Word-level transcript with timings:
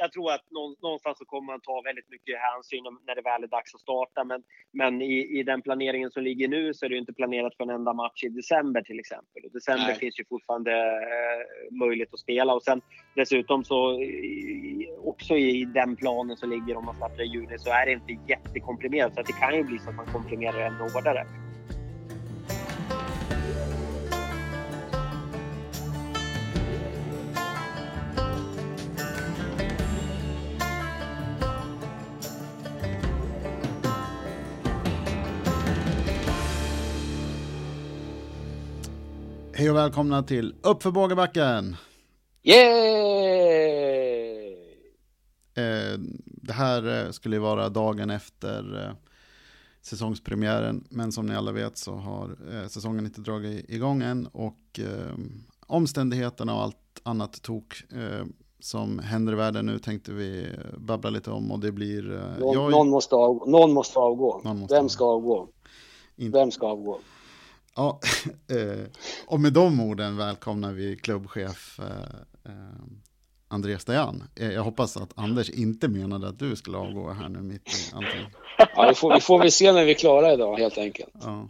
jag 0.00 0.12
tror 0.12 0.32
att 0.32 0.44
någonstans 0.82 1.18
så 1.18 1.24
kommer 1.24 1.46
man 1.52 1.60
ta 1.60 1.82
väldigt 1.84 2.08
mycket 2.14 2.34
hänsyn 2.46 2.84
när 3.06 3.14
det 3.14 3.22
väl 3.30 3.42
är 3.42 3.52
dags 3.58 3.74
att 3.74 3.80
starta. 3.80 4.24
Men, 4.24 4.42
men 4.72 5.02
i, 5.02 5.38
i 5.38 5.42
den 5.42 5.62
planeringen 5.62 6.10
som 6.10 6.22
ligger 6.22 6.48
nu 6.48 6.74
så 6.74 6.84
är 6.84 6.88
det 6.90 6.96
inte 6.96 7.12
planerat 7.12 7.56
för 7.56 7.64
en 7.64 7.70
enda 7.70 7.92
match 7.92 8.24
i 8.24 8.28
december 8.28 8.82
till 8.82 8.98
exempel. 8.98 9.44
Och 9.44 9.52
december 9.52 9.86
Nej. 9.86 9.98
finns 10.02 10.20
ju 10.20 10.24
fortfarande 10.28 10.72
eh, 10.72 11.42
möjlighet 11.82 12.14
att 12.14 12.20
spela. 12.20 12.54
Och 12.54 12.62
sen 12.62 12.80
dessutom 13.14 13.64
så 13.64 14.00
i, 14.00 14.88
också 15.04 15.34
i 15.36 15.64
den 15.64 15.96
planen 15.96 16.36
som 16.36 16.50
ligger 16.50 16.76
om 16.76 16.84
man 16.84 16.96
startar 16.96 17.22
i 17.22 17.26
juni 17.26 17.58
så 17.58 17.70
är 17.70 17.86
det 17.86 17.92
inte 17.92 18.32
jättekomprimerat. 18.32 19.14
Så 19.14 19.22
det 19.22 19.32
kan 19.32 19.56
ju 19.56 19.62
bli 19.64 19.78
så 19.78 19.90
att 19.90 19.96
man 19.96 20.06
komprimerar 20.06 20.60
ännu 20.60 20.82
hårdare. 20.94 21.26
Hej 39.60 39.70
och 39.70 39.76
välkomna 39.76 40.22
till 40.22 40.54
Uppför 40.62 40.90
Bågebacken! 40.90 41.76
Yay! 42.42 42.56
Eh, 45.54 45.98
det 46.24 46.52
här 46.52 47.04
eh, 47.04 47.10
skulle 47.10 47.36
ju 47.36 47.40
vara 47.40 47.68
dagen 47.68 48.10
efter 48.10 48.84
eh, 48.84 48.92
säsongspremiären, 49.82 50.84
men 50.88 51.12
som 51.12 51.26
ni 51.26 51.34
alla 51.34 51.52
vet 51.52 51.78
så 51.78 51.92
har 51.94 52.36
säsongen 52.68 53.04
inte 53.04 53.20
dragit 53.20 53.70
igång 53.70 54.02
än 54.02 54.26
och 54.26 54.80
omständigheterna 55.66 56.54
och 56.54 56.62
allt 56.62 57.00
annat 57.02 57.42
tok 57.42 57.84
som 58.60 58.98
händer 58.98 59.32
i 59.32 59.36
världen 59.36 59.66
nu 59.66 59.78
tänkte 59.78 60.12
vi 60.12 60.46
babbla 60.78 61.10
lite 61.10 61.30
om 61.30 61.52
och 61.52 61.60
det 61.60 61.72
blir... 61.72 62.02
Någon, 62.38 62.52
jag... 62.52 62.70
någon, 62.70 62.88
måste, 62.88 63.14
av, 63.14 63.48
någon 63.48 63.72
måste 63.72 63.98
avgå. 63.98 64.40
Någon 64.44 64.58
måste 64.58 64.74
Vem 64.74 64.88
ska 64.88 65.04
avgå? 65.04 65.48
Inte... 66.16 66.38
Vem 66.38 66.50
ska 66.50 66.66
avgå? 66.66 66.98
Ja, 67.76 68.00
eh, 68.50 68.86
och 69.26 69.40
med 69.40 69.52
de 69.52 69.80
orden 69.80 70.16
välkomnar 70.16 70.72
vi 70.72 70.96
klubbchef 70.96 71.78
eh, 71.78 71.86
eh 72.52 72.52
Andreas 73.52 73.84
Dajan. 73.84 74.22
Eh, 74.36 74.52
jag 74.52 74.62
hoppas 74.62 74.96
att 74.96 75.18
Anders 75.18 75.50
inte 75.50 75.88
menade 75.88 76.28
att 76.28 76.38
du 76.38 76.56
skulle 76.56 76.78
avgå 76.78 77.12
här 77.12 77.28
nu 77.28 77.38
mitt 77.38 77.68
i 77.68 77.94
allting. 77.94 78.26
Ja, 78.76 78.88
vi 78.88 78.94
får, 78.94 79.14
vi 79.14 79.20
får 79.20 79.38
väl 79.38 79.52
se 79.52 79.72
när 79.72 79.84
vi 79.84 79.90
är 79.90 79.94
klara 79.94 80.32
idag 80.32 80.56
helt 80.56 80.78
enkelt. 80.78 81.10
Ja. 81.20 81.48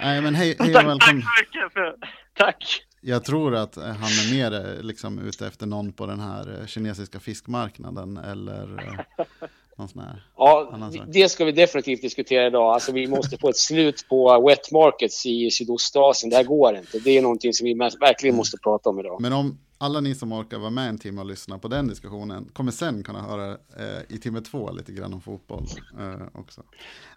Nej, 0.00 0.20
men 0.20 0.34
hej, 0.34 0.56
hej 0.58 0.68
och 0.68 0.74
välkommen. 0.74 1.00
Tack 1.00 1.10
så 1.10 1.58
mycket. 1.58 1.72
För, 1.72 1.96
tack. 2.34 2.82
Jag 3.00 3.24
tror 3.24 3.54
att 3.54 3.76
han 3.76 3.94
är 3.94 4.34
mer 4.34 4.82
liksom, 4.82 5.18
ute 5.18 5.46
efter 5.46 5.66
någon 5.66 5.92
på 5.92 6.06
den 6.06 6.20
här 6.20 6.64
kinesiska 6.66 7.20
fiskmarknaden 7.20 8.16
eller 8.16 9.06
någon 9.78 9.88
sån 9.88 10.02
här 10.02 10.22
ja, 10.36 10.90
det 11.06 11.28
ska 11.28 11.44
vi 11.44 11.52
definitivt 11.52 12.02
diskutera 12.02 12.46
idag. 12.46 12.74
Alltså, 12.74 12.92
vi 12.92 13.06
måste 13.06 13.38
få 13.38 13.48
ett 13.48 13.56
slut 13.56 14.06
på 14.08 14.46
wet 14.46 14.72
markets 14.72 15.26
i 15.26 15.50
Sydostasien. 15.50 16.30
Det 16.30 16.36
här 16.36 16.44
går 16.44 16.76
inte. 16.76 16.98
Det 16.98 17.18
är 17.18 17.22
någonting 17.22 17.52
som 17.52 17.64
vi 17.64 17.74
verkligen 17.74 18.36
måste 18.36 18.56
prata 18.56 18.90
om 18.90 19.00
idag. 19.00 19.20
Men 19.20 19.32
om 19.32 19.58
alla 19.78 20.00
ni 20.00 20.14
som 20.14 20.32
orkar 20.32 20.58
vara 20.58 20.70
med 20.70 20.88
en 20.88 20.98
timme 20.98 21.20
och 21.20 21.26
lyssna 21.26 21.58
på 21.58 21.68
den 21.68 21.88
diskussionen 21.88 22.50
kommer 22.52 22.72
sen 22.72 23.02
kunna 23.02 23.22
höra 23.22 23.50
eh, 23.52 24.02
i 24.08 24.18
timme 24.18 24.40
två 24.40 24.70
lite 24.70 24.92
grann 24.92 25.14
om 25.14 25.20
fotboll 25.20 25.66
eh, 25.98 26.40
också. 26.40 26.62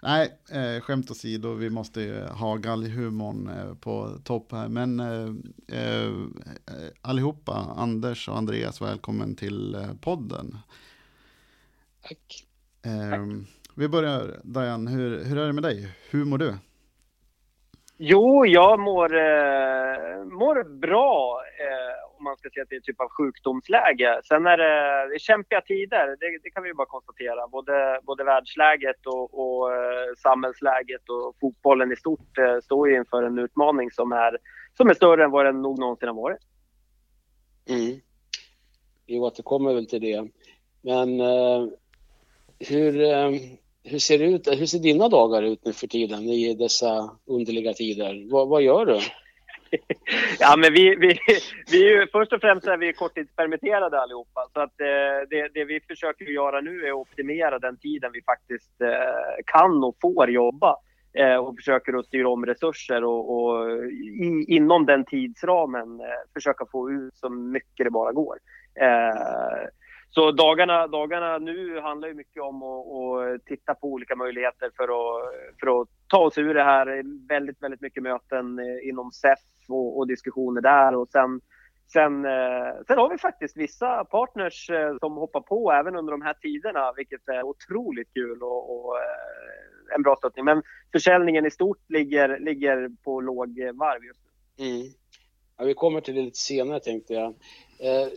Nej, 0.01 0.31
eh, 0.51 0.81
skämt 0.81 1.11
åsido, 1.11 1.53
vi 1.53 1.69
måste 1.69 2.01
ju 2.01 2.23
ha 2.23 2.55
galghumorn 2.55 3.49
eh, 3.49 3.73
på 3.75 4.09
topp 4.23 4.51
här. 4.51 4.67
Men 4.67 4.99
eh, 4.99 5.79
eh, 5.79 6.11
allihopa, 7.01 7.73
Anders 7.77 8.29
och 8.29 8.37
Andreas, 8.37 8.81
välkommen 8.81 9.35
till 9.35 9.75
eh, 9.75 9.93
podden. 10.01 10.57
Tack. 12.01 12.50
Eh, 12.85 13.25
vi 13.75 13.87
börjar, 13.87 14.39
Diane, 14.43 14.91
hur, 14.91 15.23
hur 15.23 15.37
är 15.37 15.47
det 15.47 15.53
med 15.53 15.63
dig? 15.63 15.95
Hur 16.09 16.25
mår 16.25 16.37
du? 16.37 16.55
Jo, 17.97 18.45
jag 18.45 18.79
mår, 18.79 19.15
eh, 19.15 20.23
mår 20.25 20.79
bra 20.79 21.41
eh, 21.59 22.17
om 22.17 22.23
man 22.23 22.37
ska 22.37 22.49
säga 22.49 22.63
att 22.63 22.69
det 22.69 22.75
är 22.75 22.79
typ 22.79 23.01
av 23.01 23.09
sjukdomsläge. 23.09 24.21
Sen 24.23 24.45
är 24.45 24.57
det, 24.57 25.09
det 25.09 25.15
är 25.15 25.19
kämpiga 25.19 25.61
tider, 25.61 26.07
det, 26.19 26.39
det, 26.43 26.49
kan 26.49 26.63
vi 26.63 26.73
bara 26.73 26.87
konstatera. 26.87 27.47
Både, 27.47 27.99
både 28.03 28.23
världsläget 28.23 29.05
och, 29.05 29.39
och 29.41 29.73
eh, 29.73 30.13
samhällsläget 30.17 31.09
och 31.09 31.35
fotbollen 31.41 31.91
i 31.91 31.95
stort 31.95 32.37
eh, 32.37 32.59
står 32.63 32.89
ju 32.89 32.95
inför 32.95 33.23
en 33.23 33.39
utmaning 33.39 33.91
som 33.91 34.11
är, 34.11 34.37
som 34.77 34.89
är 34.89 34.93
större 34.93 35.23
än 35.23 35.31
vad 35.31 35.45
den 35.45 35.61
nog 35.61 35.79
någonsin 35.79 36.07
har 36.07 36.15
varit. 36.15 36.41
Mm. 37.69 37.99
Vi 39.07 39.19
återkommer 39.19 39.73
väl 39.73 39.87
till 39.87 40.01
det. 40.01 40.27
Men 40.81 41.19
eh, 41.19 41.67
hur, 42.69 43.01
ehm, 43.01 43.33
hur, 43.83 43.99
ser 43.99 44.17
det 44.19 44.25
ut, 44.25 44.47
hur 44.47 44.65
ser 44.65 44.79
dina 44.79 45.09
dagar 45.09 45.43
ut 45.43 45.65
nu 45.65 45.73
för 45.73 45.87
tiden 45.87 46.19
i 46.19 46.55
dessa 46.55 47.09
underliga 47.27 47.73
tider? 47.73 48.31
Vad, 48.31 48.47
vad 48.47 48.61
gör 48.61 48.85
du? 48.85 48.99
ja, 50.39 50.55
men 50.57 50.73
vi, 50.73 50.95
vi, 50.95 51.19
vi 51.71 51.85
är 51.85 51.99
ju, 51.99 52.07
först 52.07 52.33
och 52.33 52.41
främst 52.41 52.67
är 52.67 52.77
vi 52.77 52.93
korttidspermitterade 52.93 54.01
allihopa. 54.01 54.47
Så 54.53 54.59
att, 54.59 54.81
eh, 54.81 55.27
det, 55.29 55.47
det 55.53 55.65
vi 55.65 55.79
försöker 55.87 56.25
göra 56.25 56.61
nu 56.61 56.85
är 56.85 56.89
att 56.89 56.95
optimera 56.95 57.59
den 57.59 57.77
tiden 57.77 58.11
vi 58.13 58.21
faktiskt 58.21 58.81
eh, 58.81 59.43
kan 59.45 59.83
och 59.83 59.95
får 60.01 60.29
jobba. 60.29 60.75
Eh, 61.13 61.35
och 61.35 61.55
försöker 61.55 61.99
att 61.99 62.05
styra 62.05 62.29
om 62.29 62.45
resurser 62.45 63.03
och, 63.03 63.35
och 63.35 63.81
i, 63.91 64.45
inom 64.47 64.85
den 64.85 65.05
tidsramen 65.05 65.99
eh, 65.99 66.05
försöka 66.33 66.65
få 66.71 66.91
ut 66.91 67.15
så 67.15 67.29
mycket 67.29 67.85
det 67.85 67.89
bara 67.89 68.11
går. 68.11 68.37
Eh, 68.75 69.67
så 70.13 70.31
dagarna, 70.31 70.87
dagarna 70.87 71.37
nu 71.37 71.79
handlar 71.79 72.07
ju 72.07 72.13
mycket 72.13 72.43
om 72.43 72.63
att, 72.63 72.87
att, 72.87 73.45
titta 73.45 73.75
på 73.75 73.87
olika 73.87 74.15
möjligheter 74.15 74.69
för 74.77 74.83
att, 74.83 75.33
för 75.59 75.81
att 75.81 75.87
ta 76.07 76.17
oss 76.17 76.37
ur 76.37 76.53
det 76.53 76.63
här. 76.63 77.03
Väldigt, 77.27 77.63
väldigt 77.63 77.81
mycket 77.81 78.03
möten 78.03 78.59
eh, 78.59 78.89
inom 78.89 79.11
SEF 79.11 79.39
och, 79.69 79.97
och 79.97 80.07
diskussioner 80.07 80.61
där 80.61 80.95
och 80.95 81.09
sen 81.09 81.41
Sen, 81.93 82.25
eh, 82.25 82.83
sen 82.87 82.97
har 82.97 83.09
vi 83.09 83.17
faktiskt 83.17 83.57
vissa 83.57 84.05
partners 84.05 84.69
eh, 84.69 84.97
som 84.99 85.13
hoppar 85.13 85.41
på 85.41 85.71
även 85.71 85.95
under 85.95 86.11
de 86.11 86.21
här 86.21 86.33
tiderna, 86.33 86.93
vilket 86.95 87.27
är 87.27 87.43
otroligt 87.43 88.13
kul 88.13 88.43
och, 88.43 88.75
och 88.75 88.97
en 89.95 90.01
bra 90.01 90.15
stöttning. 90.15 90.45
Men 90.45 90.63
försäljningen 90.91 91.45
i 91.45 91.51
stort 91.51 91.89
ligger, 91.89 92.39
ligger 92.39 92.89
på 93.03 93.21
låg 93.21 93.49
varv 93.73 94.03
just 94.03 94.19
nu. 94.57 94.65
Mm. 94.65 95.00
Ja, 95.57 95.65
vi 95.65 95.73
kommer 95.73 96.01
till 96.01 96.15
det 96.15 96.21
lite 96.21 96.37
senare 96.37 96.79
tänkte 96.79 97.13
jag. 97.13 97.35
Eh, 97.79 98.07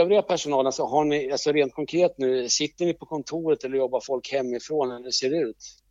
övriga 0.00 0.22
personalen, 0.22 0.72
så 0.72 0.86
har 0.86 1.04
ni, 1.04 1.32
alltså 1.32 1.52
rent 1.52 1.74
konkret 1.74 2.18
nu, 2.18 2.48
sitter 2.48 2.84
ni 2.86 2.94
på 2.94 3.06
kontoret 3.06 3.64
eller 3.64 3.76
jobbar 3.76 4.00
folk 4.06 4.32
hemifrån 4.32 4.90
eller 4.90 5.04
hur 5.04 5.10
ser 5.10 5.30
det 5.30 5.36
ut? 5.36 5.82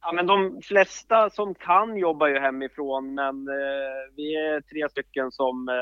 Ja, 0.00 0.12
men 0.12 0.26
de 0.26 0.60
flesta 0.62 1.30
som 1.30 1.54
kan 1.54 1.96
jobbar 1.96 2.28
ju 2.28 2.38
hemifrån, 2.38 3.14
men 3.14 3.48
eh, 3.48 4.14
vi 4.16 4.34
är 4.34 4.60
tre 4.60 4.88
stycken 4.90 5.32
som 5.32 5.68
eh, 5.68 5.74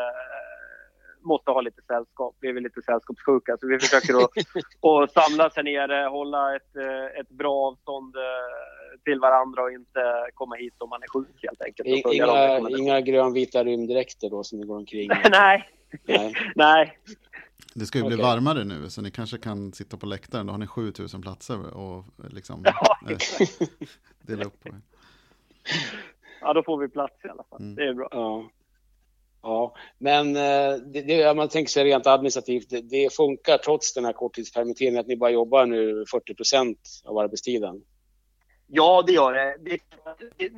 måste 1.23 1.51
ha 1.51 1.61
lite 1.61 1.83
sällskap. 1.83 2.37
Vi 2.41 2.49
är 2.49 2.53
väl 2.53 2.63
lite 2.63 2.83
sällskapssjuka, 2.83 3.57
så 3.61 3.67
vi 3.69 3.79
försöker 3.79 4.15
att, 4.15 4.31
att 5.03 5.13
samlas 5.13 5.57
här 5.57 5.63
nere, 5.63 6.09
hålla 6.09 6.57
ett, 6.57 6.77
eh, 6.77 7.21
ett 7.21 7.29
bra 7.29 7.67
avstånd 7.69 8.17
eh, 8.17 8.90
till 9.05 9.21
varandra 9.21 9.63
och 9.63 9.73
inte 9.73 10.31
komma 10.35 10.55
hit 10.55 10.75
om 10.79 10.89
man 10.91 11.03
är 11.03 11.09
sjuk 11.09 11.43
helt 11.43 11.63
enkelt. 11.63 11.89
Inga, 11.89 12.79
inga 12.79 13.01
grönvita 13.01 13.65
rymddräkter 13.65 14.31
då 14.31 14.45
som 14.45 14.61
ni 14.61 14.67
går 14.67 14.77
omkring 14.77 15.09
Nej. 15.31 15.69
Nej. 16.05 16.35
Nej. 16.55 16.99
Det 17.75 17.87
ska 17.87 17.99
ju 17.99 18.05
bli 18.05 18.15
okay. 18.15 18.27
varmare 18.27 18.65
nu, 18.65 18.91
så 18.91 19.03
ni 19.03 19.11
kanske 19.11 19.39
kan 19.39 19.73
sitta 19.73 19.97
på 19.97 20.07
läktaren. 20.07 20.47
Då 20.47 20.53
har 20.53 20.59
ni 20.59 20.67
7000 20.67 21.23
platser 21.23 21.77
och 21.77 22.05
liksom 22.31 22.63
ja, 22.65 22.99
äh, 23.11 23.17
dela 24.23 24.45
upp 24.45 24.61
på. 24.65 24.69
Ja, 26.41 26.53
då 26.53 26.63
får 26.63 26.79
vi 26.79 26.89
plats 26.89 27.25
i 27.25 27.29
alla 27.29 27.45
fall. 27.51 27.61
Mm. 27.61 27.75
Det 27.75 27.89
är 27.89 27.95
bra. 27.95 28.09
Ja. 28.11 28.51
Ja, 29.43 29.75
men 29.99 30.37
eh, 30.37 30.75
det, 30.93 31.03
det, 31.03 31.37
man 31.37 31.49
tänker 31.49 31.71
sig 31.71 31.85
rent 31.85 32.07
administrativt, 32.07 32.71
det, 32.71 32.81
det, 32.81 33.15
funkar 33.15 33.59
trots 33.59 33.95
den 33.95 34.05
här 34.05 34.13
korttidspermitteringen 34.13 35.01
att 35.01 35.07
ni 35.07 35.17
bara 35.17 35.31
jobbar 35.31 35.67
nu 35.67 36.05
40 36.11 36.35
procent 36.35 36.79
av 37.05 37.19
arbetstiden? 37.19 37.83
Ja, 38.73 39.05
det 39.07 39.13
gör 39.13 39.33
det. 39.33 39.79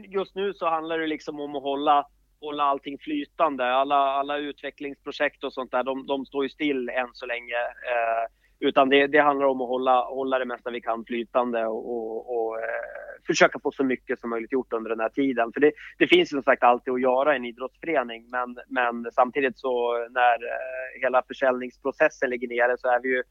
Just 0.09 0.35
nu 0.35 0.55
så 0.55 0.67
handlar 0.67 0.99
det 0.99 1.06
liksom 1.06 1.41
om 1.41 1.56
att 1.56 1.62
hålla, 1.62 2.06
hålla 2.41 2.62
allting 2.62 2.99
flytande. 2.99 3.73
Alla, 3.73 3.97
alla 3.97 4.38
utvecklingsprojekt 4.38 5.44
och 5.44 5.53
sånt 5.53 5.70
där, 5.70 5.82
de, 5.82 6.06
de 6.06 6.26
står 6.26 6.43
ju 6.43 6.49
still 6.49 6.88
än 6.88 7.09
så 7.12 7.26
länge. 7.26 7.56
Eh, 7.56 8.29
utan 8.61 8.88
det, 8.88 9.06
det, 9.06 9.19
handlar 9.19 9.47
om 9.47 9.61
att 9.61 9.69
hålla, 9.69 10.05
hålla 10.05 10.38
det 10.38 10.44
mesta 10.44 10.70
vi 10.70 10.81
kan 10.81 11.05
flytande 11.05 11.67
och, 11.67 11.93
och, 11.93 12.37
och 12.37 12.59
eh, 12.59 13.25
försöka 13.26 13.59
få 13.59 13.73
så 13.73 13.85
mycket 13.85 14.20
som 14.20 14.31
möjligt 14.31 14.53
gjort 14.53 14.73
under 14.73 14.91
den 14.91 15.00
här 15.00 15.09
tiden. 15.09 15.53
För 15.53 15.61
det, 15.61 15.73
det 15.99 16.06
finns 16.06 16.32
ju 16.32 16.35
som 16.37 16.43
sagt 16.43 16.62
alltid 16.62 16.94
att 16.94 17.00
göra 17.00 17.32
i 17.32 17.37
en 17.37 17.44
idrottsförening 17.44 18.31
men, 18.31 18.56
men 18.69 19.12
samtidigt 19.12 19.59
så 19.59 19.99
när 20.11 20.35
eh, 20.35 21.00
hela 21.03 21.23
försäljningsprocessen 21.29 22.31
ligger 22.31 22.49
nere 22.49 22.76
så 22.79 22.88
är 22.88 23.00
vi 23.03 23.09
ju 23.09 23.23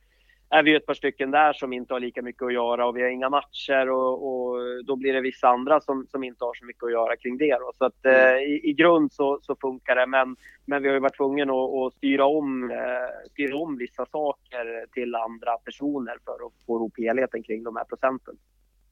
är 0.53 0.63
vi 0.63 0.75
ett 0.75 0.85
par 0.85 0.93
stycken 0.93 1.31
där 1.31 1.53
som 1.53 1.73
inte 1.73 1.93
har 1.93 1.99
lika 1.99 2.21
mycket 2.21 2.43
att 2.43 2.53
göra 2.53 2.85
och 2.85 2.97
vi 2.97 3.01
har 3.01 3.09
inga 3.09 3.29
matcher 3.29 3.89
och, 3.89 4.27
och 4.27 4.57
då 4.85 4.95
blir 4.95 5.13
det 5.13 5.21
vissa 5.21 5.47
andra 5.47 5.81
som, 5.81 6.07
som 6.11 6.23
inte 6.23 6.45
har 6.45 6.53
så 6.53 6.65
mycket 6.65 6.83
att 6.83 6.91
göra 6.91 7.17
kring 7.17 7.37
det. 7.37 7.57
Då. 7.59 7.71
Så 7.77 7.85
att 7.85 8.05
eh, 8.05 8.29
mm. 8.29 8.39
i, 8.39 8.69
i, 8.69 8.73
grund 8.73 9.13
så, 9.13 9.39
så 9.41 9.55
funkar 9.55 9.95
det 9.95 10.07
men, 10.07 10.35
men 10.65 10.81
vi 10.81 10.87
har 10.87 10.93
ju 10.93 10.99
varit 10.99 11.17
tvungna 11.17 11.53
att, 11.53 11.73
att 11.73 11.93
styra, 11.93 12.25
om, 12.25 12.71
eh, 12.71 13.29
styra 13.31 13.57
om 13.57 13.77
vissa 13.77 14.05
saker 14.05 14.85
till 14.93 15.15
andra 15.15 15.57
personer 15.57 16.17
för 16.25 16.45
att 16.45 16.65
få 16.65 16.77
ihop 16.77 16.93
helheten 16.97 17.43
kring 17.43 17.63
de 17.63 17.75
här 17.75 17.85
procenten. 17.85 18.35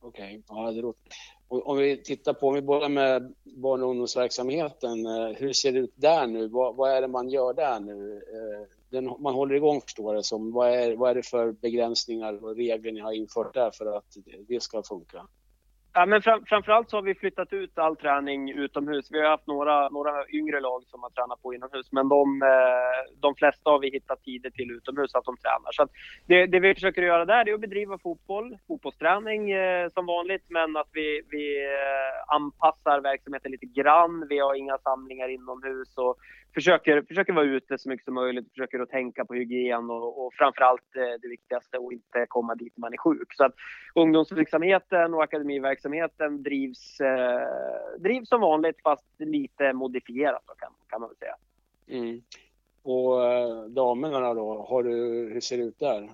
Okej, 0.01 0.23
okay. 0.23 0.41
ja 0.47 0.71
det 0.71 0.81
låter... 0.81 1.01
Om 1.47 1.77
vi 1.77 2.03
tittar 2.03 2.33
på, 2.33 2.47
om 2.47 2.53
vi 2.53 2.61
börjar 2.61 2.89
med 2.89 3.33
barn 3.43 3.83
och 3.83 3.89
ungdomsverksamheten, 3.89 5.05
eh, 5.05 5.27
hur 5.35 5.53
ser 5.53 5.71
det 5.71 5.79
ut 5.79 5.93
där 5.95 6.27
nu? 6.27 6.47
Vad, 6.47 6.75
vad 6.75 6.91
är 6.91 7.01
det 7.01 7.07
man 7.07 7.29
gör 7.29 7.53
där 7.53 7.79
nu? 7.79 8.15
Eh, 8.15 8.67
den, 8.89 9.15
man 9.19 9.33
håller 9.33 9.55
igång 9.55 9.81
förstår 9.81 10.15
det 10.15 10.23
som. 10.23 10.51
Vad 10.51 10.69
är, 10.69 10.95
vad 10.95 11.11
är 11.11 11.15
det 11.15 11.23
för 11.23 11.51
begränsningar 11.51 12.43
och 12.43 12.55
regler 12.55 12.91
ni 12.91 12.99
har 12.99 13.11
infört 13.11 13.53
där 13.53 13.71
för 13.71 13.97
att 13.97 14.17
det 14.47 14.63
ska 14.63 14.83
funka? 14.83 15.27
Ja, 15.93 16.05
men 16.05 16.21
fram, 16.21 16.45
framförallt 16.45 16.89
så 16.89 16.97
har 16.97 17.01
vi 17.01 17.15
flyttat 17.15 17.53
ut 17.53 17.77
all 17.77 17.95
träning 17.95 18.51
utomhus. 18.51 19.07
Vi 19.11 19.21
har 19.21 19.29
haft 19.29 19.47
några, 19.47 19.89
några 19.89 20.29
yngre 20.29 20.59
lag 20.59 20.83
som 20.87 21.03
har 21.03 21.09
tränat 21.09 21.41
på 21.41 21.53
inomhus, 21.53 21.91
men 21.91 22.09
de, 22.09 22.41
eh, 22.41 23.19
de 23.21 23.35
flesta 23.35 23.69
har 23.69 23.79
vi 23.79 23.89
hittat 23.89 24.23
tider 24.23 24.49
till 24.49 24.71
utomhus 24.71 25.15
att 25.15 25.25
de 25.25 25.37
tränar. 25.37 25.71
Så 25.71 25.87
det, 26.25 26.45
det, 26.45 26.59
vi 26.59 26.73
försöker 26.73 27.01
göra 27.01 27.25
där 27.25 27.49
är 27.49 27.53
att 27.53 27.61
bedriva 27.61 27.97
fotboll, 27.97 28.57
fotbollsträning 28.67 29.51
eh, 29.51 29.89
som 29.89 30.05
vanligt, 30.05 30.45
men 30.47 30.77
att 30.77 30.89
vi, 30.93 31.21
vi 31.29 31.65
eh, 31.65 32.35
anpassar 32.35 33.01
verksamheten 33.01 33.51
lite 33.51 33.65
grann. 33.65 34.27
Vi 34.29 34.39
har 34.39 34.55
inga 34.55 34.77
samlingar 34.77 35.27
inomhus 35.29 35.97
och 35.97 36.17
försöker, 36.53 37.01
försöker 37.01 37.33
vara 37.33 37.45
ute 37.45 37.77
så 37.77 37.89
mycket 37.89 38.05
som 38.05 38.13
möjligt, 38.13 38.49
försöker 38.49 38.79
att 38.79 38.89
tänka 38.89 39.25
på 39.25 39.33
hygien 39.33 39.89
och, 39.89 40.25
och 40.25 40.33
framförallt 40.33 40.95
eh, 40.95 41.21
det 41.21 41.27
viktigaste, 41.27 41.77
att 41.77 41.91
inte 41.91 42.25
komma 42.27 42.55
dit 42.55 42.77
man 42.77 42.93
är 42.93 42.97
sjuk. 42.97 43.33
Så 43.33 43.45
att 43.45 43.53
ungdomsverksamheten 43.95 45.13
och 45.13 45.23
akademiverksamheten 45.23 46.43
drivs, 46.43 46.99
eh, 47.01 47.41
drivs 47.99 48.29
som 48.29 48.41
vanligt 48.41 48.81
fast 48.83 49.05
lite 49.17 49.73
modifierat 49.73 50.43
då, 50.47 50.53
kan, 50.53 50.71
kan 50.89 51.01
man 51.01 51.09
väl 51.09 51.17
säga. 51.17 51.35
Mm. 51.87 52.21
Och 52.83 53.25
eh, 53.25 53.63
damerna 53.63 54.33
då, 54.33 54.65
har 54.69 54.83
du, 54.83 54.91
hur 55.33 55.41
ser 55.41 55.57
det 55.57 55.63
ut 55.63 55.79
där? 55.79 56.09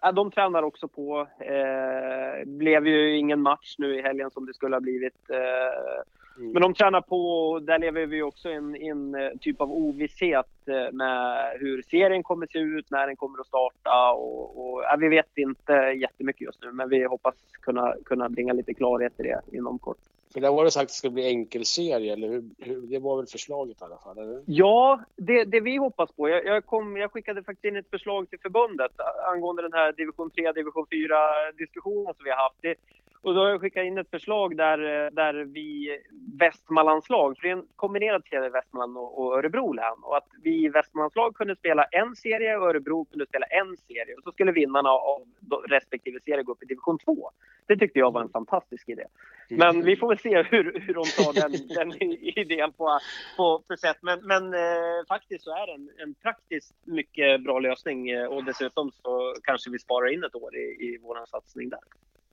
Ja, 0.00 0.12
de 0.12 0.30
tränar 0.30 0.62
också 0.62 0.88
på. 0.88 1.28
Eh, 1.38 2.44
blev 2.46 2.86
ju 2.86 3.16
ingen 3.16 3.40
match 3.40 3.74
nu 3.78 3.98
i 3.98 4.02
helgen 4.02 4.30
som 4.30 4.46
det 4.46 4.54
skulle 4.54 4.76
ha 4.76 4.80
blivit. 4.80 5.30
Eh, 5.30 6.02
Mm. 6.36 6.52
Men 6.52 6.62
de 6.62 6.74
tränar 6.74 7.00
på 7.00 7.16
och 7.16 7.62
där 7.62 7.78
lever 7.78 8.06
vi 8.06 8.22
också 8.22 8.48
i 8.48 8.54
en, 8.54 8.76
en, 8.76 9.14
eh, 9.14 9.30
typ 9.40 9.60
av 9.60 9.72
ovisshet 9.72 10.46
eh, 10.66 10.92
med 10.92 11.56
hur 11.60 11.82
serien 11.82 12.22
kommer 12.22 12.46
se 12.46 12.58
ut, 12.58 12.90
när 12.90 13.06
den 13.06 13.16
kommer 13.16 13.40
att 13.40 13.46
starta 13.46 14.12
och, 14.12 14.58
och 14.58 14.82
ja, 14.82 14.96
vi 15.00 15.08
vet 15.08 15.38
inte 15.38 15.72
jättemycket 15.72 16.42
just 16.42 16.62
nu 16.62 16.72
men 16.72 16.88
vi 16.88 17.04
hoppas 17.04 17.34
kunna, 17.60 17.94
kunna 18.04 18.28
bringa 18.28 18.52
lite 18.52 18.74
klarhet 18.74 19.20
i 19.20 19.22
det 19.22 19.40
inom 19.52 19.78
kort. 19.78 19.98
För 20.34 20.40
där 20.40 20.50
var 20.50 20.64
det 20.64 20.70
sagt 20.70 20.82
att 20.82 20.88
det 20.88 20.94
skulle 20.94 21.12
bli 21.12 21.26
enkelserie, 21.26 22.12
eller 22.12 22.28
hur, 22.28 22.44
hur, 22.58 22.80
det 22.80 22.98
var 22.98 23.16
väl 23.16 23.26
förslaget 23.26 23.80
i 23.80 23.84
alla 23.84 23.98
fall? 23.98 24.18
Eller? 24.18 24.42
Ja, 24.46 25.00
det, 25.16 25.44
det 25.44 25.60
vi 25.60 25.76
hoppas 25.76 26.12
på. 26.12 26.28
Jag, 26.28 26.46
jag, 26.46 26.66
kom, 26.66 26.96
jag 26.96 27.12
skickade 27.12 27.42
faktiskt 27.42 27.64
in 27.64 27.76
ett 27.76 27.90
förslag 27.90 28.30
till 28.30 28.38
förbundet 28.38 28.92
angående 29.32 29.62
den 29.62 29.72
här 29.72 29.92
division 29.92 30.30
3, 30.30 30.52
division 30.52 30.86
4 30.90 31.16
diskussionen 31.58 32.14
som 32.14 32.24
vi 32.24 32.30
har 32.30 32.36
haft. 32.36 32.56
Det, 32.60 32.74
och 33.24 33.34
då 33.34 33.40
har 33.40 33.48
jag 33.48 33.60
skickat 33.60 33.84
in 33.84 33.98
ett 33.98 34.10
förslag 34.10 34.56
där, 34.56 34.78
där 35.10 35.34
vi, 35.34 35.98
Västmanlands 36.38 37.10
lag, 37.10 37.36
för 37.36 37.42
det 37.42 37.48
är 37.48 37.56
en 37.56 37.66
kombinerad 37.76 38.24
serie 38.24 38.48
Västmanland 38.48 38.96
och, 38.96 39.18
och 39.18 39.38
Örebro 39.38 39.72
län. 39.72 39.98
Och 40.02 40.16
att 40.16 40.28
vi 40.42 40.64
i 40.64 40.68
Västmanlands 40.68 41.16
lag 41.16 41.34
kunde 41.34 41.56
spela 41.56 41.84
en 41.84 42.16
serie 42.16 42.56
och 42.56 42.68
Örebro 42.68 43.04
kunde 43.04 43.26
spela 43.26 43.46
en 43.46 43.76
serie. 43.76 44.14
Och 44.16 44.22
så 44.22 44.32
skulle 44.32 44.52
vinnarna 44.52 44.90
av 44.90 45.22
respektive 45.68 46.20
serie 46.20 46.42
gå 46.42 46.52
upp 46.52 46.62
i 46.62 46.66
division 46.66 46.98
2. 46.98 47.30
Det 47.66 47.76
tyckte 47.76 47.98
jag 47.98 48.12
var 48.12 48.20
en 48.20 48.28
fantastisk 48.28 48.88
idé. 48.88 49.04
Men 49.48 49.84
vi 49.84 49.96
får 49.96 50.08
väl 50.08 50.18
se 50.18 50.42
hur, 50.42 50.80
hur 50.80 50.94
de 50.94 51.04
tar 51.04 51.32
den, 51.32 51.68
den 51.76 52.02
idén 52.38 52.72
på, 52.72 52.98
på 53.36 53.62
för 53.66 53.76
sätt. 53.76 53.98
Men, 54.00 54.26
men 54.26 54.54
eh, 54.54 55.06
faktiskt 55.08 55.44
så 55.44 55.50
är 55.50 55.66
det 55.66 55.72
en, 55.72 55.90
en 55.98 56.14
praktiskt 56.14 56.74
mycket 56.84 57.42
bra 57.44 57.58
lösning 57.58 58.10
eh, 58.10 58.26
och 58.26 58.44
dessutom 58.44 58.92
så 58.92 59.34
kanske 59.42 59.70
vi 59.70 59.78
sparar 59.78 60.12
in 60.12 60.24
ett 60.24 60.34
år 60.34 60.56
i, 60.56 60.60
i 60.60 60.98
vår 61.02 61.26
satsning 61.26 61.68
där. 61.68 61.80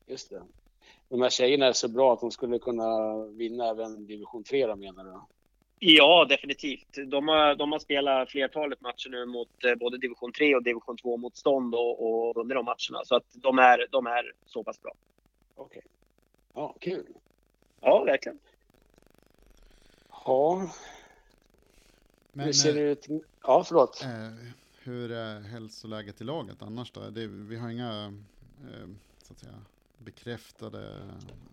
Just 0.08 0.30
det 0.30 0.42
de 1.12 1.22
här 1.22 1.30
tjejerna 1.30 1.66
är 1.66 1.74
så 1.74 1.88
bra 1.88 2.14
att 2.14 2.20
de 2.20 2.32
skulle 2.32 2.60
kunna 2.60 3.18
vinna 3.26 3.70
även 3.70 4.06
division 4.06 4.44
3 4.44 4.68
då, 4.68 4.76
menar 4.76 5.04
du? 5.04 5.20
Ja, 5.80 6.26
definitivt. 6.30 6.88
De 7.08 7.28
har, 7.28 7.56
de 7.56 7.72
har 7.72 7.80
spelat 7.80 8.30
flertalet 8.30 8.82
matcher 8.82 9.10
nu 9.10 9.26
mot 9.26 9.66
eh, 9.66 9.76
både 9.76 9.98
division 9.98 10.32
3 10.32 10.56
och 10.56 10.64
division 10.64 10.98
2-motstånd 10.98 11.76
och, 11.76 12.28
och 12.30 12.38
under 12.38 12.56
de 12.56 12.66
matcherna. 12.66 13.06
Så 13.06 13.16
att 13.16 13.24
de 13.34 13.60
är, 13.60 13.88
de 13.92 14.08
är 14.08 14.34
så 14.46 14.64
pass 14.64 14.82
bra. 14.82 14.94
Okej. 15.56 15.78
Okay. 15.78 15.82
Ja, 16.54 16.76
kul. 16.80 17.06
Ja, 17.82 18.04
verkligen. 18.04 18.40
Ja. 20.26 20.70
Men, 22.34 22.46
hur 22.46 22.54
ser 22.54 22.74
det 22.74 22.82
ut? 22.82 23.08
Ja, 23.44 23.64
förlåt. 23.68 24.04
Eh, 24.04 24.48
hur 24.84 25.12
är 25.12 25.40
hälsoläget 25.40 26.22
i 26.22 26.24
laget 26.24 26.62
annars 26.62 26.92
då? 26.92 27.10
Det, 27.10 27.28
vi 27.28 27.58
har 27.58 27.70
inga 27.70 28.14
eh, 28.64 28.88
så 29.24 29.34
att 29.34 29.40
säga, 29.40 29.60
bekräftade 30.06 30.80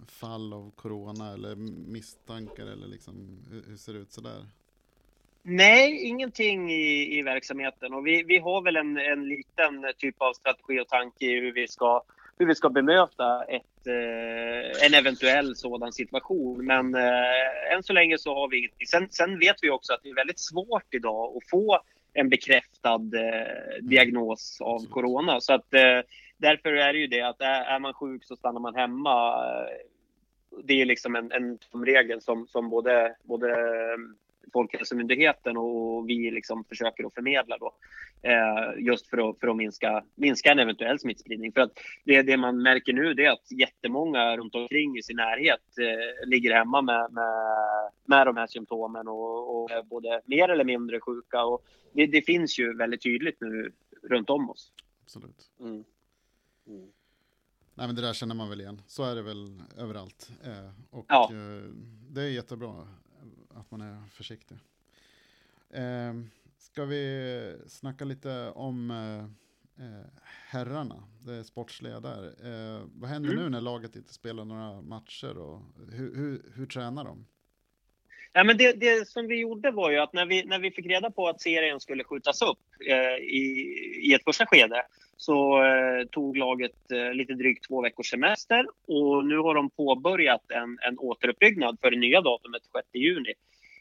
fall 0.07 0.53
av 0.53 0.71
corona 0.77 1.33
eller 1.33 1.57
misstankar 1.93 2.67
eller 2.67 2.87
liksom, 2.87 3.45
hur, 3.51 3.77
ser 3.77 3.93
det 3.93 3.99
ut 3.99 4.13
sådär? 4.13 4.47
Nej, 5.43 6.07
ingenting 6.07 6.71
i, 6.71 7.19
i 7.19 7.23
verksamheten 7.23 7.95
och 7.95 8.07
vi, 8.07 8.23
vi 8.23 8.39
har 8.39 8.63
väl 8.63 8.77
en, 8.77 8.97
en 8.97 9.29
liten 9.29 9.93
typ 9.99 10.23
av 10.23 10.33
strategi 10.33 10.81
och 10.81 10.89
tanke 10.89 11.25
i 11.25 11.41
hur 11.41 11.53
vi 11.53 11.69
ska, 11.69 12.03
hur 12.39 12.47
vi 12.47 12.55
ska 12.55 12.71
bemöta 12.71 13.45
ett, 13.45 13.87
eh, 13.87 14.87
en 14.87 14.95
eventuell 14.95 15.57
sådan 15.57 15.93
situation. 15.93 16.67
Men 16.67 16.95
eh, 16.95 17.73
än 17.75 17.83
så 17.83 17.93
länge 17.93 18.19
så 18.19 18.35
har 18.35 18.49
vi 18.49 18.59
ingenting. 18.59 18.87
Sen, 18.87 19.09
sen 19.11 19.39
vet 19.39 19.57
vi 19.63 19.71
också 19.71 19.93
att 19.93 20.03
det 20.03 20.11
är 20.11 20.15
väldigt 20.15 20.41
svårt 20.41 20.95
idag 20.95 21.37
att 21.37 21.51
få 21.51 21.81
en 22.15 22.29
bekräftad 22.29 23.01
eh, 23.15 23.83
diagnos 23.83 24.61
av 24.61 24.87
corona. 24.91 25.41
Så 25.41 25.53
att 25.53 25.75
eh, 25.75 26.01
därför 26.39 26.73
är 26.73 26.93
det 26.93 26.99
ju 26.99 27.07
det 27.07 27.23
att 27.23 27.41
är, 27.41 27.65
är 27.65 27.79
man 27.79 27.95
sjuk 27.95 28.25
så 28.25 28.37
stannar 28.37 28.61
man 28.61 28.75
hemma. 28.75 29.45
Det 30.65 30.81
är 30.81 30.85
liksom 30.85 31.17
en, 31.17 31.33
en 31.33 31.59
regel 31.85 32.23
som, 32.23 32.47
som 32.47 32.71
både, 32.71 33.17
både 33.23 33.57
Folkhälsomyndigheten 34.53 35.57
och 35.57 36.09
vi 36.09 36.31
liksom 36.31 36.65
försöker 36.65 37.05
att 37.07 37.15
förmedla 37.15 37.59
då. 37.59 37.75
Eh, 38.23 38.85
just 38.85 39.07
för 39.07 39.31
att, 39.31 39.41
för 39.41 39.49
att 39.49 39.57
minska, 39.57 40.05
minska 40.15 40.53
en 40.53 40.59
eventuell 40.59 40.99
smittspridning. 40.99 41.53
För 41.53 41.61
att 41.61 41.73
det, 42.05 42.23
det 42.23 42.37
man 42.37 42.63
märker 42.63 42.93
nu 42.93 43.15
det 43.15 43.25
är 43.25 43.31
att 43.31 43.53
jättemånga 43.53 44.37
runt 44.37 44.55
omkring 44.55 44.99
i 44.99 45.03
sin 45.03 45.17
närhet 45.17 45.79
eh, 45.79 46.29
ligger 46.29 46.55
hemma 46.55 46.83
med, 46.83 47.13
med, 47.13 47.33
med 48.05 48.27
de 48.27 48.37
här 48.37 48.47
symptomen 48.47 49.09
och, 49.09 49.63
och 49.63 49.71
är 49.71 49.83
både 49.83 50.21
mer 50.25 50.49
eller 50.49 50.65
mindre 50.65 51.01
sjuka. 51.01 51.45
Och 51.45 51.65
det, 51.93 52.07
det 52.07 52.23
finns 52.23 52.59
ju 52.59 52.77
väldigt 52.77 53.03
tydligt 53.03 53.41
nu 53.41 53.73
runt 54.03 54.31
om 54.31 54.51
oss. 54.51 54.73
Absolut. 55.03 55.51
Mm. 55.61 55.85
Mm. 56.69 56.93
Nej 57.75 57.87
men 57.87 57.97
det 57.97 58.03
där 58.03 58.13
känner 58.13 58.35
man 58.35 58.49
väl 58.49 58.61
igen. 58.61 58.83
Så 58.87 59.05
är 59.05 59.15
det 59.15 59.23
väl 59.23 59.63
överallt. 59.77 60.31
Eh, 60.45 60.71
och 60.91 61.07
ja. 61.09 61.31
eh, 61.33 61.63
det 62.11 62.23
är 62.23 62.29
jättebra 62.29 62.89
att 63.55 63.71
man 63.71 63.81
är 63.81 64.09
försiktig. 64.09 64.59
Eh, 65.71 66.15
ska 66.59 66.85
vi 66.85 67.57
snacka 67.67 68.05
lite 68.05 68.51
om 68.51 68.91
eh, 68.91 69.85
eh 69.85 70.07
herrarna, 70.51 71.05
det 71.27 71.45
sportsliga 71.45 72.01
där. 72.01 72.25
Eh, 72.25 72.83
vad 72.95 73.11
händer 73.11 73.31
mm. 73.33 73.45
nu 73.45 73.51
när 73.51 73.61
laget 73.61 73.97
inte 73.97 74.15
spelar 74.15 74.45
några 74.45 74.83
matcher 74.83 75.39
och 75.39 75.61
hur, 75.93 76.17
hur, 76.17 76.53
hur 76.55 76.67
tränar 76.67 77.05
de? 77.05 77.27
Ja, 78.33 78.45
men 78.45 78.57
det, 78.57 78.73
det, 78.73 79.09
som 79.09 79.27
vi 79.27 79.41
gjorde 79.41 79.71
var 79.71 79.91
ju 79.91 79.99
att 79.99 80.13
när 80.13 80.27
vi, 80.27 80.45
när 80.45 80.59
vi 80.59 80.71
fick 80.71 80.87
reda 80.87 81.11
på 81.11 81.29
att 81.29 81.41
serien 81.41 81.81
skulle 81.81 82.05
skjutas 82.05 82.43
upp 82.43 82.59
eh, 82.89 83.25
i, 83.25 83.71
i 84.03 84.15
ett 84.15 84.25
första 84.25 84.47
skede 84.47 84.83
så 85.19 85.65
eh, 85.65 86.07
tog 86.07 86.37
laget 86.37 86.93
eh, 86.93 87.15
lite 87.15 87.35
drygt 87.35 87.69
två 87.69 87.83
veckors 87.83 88.11
semester 88.11 88.67
och 88.87 89.25
nu 89.25 89.39
har 89.39 89.55
de 89.55 89.71
påbörjat 89.71 90.51
en, 90.51 90.79
en 90.83 90.99
återuppbyggnad 90.99 91.79
för 91.81 91.91
det 91.91 91.97
nya 91.97 92.21
datumet 92.21 92.63
6 92.63 92.89
juni. 92.95 93.33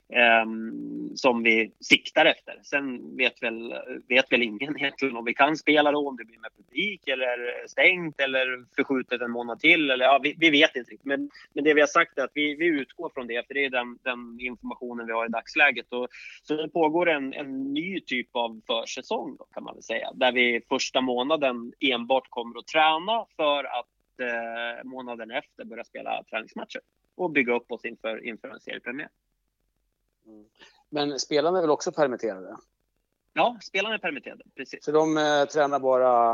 Ehm, 0.10 1.18
som 1.18 1.44
vi 1.44 1.72
siktar 1.80 2.26
efter. 2.26 2.60
Sen 2.64 3.18
vet 3.18 3.44
väl, 3.44 3.76
vet 4.08 4.32
väl 4.32 4.44
ingen 4.44 4.78
egentligen 4.78 5.16
om 5.16 5.26
vi 5.26 5.34
kan 5.34 5.58
spela 5.58 5.92
då, 5.92 6.10
om 6.10 6.18
det 6.18 6.26
blir 6.26 6.40
med 6.40 6.52
publik 6.58 7.08
eller 7.08 7.68
stängt 7.68 8.20
eller 8.22 8.66
förskjutet 8.76 9.22
en 9.22 9.32
månad 9.32 9.60
till. 9.60 9.90
Eller, 9.90 10.06
ja, 10.06 10.20
vi, 10.24 10.36
vi 10.38 10.50
vet 10.50 10.76
inte 10.76 10.92
riktigt. 10.92 11.06
Men, 11.06 11.30
men 11.54 11.64
det 11.64 11.74
vi 11.74 11.80
har 11.80 11.88
sagt 11.88 12.18
är 12.18 12.24
att 12.24 12.32
vi, 12.34 12.56
vi 12.56 12.66
utgår 12.66 13.12
från 13.14 13.28
det, 13.28 13.48
för 13.48 13.54
det 13.54 13.66
är 13.66 13.70
den, 13.70 14.00
den 14.04 14.38
informationen 14.40 15.08
vi 15.08 15.14
har 15.14 15.26
i 15.26 15.30
dagsläget. 15.30 15.94
Och, 15.94 16.08
så 16.44 16.56
det 16.56 16.70
pågår 16.70 17.10
en, 17.10 17.34
en 17.34 17.74
ny 17.74 18.02
typ 18.02 18.30
av 18.32 18.62
försäsong 18.68 19.36
då, 19.40 19.46
kan 19.46 19.64
man 19.64 19.74
väl 19.74 19.84
säga, 19.84 20.12
där 20.14 20.32
vi 20.32 20.62
första 20.70 21.02
månaden 21.02 21.74
enbart 21.80 22.30
kommer 22.30 22.60
att 22.60 22.68
träna 22.68 23.26
för 23.36 23.64
att 23.64 24.20
eh, 24.22 24.84
månaden 24.84 25.32
efter 25.32 25.66
börja 25.66 25.84
spela 25.84 26.24
träningsmatcher 26.24 26.82
och 27.16 27.32
bygga 27.32 27.54
upp 27.54 27.72
oss 27.72 27.86
inför, 27.86 28.26
inför 28.28 28.50
en 28.50 28.60
seriepremiär. 28.60 29.10
Mm. 30.28 30.46
Men 30.90 31.20
spelarna 31.20 31.58
är 31.58 31.62
väl 31.62 31.70
också 31.70 31.92
permitterade? 31.92 32.58
Ja, 33.34 33.58
spelarna 33.62 33.96
är 33.96 34.00
permitterade, 34.00 34.44
precis. 34.56 34.84
Så 34.84 34.92
de 34.92 35.18
eh, 35.18 35.46
tränar 35.46 35.80
bara 35.80 36.34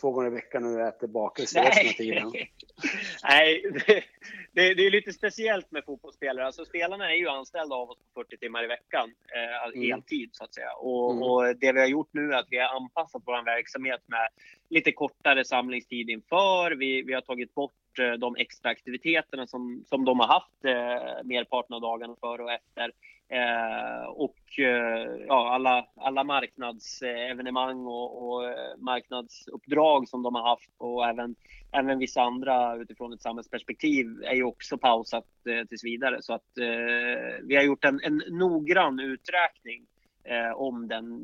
två 0.00 0.10
gånger 0.10 0.30
i 0.30 0.34
veckan 0.34 0.64
och 0.64 0.80
äter 0.80 1.06
bakelse 1.06 1.60
resten 1.60 1.88
av 1.88 1.92
tiden. 1.92 2.32
Nej, 3.24 3.62
det, 3.86 4.04
det, 4.52 4.74
det, 4.74 4.86
är 4.86 4.90
lite 4.90 5.12
speciellt 5.12 5.70
med 5.70 5.84
fotbollsspelare. 5.84 6.46
Alltså 6.46 6.64
spelarna 6.64 7.12
är 7.12 7.16
ju 7.16 7.28
anställda 7.28 7.74
av 7.74 7.90
oss 7.90 7.98
på 7.98 8.24
40 8.24 8.36
timmar 8.36 8.64
i 8.64 8.66
veckan, 8.66 9.14
eh, 9.36 9.68
mm. 9.68 9.90
heltid 9.90 10.30
så 10.32 10.44
att 10.44 10.54
säga. 10.54 10.72
Och, 10.72 11.12
mm. 11.12 11.22
och, 11.22 11.56
det 11.56 11.72
vi 11.72 11.80
har 11.80 11.86
gjort 11.86 12.10
nu 12.12 12.32
är 12.32 12.36
att 12.36 12.48
vi 12.50 12.58
har 12.58 12.76
anpassat 12.76 13.22
vår 13.26 13.44
verksamhet 13.44 14.00
med 14.06 14.28
lite 14.70 14.92
kortare 14.92 15.44
samlingstid 15.44 16.10
inför. 16.10 16.70
Vi, 16.70 17.02
vi 17.02 17.14
har 17.14 17.20
tagit 17.20 17.54
bort 17.54 17.72
Eh, 17.98 18.12
de 18.12 18.36
extra 18.36 18.70
aktiviteterna 18.70 19.46
som, 19.46 19.84
som 19.88 20.04
de 20.04 20.20
har 20.20 20.26
haft 20.26 20.64
eh, 20.64 21.24
merparten 21.24 21.74
av 21.74 21.80
dagarna 21.80 22.16
före 22.20 22.42
och 22.42 22.52
efter. 22.52 22.92
Eh, 23.30 24.04
och 24.08 24.58
eh, 24.58 25.24
ja, 25.26 25.54
alla, 25.54 25.86
alla 25.96 26.24
marknadsevenemang 26.24 27.80
eh, 27.80 27.86
och, 27.86 28.28
och, 28.28 28.44
eh, 28.44 28.76
marknadsuppdrag 28.78 30.08
som 30.08 30.22
de 30.22 30.34
har 30.34 30.42
haft 30.42 30.70
och 30.78 31.06
även, 31.06 31.34
även 31.72 31.98
vissa 31.98 32.22
andra 32.22 32.76
utifrån 32.76 33.12
ett 33.12 33.22
samhällsperspektiv 33.22 34.22
är 34.24 34.34
ju 34.34 34.44
också 34.44 34.78
pausat 34.78 35.26
eh, 35.48 35.66
tills 35.66 35.84
vidare. 35.84 36.22
Så 36.22 36.32
att 36.32 36.58
eh, 36.58 37.42
vi 37.42 37.56
har 37.56 37.62
gjort 37.62 37.84
en, 37.84 38.00
en 38.04 38.22
noggrann 38.28 39.00
uträkning 39.00 39.86
eh, 40.24 40.52
om 40.52 40.88
den 40.88 41.20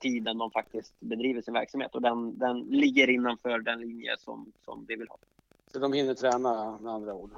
tiden 0.00 0.38
de 0.38 0.50
faktiskt 0.50 1.00
bedriver 1.00 1.42
sin 1.42 1.54
verksamhet 1.54 1.94
och 1.94 2.02
den, 2.02 2.38
den 2.38 2.60
ligger 2.60 3.10
innanför 3.10 3.58
den 3.58 3.80
linje 3.80 4.16
som, 4.18 4.52
som 4.64 4.84
vi 4.88 4.96
vill 4.96 5.08
ha. 5.08 5.18
Så 5.74 5.80
de 5.80 5.92
hinner 5.92 6.14
träna 6.14 6.78
med 6.80 6.92
andra 6.92 7.14
ord? 7.14 7.30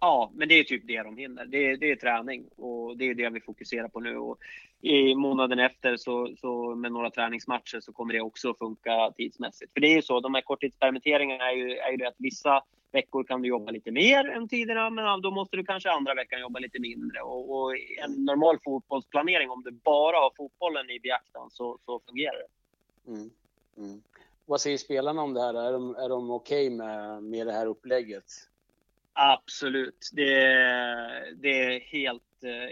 Ja, 0.00 0.30
men 0.34 0.48
det 0.48 0.54
är 0.54 0.64
typ 0.64 0.86
det 0.86 1.02
de 1.02 1.16
hinner. 1.16 1.46
Det, 1.46 1.76
det 1.76 1.90
är 1.90 1.96
träning 1.96 2.44
och 2.56 2.96
det 2.96 3.04
är 3.04 3.14
det 3.14 3.30
vi 3.30 3.40
fokuserar 3.40 3.88
på 3.88 4.00
nu. 4.00 4.16
Och 4.16 4.38
I 4.80 5.14
månaden 5.14 5.58
efter 5.58 5.96
så, 5.96 6.34
så 6.40 6.74
med 6.74 6.92
några 6.92 7.10
träningsmatcher 7.10 7.80
så 7.80 7.92
kommer 7.92 8.14
det 8.14 8.20
också 8.20 8.50
att 8.50 8.58
funka 8.58 9.12
tidsmässigt. 9.16 9.72
För 9.72 9.80
det 9.80 9.86
är 9.86 9.96
ju 9.96 10.02
så, 10.02 10.20
de 10.20 10.34
här 10.34 10.42
korttidspermitteringarna 10.42 11.50
är 11.50 11.56
ju, 11.56 11.76
är 11.76 11.90
ju 11.90 11.96
det 11.96 12.08
att 12.08 12.14
vissa 12.18 12.62
veckor 12.92 13.24
kan 13.24 13.42
du 13.42 13.48
jobba 13.48 13.70
lite 13.70 13.90
mer 13.90 14.28
än 14.28 14.48
tiderna, 14.48 14.90
men 14.90 15.20
då 15.20 15.30
måste 15.30 15.56
du 15.56 15.64
kanske 15.64 15.90
andra 15.90 16.14
veckan 16.14 16.40
jobba 16.40 16.58
lite 16.58 16.80
mindre. 16.80 17.20
Och, 17.20 17.56
och 17.56 17.72
en 18.04 18.24
normal 18.24 18.58
fotbollsplanering, 18.64 19.50
om 19.50 19.62
du 19.62 19.70
bara 19.70 20.16
har 20.16 20.32
fotbollen 20.36 20.90
i 20.90 21.00
beaktan 21.00 21.50
så, 21.50 21.78
så 21.84 22.00
fungerar 22.06 22.36
det. 22.36 23.10
Mm. 23.10 23.30
Mm. 23.76 24.02
Vad 24.48 24.60
säger 24.60 24.78
spelarna 24.78 25.22
om 25.22 25.34
det 25.34 25.40
här? 25.40 25.54
Är 25.54 25.72
de, 25.72 25.94
är 25.94 26.08
de 26.08 26.30
okej 26.30 26.66
okay 26.66 26.76
med, 26.76 27.22
med 27.22 27.46
det 27.46 27.52
här 27.52 27.66
upplägget? 27.66 28.24
Absolut. 29.12 30.10
Det, 30.12 30.24
det 31.36 31.62
är 31.62 31.80
helt, 31.80 32.22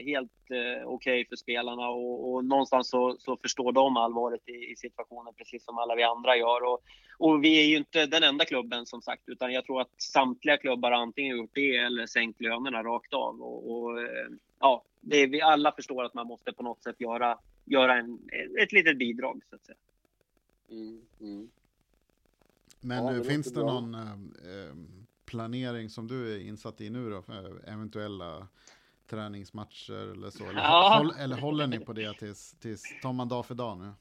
helt 0.04 0.50
eh, 0.50 0.86
okej 0.86 1.20
okay 1.20 1.26
för 1.28 1.36
spelarna 1.36 1.88
och, 1.88 2.32
och 2.32 2.44
någonstans 2.44 2.88
så, 2.88 3.16
så, 3.18 3.36
förstår 3.36 3.72
de 3.72 3.96
allvaret 3.96 4.48
i, 4.48 4.72
i, 4.72 4.76
situationen 4.76 5.34
precis 5.34 5.64
som 5.64 5.78
alla 5.78 5.94
vi 5.94 6.02
andra 6.02 6.36
gör. 6.36 6.62
Och, 6.62 6.82
och, 7.18 7.44
vi 7.44 7.60
är 7.64 7.66
ju 7.66 7.76
inte 7.76 8.06
den 8.06 8.22
enda 8.22 8.44
klubben 8.44 8.86
som 8.86 9.02
sagt, 9.02 9.22
utan 9.26 9.52
jag 9.52 9.64
tror 9.64 9.80
att 9.80 10.02
samtliga 10.02 10.56
klubbar 10.56 10.92
antingen 10.92 11.36
gjort 11.36 11.54
det 11.54 11.76
eller 11.76 12.06
sänkt 12.06 12.40
lönerna 12.40 12.82
rakt 12.82 13.14
av. 13.14 13.42
Och, 13.42 13.72
och 13.72 14.00
eh, 14.00 14.28
ja, 14.60 14.82
det 15.00 15.26
vi 15.26 15.42
alla 15.42 15.72
förstår 15.72 16.04
att 16.04 16.14
man 16.14 16.26
måste 16.26 16.52
på 16.52 16.62
något 16.62 16.82
sätt 16.82 17.00
göra, 17.00 17.38
göra 17.64 17.96
en, 17.96 18.18
ett 18.62 18.72
litet 18.72 18.98
bidrag 18.98 19.40
så 19.50 19.56
att 19.56 19.64
säga. 19.64 19.78
Mm, 20.70 21.00
mm. 21.20 21.50
Men 22.80 23.04
ja, 23.04 23.12
det 23.12 23.24
finns 23.24 23.52
det 23.52 23.60
bra. 23.60 23.72
någon 23.72 23.94
äh, 23.94 24.74
planering 25.26 25.90
som 25.90 26.06
du 26.06 26.34
är 26.34 26.40
insatt 26.40 26.80
i 26.80 26.90
nu 26.90 27.10
då, 27.10 27.22
för 27.22 27.68
eventuella 27.68 28.48
träningsmatcher 29.10 30.12
eller 30.12 30.30
så? 30.30 30.44
Eller, 30.44 30.60
ja. 30.60 30.94
håll, 30.98 31.12
eller 31.20 31.36
håller 31.36 31.66
ni 31.66 31.78
på 31.78 31.92
det 31.92 32.18
tills, 32.18 32.58
tills 32.60 32.82
tar 33.02 33.12
man 33.12 33.28
dag 33.28 33.46
för 33.46 33.54
dag 33.54 33.78
nu? 33.78 33.92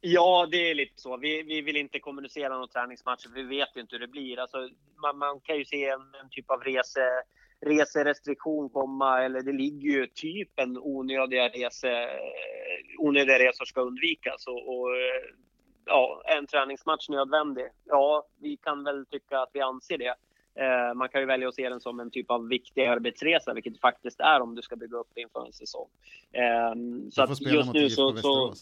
Ja, 0.00 0.48
det 0.50 0.70
är 0.70 0.74
lite 0.74 1.00
så. 1.00 1.16
Vi, 1.16 1.42
vi 1.42 1.60
vill 1.60 1.76
inte 1.76 1.98
kommunicera 1.98 2.48
några 2.48 2.66
träningsmatcher, 2.66 3.30
vi 3.34 3.42
vet 3.42 3.76
ju 3.76 3.80
inte 3.80 3.94
hur 3.94 4.00
det 4.00 4.08
blir. 4.08 4.38
Alltså, 4.38 4.68
man, 5.02 5.18
man 5.18 5.40
kan 5.40 5.56
ju 5.58 5.64
se 5.64 5.88
en, 5.88 6.00
en, 6.00 6.30
typ 6.30 6.50
av 6.50 6.60
rese, 6.60 7.22
reserestriktion 7.60 8.70
komma, 8.70 9.24
eller 9.24 9.40
det 9.42 9.52
ligger 9.52 9.90
ju 9.90 10.06
typ 10.06 10.58
en 10.58 10.78
onödiga, 10.78 11.48
rese, 11.48 12.08
onödiga 12.98 13.38
resor 13.38 13.64
ska 13.64 13.80
undvikas. 13.80 14.46
Och, 14.46 14.78
och 14.78 14.88
ja, 15.86 16.22
en 16.24 16.46
träningsmatch 16.46 17.08
nödvändig? 17.08 17.64
Ja, 17.84 18.26
vi 18.40 18.56
kan 18.56 18.84
väl 18.84 19.06
tycka 19.06 19.38
att 19.38 19.50
vi 19.52 19.60
anser 19.60 19.98
det. 19.98 20.14
Eh, 20.62 20.94
man 20.94 21.08
kan 21.08 21.20
ju 21.20 21.26
välja 21.26 21.48
att 21.48 21.54
se 21.54 21.68
den 21.68 21.80
som 21.80 22.00
en 22.00 22.10
typ 22.10 22.30
av 22.30 22.48
viktig 22.48 22.86
arbetsresa, 22.86 23.54
vilket 23.54 23.74
det 23.74 23.80
faktiskt 23.80 24.20
är 24.20 24.40
om 24.40 24.54
du 24.54 24.62
ska 24.62 24.76
bygga 24.76 24.96
upp 24.96 25.18
inför 25.18 25.46
en 25.46 25.52
säsong. 25.52 25.88
Eh, 26.32 26.74
så 27.10 27.34
spela 27.34 27.54
just 27.54 27.72
nu 27.72 27.90
så, 27.90 28.16
så. 28.16 28.54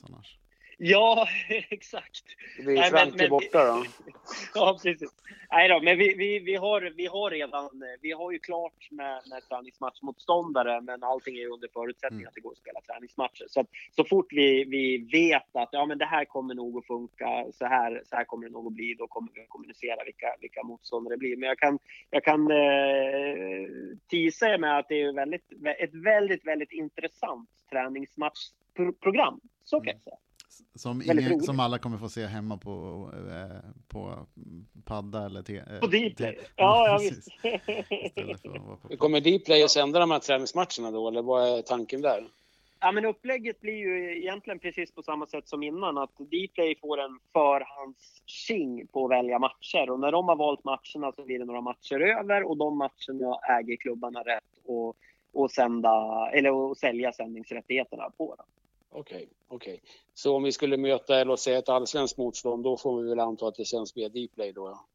Ja, 0.78 1.28
exakt. 1.48 2.24
Det 2.56 2.62
blir 2.62 2.82
Franke 2.82 3.28
borta 3.28 3.64
då. 3.64 3.84
ja, 4.54 4.78
precis. 4.82 5.10
Nej 5.50 5.68
då, 5.68 5.80
men 5.80 5.98
vi, 5.98 6.14
vi, 6.14 6.38
vi, 6.38 6.56
har, 6.56 6.92
vi 6.96 7.06
har 7.06 7.30
redan, 7.30 7.70
vi 8.00 8.12
har 8.12 8.32
ju 8.32 8.38
klart 8.38 8.88
med, 8.90 9.22
med 9.30 9.48
träningsmatchmotståndare, 9.48 10.80
men 10.80 11.02
allting 11.02 11.36
är 11.36 11.52
under 11.52 11.68
förutsättning 11.72 12.20
mm. 12.20 12.28
att 12.28 12.34
det 12.34 12.40
går 12.40 12.52
att 12.52 12.58
spela 12.58 12.80
träningsmatcher. 12.80 13.46
Så 13.48 13.60
att, 13.60 13.66
så 13.96 14.04
fort 14.04 14.26
vi, 14.30 14.64
vi 14.64 15.08
vet 15.12 15.56
att 15.56 15.68
ja, 15.72 15.86
men 15.86 15.98
det 15.98 16.04
här 16.04 16.24
kommer 16.24 16.54
nog 16.54 16.78
att 16.78 16.86
funka, 16.86 17.46
så 17.52 17.66
här, 17.66 18.02
så 18.04 18.16
här 18.16 18.24
kommer 18.24 18.46
det 18.46 18.52
nog 18.52 18.66
att 18.66 18.72
bli, 18.72 18.94
då 18.98 19.06
kommer 19.06 19.32
vi 19.34 19.40
att 19.40 19.48
kommunicera 19.48 20.04
vilka, 20.04 20.36
vilka 20.40 20.62
motståndare 20.62 21.14
det 21.14 21.18
blir. 21.18 21.36
Men 21.36 21.48
jag 21.48 21.58
kan, 21.58 21.78
jag 22.10 22.24
kan 22.24 22.50
eh, 22.50 23.68
tisa 24.08 24.58
med 24.58 24.78
att 24.78 24.88
det 24.88 25.02
är 25.02 25.12
väldigt, 25.12 25.52
ett 25.78 25.94
väldigt, 25.94 26.46
väldigt 26.46 26.72
intressant 26.72 27.48
träningsmatchprogram. 27.70 29.40
Så 29.64 29.80
kan 29.80 29.92
jag 29.92 30.02
säga. 30.02 30.16
Som, 30.74 31.02
ingen, 31.02 31.40
som 31.40 31.60
alla 31.60 31.78
kommer 31.78 31.98
få 31.98 32.08
se 32.08 32.26
hemma 32.26 32.56
på, 32.56 33.10
eh, 33.30 33.70
på 33.88 34.26
padda 34.84 35.26
eller 35.26 35.42
te, 35.42 35.56
eh, 35.56 35.80
På 35.80 35.86
Dplay? 35.86 36.38
Ja, 36.56 36.86
ja 36.88 36.98
visst. 37.00 37.28
på... 38.42 38.96
Kommer 38.96 39.20
Dplay 39.20 39.62
att 39.62 39.70
sända 39.70 39.98
de 39.98 40.10
här 40.10 40.18
träningsmatcherna 40.18 40.90
då, 40.90 41.08
eller 41.08 41.22
vad 41.22 41.58
är 41.58 41.62
tanken 41.62 42.02
där? 42.02 42.24
Ja, 42.84 42.92
men 42.92 43.04
upplägget 43.04 43.60
blir 43.60 43.74
ju 43.74 44.18
egentligen 44.18 44.58
precis 44.58 44.92
på 44.92 45.02
samma 45.02 45.26
sätt 45.26 45.48
som 45.48 45.62
innan. 45.62 45.98
Att 45.98 46.16
Dplay 46.16 46.76
får 46.80 47.00
en 47.00 47.18
förhandstjing 47.32 48.86
på 48.86 49.04
att 49.04 49.10
välja 49.10 49.38
matcher. 49.38 49.90
Och 49.90 50.00
när 50.00 50.12
de 50.12 50.28
har 50.28 50.36
valt 50.36 50.64
matcherna 50.64 51.12
så 51.12 51.24
blir 51.24 51.38
det 51.38 51.44
några 51.44 51.60
matcher 51.60 52.00
över 52.00 52.42
och 52.42 52.56
de 52.56 52.78
matcherna 52.78 53.38
äger 53.58 53.76
klubbarna 53.76 54.20
rätt 54.20 54.68
att, 54.68 54.96
att, 55.42 55.52
sända, 55.52 56.28
eller 56.32 56.70
att 56.70 56.78
sälja 56.78 57.12
sändningsrättigheterna 57.12 58.10
på. 58.18 58.34
Dem. 58.34 58.46
Okej, 58.96 59.16
okay, 59.16 59.28
okej. 59.48 59.74
Okay. 59.74 59.90
Så 60.14 60.36
om 60.36 60.42
vi 60.42 60.52
skulle 60.52 60.76
möta, 60.76 61.24
låt 61.24 61.40
säga 61.40 61.58
ett 61.58 61.68
allsvenskt 61.68 62.18
motstånd, 62.18 62.64
då 62.64 62.76
får 62.76 63.02
vi 63.02 63.08
väl 63.08 63.20
anta 63.20 63.46
att 63.46 63.54
det 63.54 63.64
känns 63.64 63.96
via 63.96 64.08
Dplay 64.08 64.52
då? 64.52 64.68
Ja, 64.68 64.86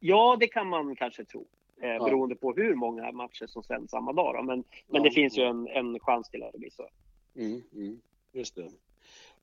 ja 0.00 0.36
det 0.40 0.46
kan 0.46 0.68
man 0.68 0.96
kanske 0.96 1.24
tro. 1.24 1.46
Eh, 1.82 1.88
ja. 1.88 2.04
Beroende 2.04 2.34
på 2.34 2.52
hur 2.52 2.74
många 2.74 3.12
matcher 3.12 3.46
som 3.46 3.62
sänds 3.62 3.90
samma 3.90 4.12
dag. 4.12 4.34
Då. 4.34 4.42
Men, 4.42 4.64
men 4.86 5.02
ja, 5.02 5.08
det 5.08 5.10
finns 5.10 5.38
ju 5.38 5.42
en, 5.42 5.68
en 5.68 6.00
chans 6.00 6.30
till 6.30 6.42
att 6.42 6.52
det 6.52 6.58
blir 6.58 6.70
så. 6.70 6.88
Mm, 7.36 7.62
mm, 7.72 8.00
just 8.32 8.54
det. 8.54 8.70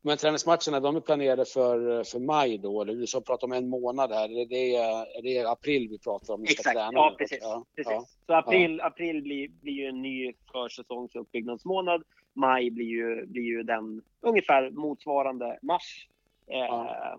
Men 0.02 0.18
träningsmatcherna, 0.18 0.80
de 0.80 0.96
är 0.96 1.00
planerade 1.00 1.46
för, 1.46 2.04
för 2.04 2.20
maj 2.20 2.58
då? 2.58 2.82
Eller 2.82 2.96
du 2.96 3.08
sa 3.08 3.22
prata 3.22 3.46
om 3.46 3.52
en 3.52 3.70
månad 3.70 4.12
här. 4.12 4.42
Är 4.42 4.46
det, 4.46 4.76
är 5.18 5.22
det 5.22 5.50
april 5.50 5.88
vi 5.90 6.00
pratar 6.00 6.34
om? 6.34 6.44
Exakt, 6.44 6.76
ja 6.76 7.16
precis. 7.18 7.40
Ja, 7.42 7.66
precis. 7.76 8.18
Så 8.26 8.34
april, 8.34 8.82
april 8.82 9.22
blir, 9.22 9.48
blir 9.48 9.74
ju 9.74 9.86
en 9.86 10.02
ny 10.02 10.34
försäsongsuppbyggnadsmånad 10.52 12.04
maj 12.34 12.72
blir 12.72 12.86
ju, 12.86 13.26
blir 13.26 13.44
ju 13.44 13.64
den 13.64 14.02
ungefär 14.22 14.70
motsvarande 14.70 15.60
mars. 15.62 16.08
Eh, 16.48 16.58
ja. 16.58 17.18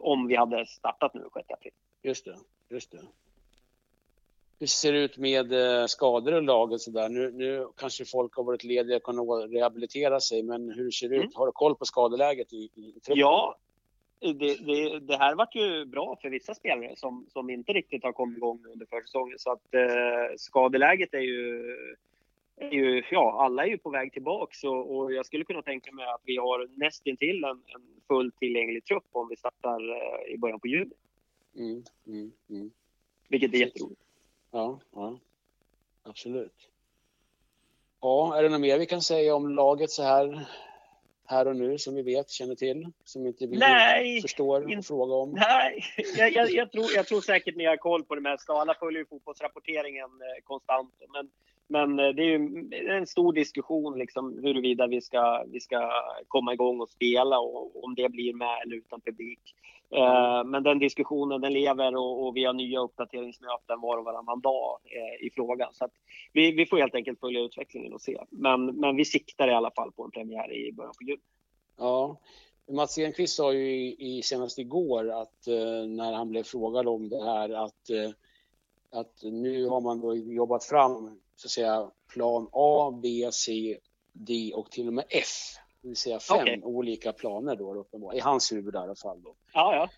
Om 0.00 0.26
vi 0.26 0.36
hade 0.36 0.66
startat 0.66 1.14
nu 1.14 1.28
6 1.34 1.50
april. 1.50 1.72
Just 2.02 2.24
det, 2.24 2.36
just 2.68 2.90
det. 2.90 3.00
Hur 4.58 4.66
ser 4.66 4.92
det 4.92 4.98
ut 4.98 5.18
med 5.18 5.52
eh, 5.52 5.86
skador 5.86 6.38
i 6.38 6.40
laget 6.40 6.80
sådär? 6.80 7.08
Nu, 7.08 7.30
nu 7.30 7.66
kanske 7.76 8.04
folk 8.04 8.36
har 8.36 8.44
varit 8.44 8.64
lediga 8.64 8.96
och 8.96 9.02
kunnat 9.02 9.50
rehabilitera 9.52 10.20
sig, 10.20 10.42
men 10.42 10.70
hur 10.70 10.90
ser 10.90 11.08
det 11.08 11.16
mm. 11.16 11.28
ut? 11.28 11.34
Har 11.34 11.46
du 11.46 11.52
koll 11.52 11.76
på 11.76 11.84
skadeläget 11.84 12.52
i, 12.52 12.56
i 12.56 13.00
truppen? 13.00 13.20
Ja, 13.20 13.56
det, 14.20 14.32
det, 14.32 15.00
det, 15.00 15.16
här 15.16 15.34
vart 15.34 15.54
ju 15.54 15.84
bra 15.84 16.18
för 16.22 16.30
vissa 16.30 16.54
spelare 16.54 16.96
som, 16.96 17.26
som 17.32 17.50
inte 17.50 17.72
riktigt 17.72 18.04
har 18.04 18.12
kommit 18.12 18.36
igång 18.36 18.64
under 18.72 18.86
försäsongen. 18.86 19.38
Så 19.38 19.52
att 19.52 19.74
eh, 19.74 20.36
skadeläget 20.36 21.14
är 21.14 21.20
ju 21.20 21.62
är 22.56 22.70
ju, 22.70 23.02
ja, 23.10 23.44
alla 23.44 23.62
är 23.62 23.68
ju 23.68 23.78
på 23.78 23.90
väg 23.90 24.12
tillbaks 24.12 24.64
och, 24.64 24.96
och 24.96 25.12
jag 25.12 25.26
skulle 25.26 25.44
kunna 25.44 25.62
tänka 25.62 25.92
mig 25.92 26.06
att 26.06 26.20
vi 26.24 26.36
har 26.36 26.68
nästintill 26.76 27.44
en, 27.44 27.50
en 27.50 28.00
fullt 28.08 28.38
tillgänglig 28.38 28.84
trupp 28.84 29.06
om 29.12 29.28
vi 29.28 29.36
startar 29.36 29.90
eh, 29.90 30.34
i 30.34 30.38
början 30.38 30.60
på 30.60 30.66
juli. 30.66 30.94
Mm, 31.56 31.84
mm, 32.06 32.32
mm. 32.50 32.70
Vilket 33.28 33.54
är 33.54 33.58
jätteroligt. 33.58 34.00
Ja, 34.50 34.80
ja, 34.92 35.18
absolut. 36.02 36.68
Ja, 38.00 38.38
är 38.38 38.42
det 38.42 38.48
något 38.48 38.60
mer 38.60 38.78
vi 38.78 38.86
kan 38.86 39.02
säga 39.02 39.34
om 39.34 39.48
laget 39.48 39.90
så 39.90 40.02
här 40.02 40.46
här 41.32 41.48
och 41.48 41.56
nu 41.56 41.78
som 41.78 41.94
vi 41.94 42.02
vet, 42.02 42.30
känner 42.30 42.54
till, 42.54 42.92
som 43.04 43.26
inte 43.26 43.46
vi 43.46 43.56
nej, 43.56 44.22
förstår 44.22 44.78
och 44.78 44.84
frågar 44.84 45.16
om? 45.16 45.30
Nej, 45.30 45.84
jag, 46.16 46.32
jag, 46.32 46.50
jag, 46.50 46.72
tror, 46.72 46.86
jag 46.94 47.06
tror 47.06 47.20
säkert 47.20 47.56
ni 47.56 47.64
har 47.64 47.76
koll 47.76 48.04
på 48.04 48.14
det 48.14 48.20
mesta. 48.20 48.52
Alla 48.52 48.74
följer 48.74 48.98
ju 48.98 49.06
fotbollsrapporteringen 49.06 50.04
eh, 50.04 50.44
konstant. 50.44 50.94
Men 51.12 51.30
men 51.72 51.96
det 51.96 52.22
är 52.22 52.38
ju 52.38 52.70
en 52.88 53.06
stor 53.06 53.32
diskussion 53.32 53.98
liksom 53.98 54.38
huruvida 54.42 54.86
vi 54.86 55.00
ska, 55.00 55.44
vi 55.46 55.60
ska 55.60 55.90
komma 56.28 56.52
igång 56.52 56.80
och 56.80 56.90
spela 56.90 57.38
och 57.38 57.84
om 57.84 57.94
det 57.94 58.08
blir 58.08 58.34
med 58.34 58.62
eller 58.64 58.76
utan 58.76 59.00
publik. 59.00 59.54
Eh, 59.90 60.44
men 60.44 60.62
den 60.62 60.78
diskussionen 60.78 61.40
den 61.40 61.52
lever 61.52 61.96
och, 61.96 62.26
och 62.26 62.36
vi 62.36 62.44
har 62.44 62.52
nya 62.52 62.80
uppdateringsmöten 62.80 63.80
var 63.80 63.98
och 63.98 64.04
varannan 64.04 64.40
dag 64.40 64.78
eh, 64.84 65.26
i 65.26 65.30
frågan. 65.34 65.68
Så 65.72 65.88
vi, 66.32 66.52
vi 66.52 66.66
får 66.66 66.78
helt 66.78 66.94
enkelt 66.94 67.20
följa 67.20 67.40
utvecklingen 67.40 67.92
och 67.92 68.00
se. 68.00 68.18
Men, 68.30 68.66
men 68.66 68.96
vi 68.96 69.04
siktar 69.04 69.48
i 69.48 69.54
alla 69.54 69.70
fall 69.70 69.92
på 69.92 70.04
en 70.04 70.10
premiär 70.10 70.52
i 70.52 70.72
början 70.72 70.94
på 70.98 71.04
juli. 71.04 71.20
Ja, 71.78 72.20
Mats 72.70 72.98
Enqvist 72.98 73.36
sa 73.36 73.52
ju 73.52 73.72
i, 73.72 73.96
i, 73.98 74.22
senast 74.22 74.58
igår 74.58 75.10
att 75.10 75.46
eh, 75.46 75.86
när 75.88 76.12
han 76.12 76.28
blev 76.28 76.42
frågad 76.42 76.88
om 76.88 77.08
det 77.08 77.24
här 77.24 77.50
att, 77.50 77.90
eh, 77.90 78.10
att 78.90 79.22
nu 79.22 79.66
har 79.66 79.80
man 79.80 80.00
då 80.00 80.16
jobbat 80.16 80.64
fram 80.64 81.20
så 81.36 81.46
att 81.46 81.50
säga 81.50 81.90
plan 82.08 82.48
A, 82.52 83.00
B, 83.02 83.30
C, 83.32 83.78
D 84.12 84.52
och 84.54 84.70
till 84.70 84.86
och 84.86 84.94
med 84.94 85.04
F. 85.08 85.28
Det 85.82 85.88
vill 85.88 85.96
säga 85.96 86.18
fem 86.18 86.40
okay. 86.40 86.60
olika 86.62 87.12
planer 87.12 87.56
då 87.56 87.74
uppenbarligen, 87.74 88.18
i 88.18 88.28
hans 88.30 88.52
huvud 88.52 88.74
i 88.74 88.78
alla 88.78 88.94
fall. 88.94 89.22
Då. 89.22 89.34
Ja, 89.52 89.74
ja. 89.74 89.88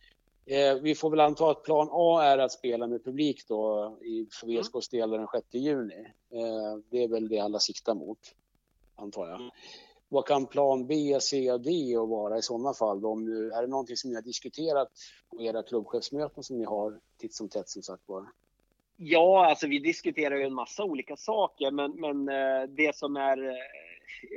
Eh, 0.47 0.75
vi 0.75 0.95
får 0.95 1.11
väl 1.11 1.21
anta 1.21 1.51
att 1.51 1.63
plan 1.63 1.89
A 1.93 2.23
är 2.23 2.39
att 2.39 2.53
spela 2.53 2.87
med 2.87 3.05
publik 3.05 3.49
då 3.49 3.97
i, 4.03 4.27
för 4.41 4.47
VSKs 4.47 4.89
del 4.89 5.11
den 5.11 5.27
6 5.33 5.47
juni. 5.51 6.01
Eh, 6.31 6.79
det 6.91 7.03
är 7.03 7.09
väl 7.09 7.29
det 7.29 7.39
alla 7.39 7.59
siktar 7.59 7.95
mot, 7.95 8.19
antar 8.97 9.29
jag. 9.29 9.41
Mm. 9.41 9.51
Vad 10.09 10.27
kan 10.27 10.47
plan 10.47 10.87
B, 10.87 11.19
C 11.21 11.53
och 11.53 11.61
D 11.61 11.99
och 11.99 12.09
vara 12.09 12.39
i 12.39 12.43
sådana 12.43 12.75
fall? 12.75 13.01
Då? 13.01 13.09
Om 13.09 13.25
nu, 13.25 13.51
är 13.51 13.63
det 13.63 13.69
någonting 13.69 13.97
som 13.97 14.11
ni 14.11 14.17
har 14.17 14.23
diskuterat 14.23 14.89
på 15.31 15.43
era 15.43 15.63
klubbchefsmöten 15.63 16.43
som 16.43 16.59
ni 16.59 16.65
har 16.65 17.01
titt 17.19 17.35
som 17.35 17.49
tätt 17.49 17.69
som 17.69 17.83
sagt 17.83 18.03
var? 18.07 18.27
Ja, 18.97 19.47
alltså 19.47 19.67
vi 19.67 19.79
diskuterar 19.79 20.37
ju 20.37 20.43
en 20.43 20.55
massa 20.55 20.85
olika 20.85 21.17
saker, 21.17 21.71
men, 21.71 21.93
men 21.93 22.29
eh, 22.29 22.69
det 22.69 22.97
som 22.97 23.17
är 23.17 23.49
eh, 23.49 23.55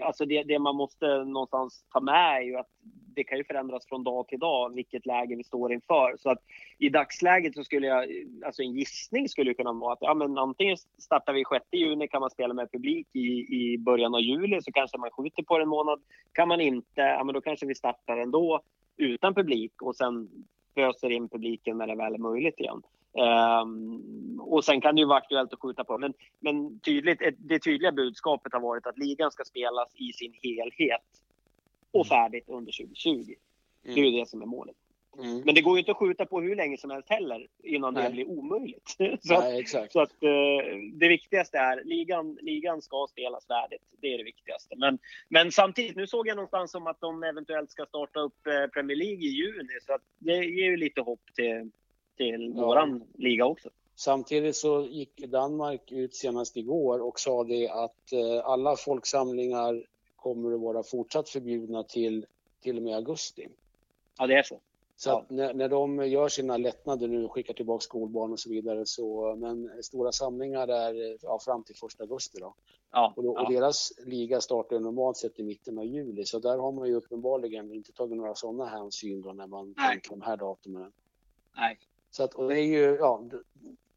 alltså 0.06 0.26
det, 0.26 0.44
det, 0.44 0.60
man 0.60 0.76
måste 0.76 1.24
någonstans 1.24 1.86
ta 1.94 2.00
med 2.00 2.38
är 2.38 2.42
ju 2.42 2.58
att 2.58 2.68
det 3.16 3.24
kan 3.24 3.38
ju 3.38 3.44
förändras 3.44 3.86
från 3.88 4.04
dag 4.04 4.28
till 4.28 4.40
dag 4.40 4.76
vilket 4.76 5.06
läge 5.06 5.36
vi 5.36 5.44
står 5.44 5.74
inför. 5.74 6.16
Så 6.20 6.30
att 6.30 6.40
i 6.78 6.90
dagsläget 6.90 7.56
så 7.56 7.64
skulle 7.64 7.88
jag, 7.88 8.06
alltså 8.46 8.62
en 8.62 8.74
gissning 8.74 9.30
skulle 9.30 9.54
kunna 9.54 9.74
vara 9.74 9.94
att 9.94 10.02
ja, 10.02 10.14
men 10.14 10.38
antingen 10.38 10.78
startar 10.78 11.34
vi 11.34 11.44
6 11.52 11.66
juni, 11.72 12.08
kan 12.08 12.22
man 12.22 12.30
spela 12.30 12.54
med 12.54 12.72
publik 12.72 13.08
i, 13.14 13.58
i 13.64 13.78
början 13.78 14.16
av 14.16 14.22
juli 14.22 14.62
så 14.62 14.72
kanske 14.72 14.98
man 14.98 15.12
skjuter 15.12 15.44
på 15.44 15.58
det 15.58 15.64
en 15.64 15.70
månad. 15.70 16.02
Kan 16.32 16.48
man 16.48 16.62
inte, 16.62 17.02
ja 17.02 17.24
men 17.24 17.34
då 17.34 17.42
kanske 17.42 17.66
vi 17.66 17.76
startar 17.76 18.18
ändå 18.18 18.62
utan 18.98 19.36
publik 19.36 19.82
och 19.82 19.96
sen 19.96 20.30
föser 20.76 21.10
in 21.10 21.30
publiken 21.30 21.78
när 21.78 21.88
det 21.88 21.96
väl 21.96 22.14
är 22.14 22.18
möjligt 22.18 22.60
igen. 22.60 22.82
Um, 23.14 24.40
och 24.40 24.66
sen 24.66 24.82
kan 24.82 24.96
det 24.96 25.02
ju 25.02 25.08
vara 25.08 25.18
aktuellt 25.18 25.54
att 25.54 25.60
skjuta 25.60 25.84
på. 25.84 25.98
Men, 25.98 26.14
men 26.40 26.80
tydligt, 26.80 27.22
det 27.38 27.60
tydliga 27.60 27.92
budskapet 27.92 28.54
har 28.54 28.60
varit 28.60 28.88
att 28.88 28.98
ligan 28.98 29.32
ska 29.32 29.44
spelas 29.44 29.96
i 29.96 30.14
sin 30.14 30.34
helhet 30.44 31.02
och 31.92 32.06
mm. 32.06 32.10
färdigt 32.10 32.50
under 32.50 32.72
2020. 32.72 33.10
Mm. 33.10 33.36
Det 33.84 34.02
är 34.02 34.06
ju 34.06 34.20
det 34.20 34.30
som 34.30 34.42
är 34.42 34.46
målet. 34.46 34.76
Mm. 35.20 35.42
Men 35.46 35.56
det 35.56 35.62
går 35.62 35.76
ju 35.76 35.80
inte 35.80 35.92
att 35.92 35.98
skjuta 35.98 36.26
på 36.26 36.42
hur 36.42 36.56
länge 36.56 36.78
som 36.78 36.90
helst 36.90 37.10
heller 37.10 37.48
innan 37.64 37.94
Nej. 37.94 38.04
det 38.04 38.10
blir 38.10 38.30
omöjligt. 38.30 38.96
så, 39.22 39.40
Nej, 39.40 39.60
exakt. 39.60 39.94
så 39.94 40.02
att 40.02 40.12
uh, 40.24 40.80
det 40.94 41.08
viktigaste 41.08 41.58
är 41.58 41.84
ligan, 41.84 42.38
ligan 42.42 42.82
ska 42.82 43.08
spelas 43.10 43.48
färdigt. 43.48 43.82
Det 44.02 44.14
är 44.14 44.18
det 44.18 44.24
viktigaste. 44.24 44.76
Men, 44.78 45.00
men 45.30 45.52
samtidigt, 45.52 45.96
nu 45.96 46.08
såg 46.08 46.28
jag 46.28 46.36
någonstans 46.36 46.76
om 46.76 46.88
att 46.88 47.02
de 47.02 47.24
eventuellt 47.24 47.72
ska 47.72 47.86
starta 47.86 48.20
upp 48.20 48.48
uh, 48.48 48.68
Premier 48.68 48.98
League 48.98 49.24
i 49.24 49.28
juni. 49.28 49.78
Så 49.82 49.94
att 49.94 50.02
det 50.20 50.36
ger 50.36 50.66
ju 50.66 50.78
lite 50.78 51.02
hopp 51.02 51.22
till, 51.36 51.72
till 52.18 52.54
ja. 52.56 52.66
våran 52.66 53.04
liga 53.18 53.46
också. 53.46 53.70
Samtidigt 53.96 54.56
så 54.56 54.86
gick 54.86 55.28
Danmark 55.28 55.92
ut 55.92 56.16
senast 56.16 56.58
igår 56.58 57.00
och 57.00 57.20
sa 57.20 57.44
det 57.44 57.70
att 57.70 58.14
uh, 58.14 58.42
alla 58.46 58.76
folksamlingar 58.76 59.84
kommer 60.16 60.54
att 60.54 60.62
vara 60.62 60.84
fortsatt 60.84 61.30
förbjudna 61.30 61.84
till 61.84 62.26
till 62.62 62.78
och 62.78 62.84
med 62.84 62.96
augusti. 62.96 63.48
Ja, 64.18 64.28
det 64.28 64.34
är 64.34 64.44
så. 64.44 64.60
Så 64.96 65.10
ja. 65.10 65.26
när, 65.30 65.54
när 65.54 65.70
de 65.70 66.08
gör 66.08 66.28
sina 66.28 66.58
lättnader 66.58 67.08
nu 67.08 67.26
och 67.26 67.32
skickar 67.32 67.54
tillbaka 67.54 67.82
skolbarn 67.82 68.32
och 68.32 68.40
så 68.40 68.50
vidare 68.50 68.86
så, 68.86 69.36
men 69.36 69.84
stora 69.84 70.12
samlingar 70.12 70.68
är 70.68 71.18
ja, 71.22 71.40
fram 71.46 71.64
till 71.64 71.76
första 71.76 72.04
augusti 72.04 72.40
då. 72.40 72.56
Ja, 72.92 73.14
och, 73.16 73.24
då, 73.24 73.38
och 73.38 73.54
deras 73.54 73.92
liga 74.06 74.42
startar 74.42 74.80
normalt 74.80 75.18
sett 75.18 75.40
i 75.40 75.44
mitten 75.44 75.78
av 75.78 75.86
juli 75.86 76.26
så 76.26 76.40
där 76.40 76.58
har 76.58 76.72
man 76.72 76.88
ju 76.88 76.96
uppenbarligen 76.96 77.74
inte 77.74 77.92
tagit 77.92 78.18
några 78.18 78.36
sådana 78.36 78.66
hänsyn 78.66 79.22
då 79.22 79.34
när 79.34 79.48
man 79.48 79.74
Nej. 79.78 79.90
tänker 79.90 80.10
de 80.10 80.22
här 80.22 80.38
datumen. 80.38 80.92
Nej. 81.58 81.80
Så 82.18 82.24
att, 82.24 82.34
och 82.34 82.50
det 82.50 82.60
är 82.60 82.66
ju, 82.66 82.98
ja, 83.00 83.24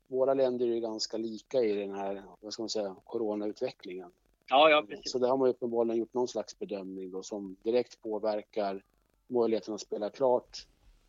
våra 0.08 0.34
länder 0.34 0.66
är 0.66 0.74
ju 0.74 0.80
ganska 0.80 1.16
lika 1.16 1.62
i 1.62 1.72
den 1.72 1.94
här, 1.94 2.22
vad 2.40 2.52
ska 2.52 2.62
man 2.62 2.70
säga, 2.70 2.96
coronautvecklingen. 3.04 4.10
Ja, 4.48 4.70
ja, 4.70 4.84
precis. 4.88 5.12
Så 5.12 5.18
där 5.18 5.28
har 5.28 5.36
man 5.36 5.48
uppenbarligen 5.48 5.98
gjort 5.98 6.14
någon 6.14 6.28
slags 6.28 6.58
bedömning 6.58 7.10
då 7.10 7.22
som 7.22 7.56
direkt 7.62 8.02
påverkar 8.02 8.82
möjligheten 9.26 9.74
att 9.74 9.80
spela 9.80 10.10
klart 10.10 10.66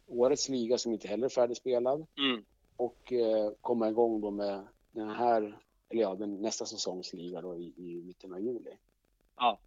årets 0.07 0.49
liga 0.49 0.77
som 0.77 0.91
inte 0.91 1.07
heller 1.07 1.25
är 1.25 1.29
färdigspelad. 1.29 2.05
Mm. 2.17 2.43
Och 2.75 3.13
eh, 3.13 3.51
komma 3.61 3.89
igång 3.89 4.21
då 4.21 4.31
med 4.31 4.67
den 4.91 5.09
här, 5.09 5.59
eller 5.89 6.01
ja, 6.01 6.15
den 6.15 6.41
nästa 6.41 6.65
säsongs 6.65 7.13
liga 7.13 7.41
då 7.41 7.55
i, 7.55 7.73
i 7.77 8.01
mitten 8.05 8.33
av 8.33 8.41
juli. 8.41 8.77
Ja. 9.37 9.59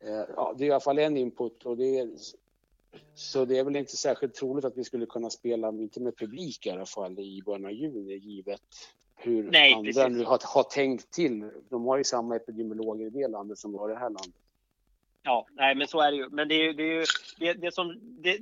Eh, 0.00 0.24
ja, 0.36 0.54
det 0.58 0.64
är 0.64 0.68
i 0.68 0.70
alla 0.70 0.80
fall 0.80 0.98
en 0.98 1.16
input 1.16 1.66
och 1.66 1.76
det 1.76 1.98
är, 1.98 2.10
så 3.14 3.44
det 3.44 3.58
är 3.58 3.64
väl 3.64 3.76
inte 3.76 3.96
särskilt 3.96 4.34
troligt 4.34 4.64
att 4.64 4.76
vi 4.76 4.84
skulle 4.84 5.06
kunna 5.06 5.30
spela, 5.30 5.68
inte 5.68 6.00
med 6.00 6.16
publik 6.16 6.66
i 6.66 6.70
alla 6.70 6.86
fall, 6.86 7.18
i 7.18 7.42
början 7.46 7.64
av 7.64 7.72
juni 7.72 8.14
givet 8.16 8.60
hur 9.16 9.50
Nej, 9.50 9.72
andra 9.74 9.92
precis. 9.92 10.18
nu 10.18 10.24
har, 10.24 10.40
har 10.54 10.62
tänkt 10.62 11.10
till. 11.10 11.50
De 11.68 11.86
har 11.86 11.96
ju 11.98 12.04
samma 12.04 12.36
epidemiologer 12.36 13.06
i 13.06 13.10
det 13.10 13.28
landet 13.28 13.58
som 13.58 13.72
vi 13.72 13.78
har 13.78 13.90
i 13.90 13.92
det 13.92 13.98
här 13.98 14.10
landet. 14.10 14.34
Ja, 15.26 15.46
nej 15.52 15.74
men 15.74 15.86
så 15.88 16.00
är 16.00 16.10
det 16.10 16.16
ju. 16.16 16.28
Men 16.28 16.48
det, 16.48 16.54
är, 16.54 16.72
det, 16.72 16.82
är 16.82 17.06
det, 17.38 17.52
det, 17.52 17.74
som, 17.74 17.98
det, 18.22 18.38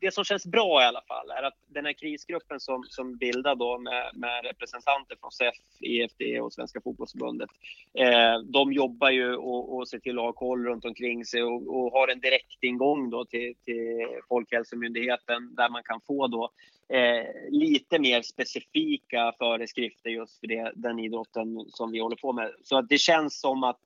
det, 0.00 0.14
som 0.14 0.24
känns 0.24 0.46
bra 0.46 0.82
i 0.82 0.84
alla 0.84 1.02
fall 1.08 1.30
är 1.30 1.42
att 1.42 1.54
den 1.66 1.86
här 1.86 1.92
krisgruppen 1.92 2.60
som, 2.60 2.84
som 2.88 3.16
bildar 3.16 3.54
då 3.54 3.78
med, 3.78 4.10
med 4.14 4.44
representanter 4.44 5.16
från 5.20 5.32
SEF, 5.32 5.54
EFD 5.80 6.40
och 6.42 6.52
Svenska 6.52 6.80
fotbollsförbundet. 6.80 7.50
Eh, 7.98 8.38
de 8.38 8.72
jobbar 8.72 9.10
ju 9.10 9.36
och, 9.36 9.76
och 9.76 9.88
ser 9.88 9.98
till 9.98 10.18
att 10.18 10.24
ha 10.24 10.32
koll 10.32 10.64
runt 10.64 10.84
omkring 10.84 11.24
sig 11.24 11.42
och, 11.42 11.76
och 11.76 11.92
har 11.92 12.08
en 12.08 12.20
direktingång 12.20 13.10
då 13.10 13.24
till, 13.24 13.54
till 13.64 14.06
Folkhälsomyndigheten 14.28 15.54
där 15.54 15.68
man 15.68 15.82
kan 15.82 16.00
få 16.00 16.26
då 16.26 16.50
eh, 16.96 17.50
lite 17.50 17.98
mer 17.98 18.22
specifika 18.22 19.32
föreskrifter 19.38 20.10
just 20.10 20.40
för 20.40 20.46
det, 20.46 20.72
den 20.74 20.98
idrotten 20.98 21.64
som 21.68 21.92
vi 21.92 21.98
håller 21.98 22.16
på 22.16 22.32
med. 22.32 22.52
Så 22.62 22.78
att 22.78 22.88
det 22.88 22.98
känns 22.98 23.40
som 23.40 23.64
att 23.64 23.82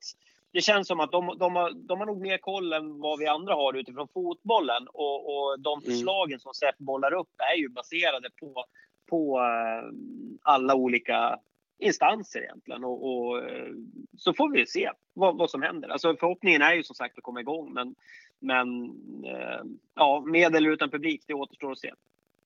det 0.53 0.61
känns 0.61 0.87
som 0.87 0.99
att 0.99 1.11
de, 1.11 1.37
de, 1.39 1.55
har, 1.55 1.71
de 1.71 1.99
har 1.99 2.05
nog 2.05 2.21
mer 2.21 2.37
koll 2.37 2.73
än 2.73 2.99
vad 2.99 3.19
vi 3.19 3.27
andra 3.27 3.53
har 3.53 3.73
utifrån 3.73 4.07
fotbollen. 4.07 4.87
Och, 4.87 5.25
och 5.25 5.59
de 5.59 5.79
mm. 5.79 5.85
förslagen 5.85 6.33
mm. 6.33 6.39
som 6.39 6.53
SEF 6.53 6.77
bollar 6.77 7.13
upp 7.13 7.29
är 7.53 7.57
ju 7.57 7.69
baserade 7.69 8.29
på, 8.39 8.65
på 9.09 9.39
uh, 9.39 9.91
alla 10.41 10.75
olika 10.75 11.39
instanser 11.79 12.39
egentligen. 12.39 12.83
Och, 12.83 13.11
och 13.11 13.37
uh, 13.37 13.75
så 14.17 14.33
får 14.33 14.49
vi 14.51 14.67
se 14.67 14.91
vad, 15.13 15.37
vad 15.37 15.49
som 15.49 15.61
händer. 15.61 15.89
Alltså 15.89 16.15
förhoppningen 16.15 16.61
är 16.61 16.73
ju 16.73 16.83
som 16.83 16.95
sagt 16.95 17.17
att 17.17 17.23
komma 17.23 17.41
igång. 17.41 17.73
Men, 17.73 17.95
men 18.39 18.67
uh, 19.25 19.63
ja, 19.95 20.23
med 20.27 20.55
eller 20.55 20.69
utan 20.69 20.89
publik, 20.89 21.23
det 21.27 21.33
återstår 21.33 21.71
att 21.71 21.79
se. 21.79 21.91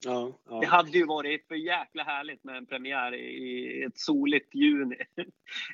Ja, 0.06 0.32
ja. 0.50 0.60
Det 0.60 0.65
hade 0.65 0.98
ju 0.98 1.06
varit 1.06 1.48
för 1.48 1.56
jäkla 1.56 2.04
härligt 2.04 2.44
med 2.44 2.58
en 2.58 2.65
premiär 2.65 3.15
i 3.15 3.84
ett 3.84 4.00
soligt 4.00 4.56
juni. 4.56 4.98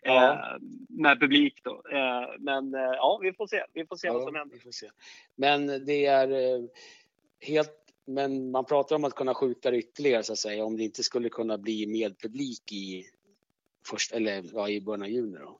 Ja. 0.04 0.34
Eh, 0.34 0.62
med 0.90 1.20
publik 1.20 1.62
då. 1.64 1.84
Eh, 1.92 2.40
men 2.40 2.74
eh, 2.74 2.82
ja, 2.82 3.20
vi 3.22 3.34
får 3.34 3.48
se. 3.48 3.64
Vi 3.74 3.86
får 3.86 3.96
se 3.96 4.10
vad 4.10 4.24
som 4.24 4.36
händer. 4.36 4.56
Vi 4.56 4.62
får 4.62 4.72
se. 4.72 4.90
Men 5.36 5.86
det 5.86 6.06
är 6.06 6.30
helt 7.40 7.78
men 8.06 8.52
man 8.52 8.66
pratar 8.66 8.96
om 8.96 9.04
att 9.04 9.16
kunna 9.16 9.34
skjuta 9.34 9.72
det 9.72 9.78
ytterligare 9.78 10.24
så 10.24 10.34
att 10.34 10.40
säga 10.40 10.66
om 10.66 10.78
det 10.78 10.84
inte 10.84 11.04
skulle 11.04 11.30
kunna 11.30 11.58
bli 11.58 11.88
med 11.88 12.20
publik 12.20 12.72
i, 12.72 13.04
först, 13.88 14.12
eller, 14.12 14.44
ja, 14.54 14.70
i 14.70 14.82
början 14.82 15.02
av 15.02 15.10
juni 15.10 15.38
då. 15.38 15.60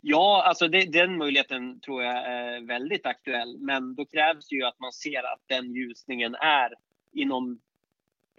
Ja, 0.00 0.42
alltså 0.46 0.68
det, 0.68 0.84
den 0.84 1.16
möjligheten 1.16 1.80
tror 1.80 2.02
jag 2.02 2.16
är 2.16 2.60
väldigt 2.60 3.06
aktuell. 3.06 3.58
Men 3.58 3.94
då 3.94 4.04
krävs 4.06 4.52
ju 4.52 4.62
att 4.62 4.80
man 4.80 4.92
ser 4.92 5.32
att 5.32 5.42
den 5.46 5.74
ljusningen 5.74 6.34
är 6.34 6.74
inom 7.12 7.60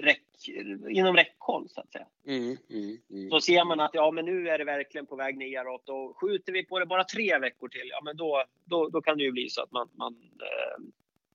räck, 0.02 0.50
inom 0.90 1.16
räckhåll 1.16 1.70
så 1.70 1.82
att 1.82 1.92
säga. 1.92 2.08
Mm, 2.26 2.58
mm, 2.70 2.98
mm. 3.10 3.30
Så 3.30 3.42
ser 3.42 3.66
man 3.66 3.80
att 3.80 3.92
ja, 3.94 4.12
men 4.12 4.26
nu 4.26 4.50
är 4.50 4.58
det 4.58 4.64
verkligen 4.64 5.06
på 5.06 5.16
väg 5.16 5.38
neråt 5.38 5.90
och 5.90 6.18
skjuter 6.18 6.54
vi 6.54 6.66
på 6.66 6.80
det 6.80 6.86
bara 6.86 7.04
tre 7.04 7.40
veckor 7.40 7.68
till, 7.68 7.90
ja 7.90 8.02
men 8.04 8.18
då, 8.18 8.44
då, 8.66 8.90
då 8.90 9.02
kan 9.02 9.18
det 9.18 9.24
ju 9.24 9.32
bli 9.32 9.50
så 9.50 9.62
att 9.62 9.72
man, 9.72 9.90
man 9.94 10.14
äh, 10.40 10.84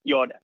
gör 0.03 0.27
det. 0.27 0.39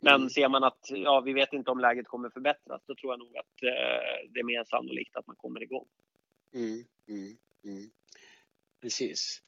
Men 0.00 0.14
mm. 0.14 0.30
ser 0.30 0.48
man 0.48 0.64
att 0.64 0.86
ja, 0.90 1.20
vi 1.20 1.32
vet 1.32 1.52
inte 1.52 1.70
om 1.70 1.80
läget 1.80 2.08
kommer 2.08 2.30
förbättras, 2.30 2.82
då 2.86 2.94
tror 2.94 3.12
jag 3.12 3.18
nog 3.18 3.36
att 3.36 3.62
äh, 3.62 4.30
det 4.30 4.40
är 4.40 4.44
mer 4.44 4.64
sannolikt 4.64 5.16
att 5.16 5.26
man 5.26 5.36
kommer 5.36 5.62
igång. 5.62 5.86
Mm, 6.54 6.84
mm, 7.08 7.36
Precis. 8.80 9.42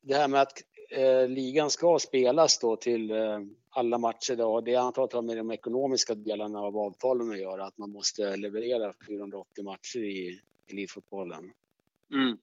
Det 0.00 0.14
här 0.14 0.28
med 0.28 0.40
att 0.40 0.62
eh, 0.90 1.28
ligan 1.28 1.70
ska 1.70 1.98
spelas 1.98 2.58
då 2.58 2.76
till 2.76 3.10
eh, 3.10 3.40
alla 3.76 3.98
matcher 3.98 4.36
då. 4.36 4.60
Det 4.60 4.76
antagligen 4.76 5.16
har 5.16 5.22
med 5.22 5.36
de 5.36 5.50
ekonomiska 5.50 6.14
delarna 6.14 6.60
av 6.60 6.78
avtalen 6.78 7.30
att 7.30 7.40
göra, 7.40 7.64
att 7.64 7.78
man 7.78 7.90
måste 7.90 8.36
leverera 8.36 8.92
480 9.06 9.64
matcher 9.64 9.98
i 9.98 10.40
elitfotbollen. 10.70 11.52
Mm. 12.12 12.38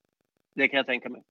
Det 0.54 0.68
kan 0.68 0.78
jag 0.78 0.86
tänka 0.86 1.10
mig. 1.10 1.24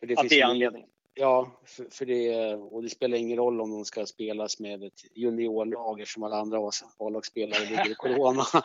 Det 0.00 0.18
att 0.18 0.28
det 0.28 0.40
är 0.40 0.46
anledningen. 0.46 0.88
Ja, 1.18 1.60
för, 1.64 1.86
för, 1.90 2.06
det, 2.06 2.54
och 2.54 2.82
det 2.82 2.88
spelar 2.88 3.18
ingen 3.18 3.38
roll 3.38 3.60
om 3.60 3.70
de 3.70 3.84
ska 3.84 4.06
spelas 4.06 4.60
med 4.60 4.84
ett 4.84 5.00
juniorlag 5.14 6.00
eftersom 6.00 6.22
alla 6.22 6.36
andra 6.36 6.58
A-lagsspelare 6.98 7.64
ligger 7.64 7.90
i 7.90 7.94
corona. 7.98 8.42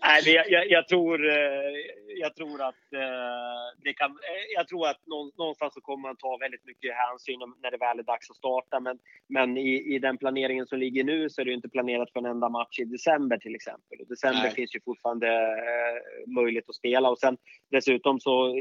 Nej, 0.00 0.34
jag, 0.34 0.50
jag, 0.50 0.70
jag, 0.70 0.88
tror, 0.88 1.28
eh, 1.28 1.72
jag 2.18 2.36
tror 2.36 2.62
att 2.62 2.92
eh, 2.92 3.80
det 3.84 3.92
kan, 3.92 4.10
eh, 4.10 4.16
jag 4.54 4.68
tror 4.68 4.88
att 4.88 5.06
någonstans 5.36 5.74
så 5.74 5.80
kommer 5.80 6.08
man 6.08 6.16
ta 6.16 6.36
väldigt 6.36 6.64
mycket 6.64 6.94
hänsyn 6.94 7.38
när 7.62 7.70
det 7.70 7.76
väl 7.76 7.98
är 7.98 8.02
dags 8.02 8.30
att 8.30 8.36
starta. 8.36 8.80
Men, 8.80 8.98
men 9.28 9.56
i, 9.56 9.94
i 9.94 9.98
den 9.98 10.18
planeringen 10.18 10.66
som 10.66 10.78
ligger 10.78 11.04
nu 11.04 11.30
så 11.30 11.40
är 11.40 11.44
det 11.44 11.52
inte 11.52 11.68
planerat 11.68 12.12
för 12.12 12.20
en 12.20 12.26
enda 12.26 12.48
match 12.48 12.78
i 12.78 12.84
december 12.84 13.38
till 13.38 13.54
exempel. 13.54 14.00
Och 14.00 14.06
december 14.06 14.42
Nej. 14.42 14.54
finns 14.54 14.74
ju 14.74 14.80
fortfarande 14.84 15.28
möjlighet 16.26 16.68
att 16.68 16.74
spela 16.74 17.10
och 17.10 17.18
sen 17.18 17.36
dessutom 17.70 18.20
så 18.20 18.54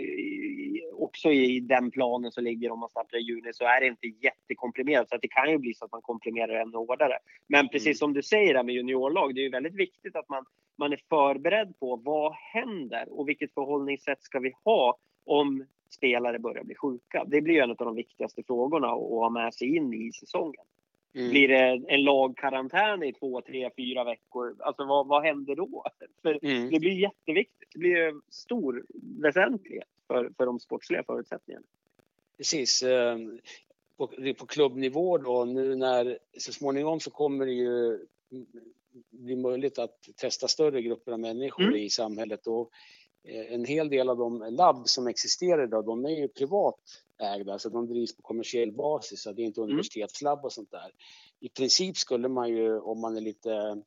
också 0.97 1.31
i 1.31 1.60
den 1.60 1.91
planen 1.91 2.31
som 2.31 2.43
ligger 2.43 2.71
om 2.71 2.79
man 2.79 2.89
startar 2.89 3.17
i 3.17 3.21
juni 3.21 3.53
så 3.53 3.63
är 3.63 3.81
det 3.81 3.88
inte 3.88 4.08
jättekomprimerat. 4.08 5.10
Så 5.10 5.15
att 5.15 5.21
det 5.21 5.27
kan 5.27 5.51
ju 5.51 5.58
bli 5.58 5.73
så 5.73 5.86
att 5.86 5.91
man 5.91 6.01
komprimerar 6.01 6.62
ännu 6.62 6.77
hårdare. 6.77 7.17
Men 7.47 7.69
precis 7.69 7.88
mm. 7.88 7.95
som 7.95 8.13
du 8.13 8.23
säger 8.23 8.53
där 8.53 8.63
med 8.63 8.75
juniorlag, 8.75 9.36
det 9.36 9.41
är 9.41 9.43
ju 9.43 9.49
väldigt 9.49 9.75
viktigt 9.75 10.15
att 10.15 10.29
man, 10.29 10.45
man 10.77 10.93
är 10.93 10.99
förberedd 11.10 11.79
på 11.79 11.95
vad 11.95 12.34
händer 12.34 13.05
och 13.19 13.29
vilket 13.29 13.53
förhållningssätt 13.53 14.23
ska 14.23 14.39
vi 14.39 14.53
ha 14.63 14.97
om 15.25 15.65
spelare 15.89 16.39
börjar 16.39 16.63
bli 16.63 16.75
sjuka? 16.75 17.25
Det 17.27 17.41
blir 17.41 17.53
ju 17.53 17.62
en 17.62 17.71
av 17.71 17.75
de 17.75 17.95
viktigaste 17.95 18.43
frågorna 18.43 18.88
att 18.88 19.10
ha 19.10 19.29
med 19.29 19.53
sig 19.53 19.75
in 19.75 19.93
i 19.93 20.12
säsongen. 20.12 20.65
Mm. 21.15 21.29
Blir 21.29 21.47
det 21.47 21.81
en 21.88 22.03
lagkarantän 22.03 23.03
i 23.03 23.13
två, 23.13 23.41
tre, 23.41 23.69
fyra 23.77 24.03
veckor? 24.03 24.55
Alltså 24.60 24.86
vad, 24.86 25.08
vad 25.08 25.23
händer 25.23 25.55
då? 25.55 25.84
För 26.21 26.39
mm. 26.45 26.69
Det 26.69 26.79
blir 26.79 26.99
jätteviktigt. 26.99 27.69
Det 27.73 27.79
blir 27.79 28.13
stor 28.29 28.86
väsentlighet 29.21 29.88
för, 30.07 30.31
för 30.37 30.45
de 30.45 30.59
sportsliga 30.59 31.03
förutsättningarna. 31.03 31.65
Precis. 32.37 32.83
Ehm, 32.83 33.39
på, 33.97 34.07
på 34.37 34.45
klubbnivå 34.45 35.17
då, 35.17 35.45
nu 35.45 35.75
när 35.75 36.19
så 36.37 36.53
småningom 36.53 36.99
så 36.99 37.11
kommer 37.11 37.45
det 37.45 37.53
ju 37.53 38.05
bli 39.09 39.35
möjligt 39.35 39.79
att 39.79 40.09
testa 40.15 40.47
större 40.47 40.81
grupper 40.81 41.11
av 41.11 41.19
människor 41.19 41.63
mm. 41.63 41.75
i 41.75 41.89
samhället. 41.89 42.47
Och 42.47 42.69
eh, 43.23 43.53
en 43.53 43.65
hel 43.65 43.89
del 43.89 44.09
av 44.09 44.17
de 44.17 44.47
labb 44.49 44.89
som 44.89 45.07
existerar 45.07 45.63
idag, 45.63 45.85
de 45.85 46.05
är 46.05 46.09
ju 46.09 46.27
privat 46.27 46.79
ägda, 47.17 47.59
så 47.59 47.69
de 47.69 47.87
drivs 47.87 48.15
på 48.15 48.21
kommersiell 48.21 48.71
basis, 48.71 49.21
så 49.21 49.31
det 49.31 49.41
är 49.41 49.45
inte 49.45 49.61
mm. 49.61 49.69
universitetslabb 49.69 50.45
och 50.45 50.53
sånt 50.53 50.71
där. 50.71 50.91
I 51.39 51.49
princip 51.49 51.97
skulle 51.97 52.27
man 52.27 52.49
ju, 52.49 52.79
om 52.79 52.99
man 52.99 53.17
är 53.17 53.21
lite 53.21 53.81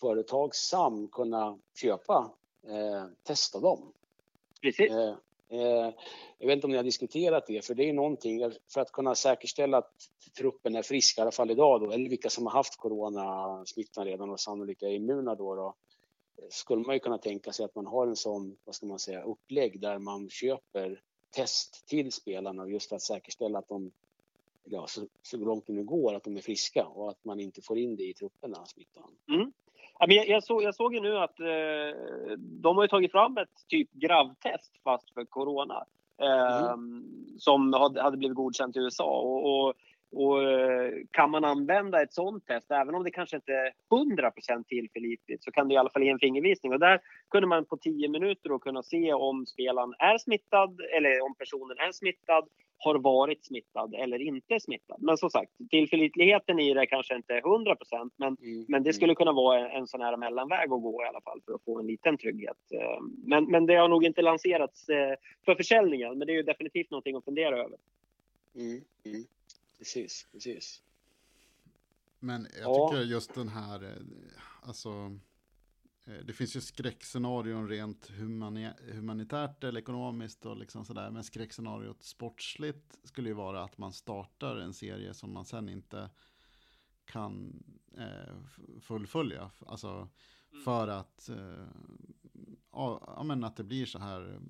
företagsam, 0.00 1.08
kunna 1.08 1.58
köpa, 1.74 2.32
eh, 2.66 3.04
testa 3.22 3.60
dem. 3.60 3.92
Precis. 4.62 4.90
Eh, 4.90 4.96
Eh, 4.98 5.14
Eh, 5.48 5.92
jag 6.38 6.46
vet 6.46 6.56
inte 6.56 6.66
om 6.66 6.70
ni 6.70 6.76
har 6.76 6.84
diskuterat 6.84 7.46
det, 7.46 7.64
för 7.64 7.74
det 7.74 7.88
är 7.88 7.92
någonting 7.92 8.42
eh, 8.42 8.52
för 8.74 8.80
att 8.80 8.92
kunna 8.92 9.14
säkerställa 9.14 9.78
att 9.78 9.92
truppen 10.38 10.76
är 10.76 10.82
frisk, 10.82 11.18
i 11.18 11.20
alla 11.20 11.30
fall 11.30 11.50
idag 11.50 11.80
då, 11.80 11.90
eller 11.90 12.10
vilka 12.10 12.30
som 12.30 12.46
har 12.46 12.52
haft 12.52 12.76
coronasmittan 12.76 14.04
redan 14.04 14.30
och 14.30 14.40
sannolikt 14.40 14.82
är 14.82 14.88
immuna 14.88 15.34
då, 15.34 15.54
då 15.54 15.74
eh, 16.38 16.48
skulle 16.50 16.82
man 16.82 16.94
ju 16.94 17.00
kunna 17.00 17.18
tänka 17.18 17.52
sig 17.52 17.64
att 17.64 17.74
man 17.74 17.86
har 17.86 18.06
en 18.06 18.16
sån, 18.16 18.56
vad 18.64 18.74
ska 18.74 18.86
man 18.86 18.98
säga, 18.98 19.22
upplägg 19.22 19.80
där 19.80 19.98
man 19.98 20.30
köper 20.30 21.02
test 21.30 21.86
till 21.86 22.12
spelarna 22.12 22.68
just 22.68 22.88
för 22.88 22.96
att 22.96 23.02
säkerställa 23.02 23.58
att 23.58 23.68
de, 23.68 23.90
ja, 24.64 24.86
så, 24.86 25.06
så 25.22 25.36
långt 25.36 25.66
det 25.66 25.72
nu 25.72 25.84
går, 25.84 26.14
att 26.14 26.24
de 26.24 26.36
är 26.36 26.40
friska 26.40 26.86
och 26.86 27.10
att 27.10 27.24
man 27.24 27.40
inte 27.40 27.62
får 27.62 27.78
in 27.78 27.96
det 27.96 28.04
i 28.04 28.14
trupperna, 28.14 28.66
smittan. 28.66 29.10
Mm. 29.28 29.52
Jag, 29.98 30.28
jag, 30.28 30.44
såg, 30.44 30.62
jag 30.62 30.74
såg 30.74 30.94
ju 30.94 31.00
nu 31.00 31.18
att 31.18 31.40
eh, 31.40 32.36
de 32.38 32.76
har 32.76 32.86
tagit 32.86 33.12
fram 33.12 33.36
ett 33.38 33.68
typ 33.68 33.92
gravtest 33.92 34.82
fast 34.84 35.14
för 35.14 35.24
corona. 35.24 35.84
Eh, 36.22 36.72
mm. 36.72 37.04
Som 37.38 37.72
hade, 37.72 38.02
hade 38.02 38.16
blivit 38.16 38.36
godkänt 38.36 38.76
i 38.76 38.78
USA. 38.78 39.20
Och, 39.20 39.44
och, 39.44 39.74
och, 40.12 40.42
eh, 40.42 40.92
kan 41.10 41.30
man 41.30 41.44
använda 41.44 42.02
ett 42.02 42.12
sånt 42.12 42.46
test, 42.46 42.70
även 42.70 42.94
om 42.94 43.04
det 43.04 43.10
kanske 43.10 43.36
inte 43.36 43.52
är 43.52 43.72
100% 43.90 44.64
tillförlitligt, 44.64 45.44
så 45.44 45.50
kan 45.50 45.68
det 45.68 45.74
i 45.74 45.76
alla 45.76 45.90
fall 45.90 46.02
ge 46.02 46.10
en 46.10 46.18
fingervisning. 46.18 46.72
Och 46.72 46.80
där 46.80 47.00
kunde 47.30 47.48
man 47.48 47.64
på 47.64 47.76
10 47.76 48.08
minuter 48.08 48.48
då 48.48 48.58
kunna 48.58 48.82
se 48.82 49.12
om 49.12 49.46
spelaren 49.46 49.94
är 49.98 50.18
smittad 50.18 50.80
eller 50.96 51.24
om 51.24 51.34
personen 51.34 51.78
är 51.78 51.92
smittad 51.92 52.48
har 52.78 52.94
varit 52.94 53.44
smittad 53.44 53.94
eller 53.94 54.18
inte 54.18 54.60
smittad. 54.60 54.96
Men 55.00 55.16
som 55.16 55.30
sagt, 55.30 55.52
tillförlitligheten 55.70 56.58
i 56.60 56.74
det 56.74 56.86
kanske 56.86 57.16
inte 57.16 57.34
är 57.34 57.52
100 57.54 57.76
procent, 57.76 58.14
men, 58.16 58.36
mm. 58.42 58.64
men 58.68 58.82
det 58.82 58.92
skulle 58.92 59.14
kunna 59.14 59.32
vara 59.32 59.70
en 59.70 59.86
sån 59.86 60.00
här 60.00 60.16
mellanväg 60.16 60.72
att 60.72 60.82
gå 60.82 61.02
i 61.02 61.08
alla 61.08 61.20
fall 61.20 61.40
för 61.44 61.54
att 61.54 61.64
få 61.64 61.80
en 61.80 61.86
liten 61.86 62.18
trygghet. 62.18 62.56
Eh, 62.70 63.00
men, 63.24 63.44
men 63.44 63.66
det 63.66 63.74
har 63.74 63.88
nog 63.88 64.04
inte 64.04 64.22
lanserats 64.22 64.88
eh, 64.88 65.14
för 65.44 65.54
försäljningen, 65.54 66.18
men 66.18 66.26
det 66.26 66.32
är 66.32 66.36
ju 66.36 66.42
definitivt 66.42 66.90
någonting 66.90 67.16
att 67.16 67.24
fundera 67.24 67.58
över. 67.58 67.78
Mm. 68.54 68.80
Mm. 69.04 69.24
Precis, 69.78 70.26
precis. 70.32 70.82
Men 72.20 72.46
jag 72.60 72.90
tycker 72.90 73.02
just 73.02 73.34
den 73.34 73.48
här, 73.48 73.84
eh, 73.84 74.68
alltså 74.68 74.88
det 76.06 76.32
finns 76.32 76.56
ju 76.56 76.60
skräckscenarion 76.60 77.68
rent 77.68 78.10
humani 78.10 78.70
humanitärt 78.92 79.64
eller 79.64 79.80
ekonomiskt 79.80 80.46
och 80.46 80.56
liksom 80.56 80.84
sådär. 80.84 81.10
Men 81.10 81.24
skräckscenariot 81.24 82.02
sportsligt 82.02 82.98
skulle 83.04 83.28
ju 83.28 83.34
vara 83.34 83.64
att 83.64 83.78
man 83.78 83.92
startar 83.92 84.56
en 84.56 84.74
serie 84.74 85.14
som 85.14 85.32
man 85.32 85.44
sen 85.44 85.68
inte 85.68 86.10
kan 87.04 87.62
eh, 87.98 88.34
fullfölja. 88.80 89.50
Alltså 89.66 89.88
mm. 89.88 90.64
för 90.64 90.88
att, 90.88 91.28
eh, 91.28 91.66
ja, 92.72 93.22
men 93.24 93.44
att 93.44 93.56
det 93.56 93.64
blir 93.64 93.86
så 93.86 93.98
här 93.98 94.40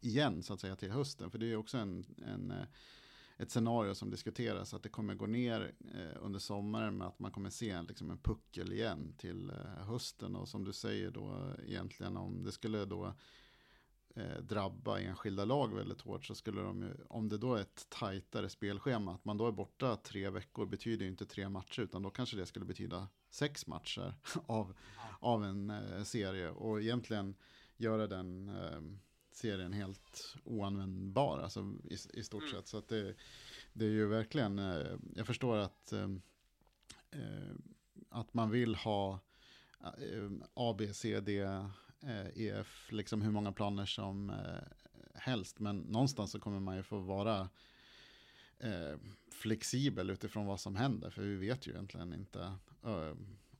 igen 0.00 0.42
så 0.42 0.54
att 0.54 0.60
säga 0.60 0.76
till 0.76 0.90
hösten. 0.90 1.30
För 1.30 1.38
det 1.38 1.46
är 1.46 1.50
ju 1.50 1.56
också 1.56 1.78
en, 1.78 2.04
en 2.26 2.50
eh, 2.50 2.66
ett 3.42 3.50
scenario 3.50 3.94
som 3.94 4.10
diskuteras 4.10 4.74
att 4.74 4.82
det 4.82 4.88
kommer 4.88 5.14
gå 5.14 5.26
ner 5.26 5.72
eh, 5.94 6.16
under 6.20 6.38
sommaren 6.38 6.98
med 6.98 7.06
att 7.06 7.18
man 7.18 7.30
kommer 7.30 7.50
se 7.50 7.82
liksom 7.82 8.10
en 8.10 8.18
puckel 8.18 8.72
igen 8.72 9.14
till 9.18 9.50
eh, 9.50 9.86
hösten. 9.86 10.36
Och 10.36 10.48
som 10.48 10.64
du 10.64 10.72
säger 10.72 11.10
då 11.10 11.54
egentligen 11.66 12.16
om 12.16 12.42
det 12.42 12.52
skulle 12.52 12.84
då 12.84 13.14
eh, 14.14 14.38
drabba 14.42 14.98
enskilda 14.98 15.44
lag 15.44 15.74
väldigt 15.74 16.00
hårt 16.00 16.26
så 16.26 16.34
skulle 16.34 16.60
de 16.60 16.82
ju, 16.82 16.94
om 17.08 17.28
det 17.28 17.38
då 17.38 17.54
är 17.54 17.60
ett 17.60 17.86
tajtare 17.88 18.48
spelschema, 18.48 19.14
att 19.14 19.24
man 19.24 19.36
då 19.36 19.48
är 19.48 19.52
borta 19.52 19.96
tre 19.96 20.30
veckor 20.30 20.66
betyder 20.66 21.04
ju 21.04 21.10
inte 21.10 21.26
tre 21.26 21.48
matcher 21.48 21.82
utan 21.82 22.02
då 22.02 22.10
kanske 22.10 22.36
det 22.36 22.46
skulle 22.46 22.64
betyda 22.64 23.08
sex 23.30 23.66
matcher 23.66 24.14
av, 24.46 24.74
av 25.20 25.44
en 25.44 25.70
eh, 25.70 26.02
serie. 26.02 26.50
Och 26.50 26.80
egentligen 26.80 27.34
göra 27.76 28.06
den 28.06 28.48
eh, 28.48 28.80
serien 29.34 29.72
helt 29.72 30.36
oanvändbar, 30.44 31.38
alltså 31.38 31.74
i, 31.84 31.94
i 32.18 32.22
stort 32.22 32.42
mm. 32.42 32.54
sett. 32.54 32.66
Så 32.66 32.78
att 32.78 32.88
det, 32.88 33.14
det 33.72 33.84
är 33.84 33.90
ju 33.90 34.06
verkligen, 34.06 34.58
eh, 34.58 34.96
jag 35.16 35.26
förstår 35.26 35.56
att, 35.56 35.92
eh, 35.92 36.10
eh 37.10 37.54
att 38.08 38.34
man 38.34 38.50
vill 38.50 38.74
ha 38.74 39.20
A, 40.54 40.74
B, 40.78 40.94
C, 40.94 41.20
D, 41.20 41.38
eh, 41.38 42.26
EF, 42.34 42.92
liksom 42.92 43.22
hur 43.22 43.30
många 43.30 43.52
planer 43.52 43.86
som 43.86 44.32
helst. 45.14 45.58
Men 45.58 45.78
någonstans 45.78 46.30
så 46.30 46.40
kommer 46.40 46.60
man 46.60 46.76
ju 46.76 46.82
få 46.82 46.98
vara 46.98 47.48
flexibel 49.30 50.10
utifrån 50.10 50.46
vad 50.46 50.60
som 50.60 50.76
händer, 50.76 51.10
för 51.10 51.22
vi 51.22 51.34
vet 51.34 51.66
ju 51.66 51.70
egentligen 51.70 52.14
inte 52.14 52.52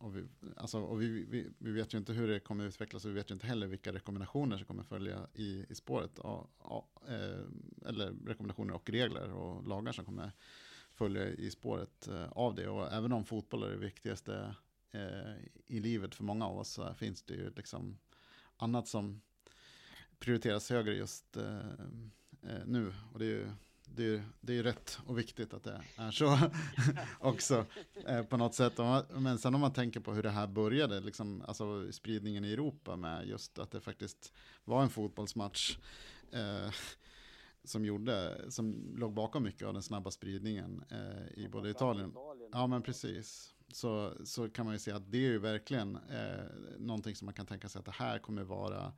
och, 0.02 0.16
vi, 0.16 0.24
alltså, 0.56 0.80
och 0.80 1.02
vi, 1.02 1.24
vi, 1.24 1.50
vi, 1.58 1.72
vet 1.72 1.94
ju 1.94 1.98
inte 1.98 2.12
hur 2.12 2.28
det 2.28 2.40
kommer 2.40 2.64
utvecklas 2.64 3.04
och 3.04 3.10
vi 3.10 3.14
vet 3.14 3.30
ju 3.30 3.34
inte 3.34 3.46
heller 3.46 3.66
vilka 3.66 3.92
rekommendationer 3.92 4.56
som 4.56 4.66
kommer 4.66 4.82
följa 4.82 5.26
i, 5.34 5.66
i 5.68 5.74
spåret. 5.74 6.18
Och, 6.18 6.50
och, 6.58 7.08
eh, 7.08 7.44
eller 7.86 8.12
rekommendationer 8.26 8.74
och 8.74 8.90
regler 8.90 9.32
och 9.32 9.68
lagar 9.68 9.92
som 9.92 10.04
kommer 10.04 10.32
följa 10.90 11.28
i 11.28 11.50
spåret 11.50 12.08
eh, 12.08 12.28
av 12.32 12.54
det. 12.54 12.68
Och 12.68 12.92
även 12.92 13.12
om 13.12 13.24
fotboll 13.24 13.62
är 13.62 13.70
det 13.70 13.76
viktigaste 13.76 14.54
eh, 14.90 15.34
i 15.66 15.80
livet 15.80 16.14
för 16.14 16.24
många 16.24 16.46
av 16.46 16.58
oss 16.58 16.68
så 16.68 16.94
finns 16.94 17.22
det 17.22 17.34
ju 17.34 17.50
liksom 17.50 17.98
annat 18.56 18.88
som 18.88 19.20
prioriteras 20.18 20.70
högre 20.70 20.94
just 20.94 21.36
eh, 21.36 21.70
eh, 22.42 22.66
nu. 22.66 22.94
Och 23.12 23.18
det 23.18 23.24
är 23.24 23.28
ju 23.28 23.50
det 23.84 24.14
är, 24.14 24.22
det 24.40 24.58
är 24.58 24.62
rätt 24.62 24.98
och 25.06 25.18
viktigt 25.18 25.54
att 25.54 25.64
det 25.64 25.82
är 25.96 26.10
så 26.10 26.38
också 27.20 27.66
eh, 28.06 28.22
på 28.22 28.36
något 28.36 28.54
sätt. 28.54 28.72
Men 29.08 29.38
sen 29.38 29.54
om 29.54 29.60
man 29.60 29.72
tänker 29.72 30.00
på 30.00 30.12
hur 30.12 30.22
det 30.22 30.30
här 30.30 30.46
började, 30.46 31.00
liksom, 31.00 31.42
alltså 31.48 31.92
spridningen 31.92 32.44
i 32.44 32.52
Europa 32.52 32.96
med 32.96 33.26
just 33.26 33.58
att 33.58 33.70
det 33.70 33.80
faktiskt 33.80 34.32
var 34.64 34.82
en 34.82 34.90
fotbollsmatch 34.90 35.78
eh, 36.32 36.70
som, 37.64 37.84
gjorde, 37.84 38.44
som 38.48 38.94
låg 38.96 39.12
bakom 39.12 39.42
mycket 39.42 39.66
av 39.66 39.72
den 39.72 39.82
snabba 39.82 40.10
spridningen 40.10 40.84
eh, 40.90 41.44
i 41.44 41.48
både 41.48 41.70
Italien. 41.70 42.14
Ja, 42.52 42.66
men 42.66 42.82
precis. 42.82 43.54
Så, 43.72 44.12
så 44.24 44.48
kan 44.48 44.64
man 44.64 44.74
ju 44.74 44.78
se 44.78 44.92
att 44.92 45.12
det 45.12 45.18
är 45.18 45.30
ju 45.30 45.38
verkligen 45.38 45.96
eh, 45.96 46.44
någonting 46.78 47.16
som 47.16 47.26
man 47.26 47.34
kan 47.34 47.46
tänka 47.46 47.68
sig 47.68 47.78
att 47.78 47.84
det 47.84 47.94
här 47.94 48.18
kommer 48.18 48.42
vara 48.42 48.92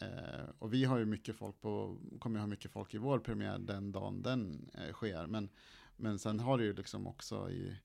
Eh, 0.00 0.44
och 0.58 0.74
vi 0.74 0.84
har 0.84 0.98
ju 0.98 1.04
mycket 1.04 1.36
folk 1.36 1.60
på, 1.60 1.98
kommer 2.18 2.40
ha 2.40 2.46
mycket 2.46 2.70
folk 2.70 2.94
i 2.94 2.98
vår 2.98 3.18
premiär 3.18 3.58
den 3.58 3.92
dagen 3.92 4.22
den 4.22 4.70
eh, 4.74 4.92
sker. 4.92 5.26
Men, 5.26 5.48
men 5.96 6.18
sen 6.18 6.40
har 6.40 6.58
det 6.58 6.64
ju 6.64 6.72
liksom 6.72 7.06
också 7.06 7.50
i, 7.50 7.76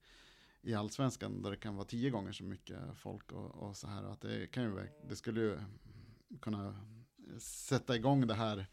i 0.61 0.73
allsvenskan 0.73 1.41
där 1.41 1.51
det 1.51 1.57
kan 1.57 1.75
vara 1.75 1.85
tio 1.85 2.09
gånger 2.09 2.31
så 2.31 2.43
mycket 2.43 2.79
folk 2.95 3.31
och, 3.31 3.55
och 3.55 3.77
så 3.77 3.87
här. 3.87 4.03
Att 4.03 4.21
det, 4.21 4.47
kan 4.47 4.63
ju, 4.63 4.87
det 5.09 5.15
skulle 5.15 5.41
ju 5.41 5.59
kunna 6.41 6.75
sätta 7.39 7.95
igång 7.95 8.27
det 8.27 8.33
här. 8.33 8.65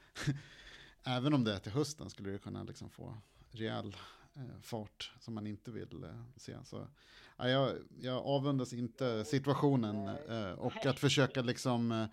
Även 1.05 1.35
om 1.35 1.45
det 1.45 1.55
är 1.55 1.59
till 1.59 1.73
hösten 1.73 2.11
skulle 2.11 2.31
det 2.31 2.39
kunna 2.39 2.63
liksom 2.63 2.91
få 2.91 3.17
rejäl 3.51 3.97
eh, 4.35 4.61
fart 4.63 5.13
som 5.21 5.35
man 5.35 5.47
inte 5.47 5.71
vill 5.71 6.05
eh, 6.05 6.23
se. 6.37 6.57
Så, 6.65 6.89
ja, 7.37 7.49
jag, 7.49 7.77
jag 8.01 8.27
avundas 8.27 8.73
inte 8.73 9.25
situationen 9.25 10.09
eh, 10.29 10.53
och 10.53 10.87
att 10.87 11.01
försöka 11.01 11.43
liksom 11.43 12.09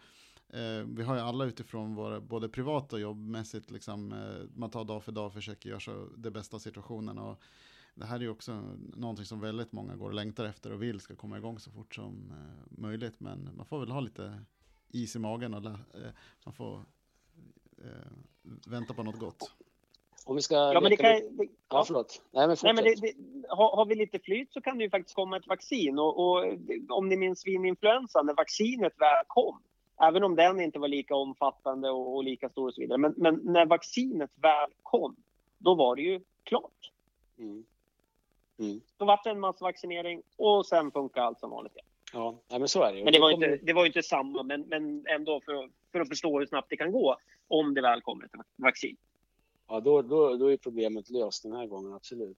eh, 0.54 0.62
eh, 0.62 0.86
vi 0.88 1.04
har 1.04 1.16
ju 1.16 1.22
alla 1.22 1.46
utifrån 1.46 1.96
våra, 1.96 2.20
både 2.20 2.50
privat 2.50 2.94
och 2.94 3.00
jobbmässigt, 3.00 3.72
liksom, 3.72 4.12
eh, 4.12 4.60
man 4.60 4.70
tar 4.70 4.84
dag 4.84 5.04
för 5.04 5.12
dag 5.12 5.26
och 5.26 5.34
försöker 5.34 5.70
göra 5.70 5.80
så 5.80 6.08
det 6.18 6.32
bästa 6.32 6.56
av 6.56 6.60
situationen. 6.60 7.18
Och 7.18 7.42
det 7.96 8.06
här 8.06 8.16
är 8.16 8.20
ju 8.20 8.30
också 8.30 8.64
någonting 8.96 9.26
som 9.26 9.40
väldigt 9.40 9.72
många 9.72 9.96
går 9.96 10.08
och 10.08 10.14
längtar 10.14 10.46
efter 10.46 10.72
och 10.72 10.84
vill 10.84 11.00
ska 11.00 11.16
komma 11.16 11.38
igång 11.38 11.60
så 11.60 11.72
fort 11.72 11.96
som 11.96 12.34
möjligt. 12.70 13.20
Men 13.20 13.50
man 13.56 13.66
får 13.66 13.80
väl 13.80 13.92
ha 13.92 14.00
lite 14.00 14.42
is 14.90 15.16
i 15.16 15.20
magen 15.20 15.54
och 15.54 15.62
man 16.46 16.54
får 16.54 16.86
vänta 18.68 18.94
på 18.94 19.04
något 19.04 19.20
gott. 19.20 19.54
Om 20.26 20.36
vi 20.36 20.42
ska... 20.42 20.56
Ja, 20.56 20.82
men 20.82 20.90
det 20.90 20.98
kan, 20.98 21.12
det, 21.12 21.48
ja, 21.70 21.84
förlåt. 21.88 22.22
Nej, 22.32 22.48
men, 22.48 22.58
Nej, 22.64 22.74
men 22.74 22.84
det, 22.84 22.96
det, 23.02 23.14
har, 23.50 23.76
har, 23.76 23.86
vi 23.86 23.96
lite 23.96 24.20
flyt 24.20 24.54
så 24.54 24.62
kan 24.62 24.78
det 24.78 24.84
ju 24.84 24.90
faktiskt 24.90 25.16
komma 25.16 25.38
ett 25.38 25.48
vaccin. 25.48 26.00
Och, 26.00 26.20
och 26.20 26.58
om 26.90 27.10
ni 27.10 27.18
minns 27.18 27.42
svininfluensan, 27.42 28.26
när 28.26 28.34
vaccinet 28.34 28.94
väl 29.00 29.24
kom, 29.28 29.62
även 30.02 30.24
om 30.24 30.36
den 30.36 30.60
inte 30.60 30.80
var 30.80 30.88
lika 30.88 31.16
omfattande 31.16 31.90
och, 31.90 32.16
och 32.16 32.24
lika 32.24 32.50
stor 32.50 32.68
och 32.68 32.74
så 32.74 32.82
vidare, 32.82 32.98
men, 32.98 33.14
men, 33.18 33.40
när 33.44 33.66
vaccinet 33.66 34.32
väl 34.36 34.70
kom, 34.84 35.16
då 35.58 35.76
var 35.76 35.96
det 35.96 36.02
ju 36.02 36.22
klart. 36.44 36.92
Mm. 37.38 37.66
Mm. 38.60 38.82
Då 38.98 39.06
var 39.06 39.20
det 39.24 39.30
en 39.30 39.40
massvaccinering 39.40 40.22
och 40.38 40.66
sen 40.66 40.92
funkar 40.92 41.22
allt 41.22 41.40
som 41.40 41.50
vanligt 41.50 41.76
igen. 41.76 41.86
Ja, 42.14 42.40
men 42.50 42.68
så 42.68 42.84
är 42.84 42.92
det 42.92 42.98
ju. 42.98 43.04
Men 43.04 43.14
det 43.14 43.20
var 43.20 43.30
ju 43.30 43.36
inte, 43.36 43.60
det 43.62 43.74
var 43.74 43.86
inte 43.86 44.04
samma, 44.04 44.44
men, 44.44 44.62
men 44.62 45.06
ändå 45.08 45.42
för, 45.46 45.70
för 45.92 46.00
att 46.00 46.08
förstå 46.08 46.40
hur 46.40 46.46
snabbt 46.46 46.70
det 46.70 46.78
kan 46.78 46.92
gå 46.92 47.18
om 47.48 47.74
det 47.74 47.82
väl 47.82 48.02
kommer 48.02 48.26
ett 48.26 48.32
vaccin 48.56 48.98
ja, 49.72 49.80
då, 49.80 50.02
då, 50.02 50.38
då 50.38 50.52
är 50.52 50.58
problemet 50.58 51.10
löst 51.10 51.44
den 51.44 51.54
här 51.54 51.68
gången, 51.68 51.94
absolut. 51.94 52.38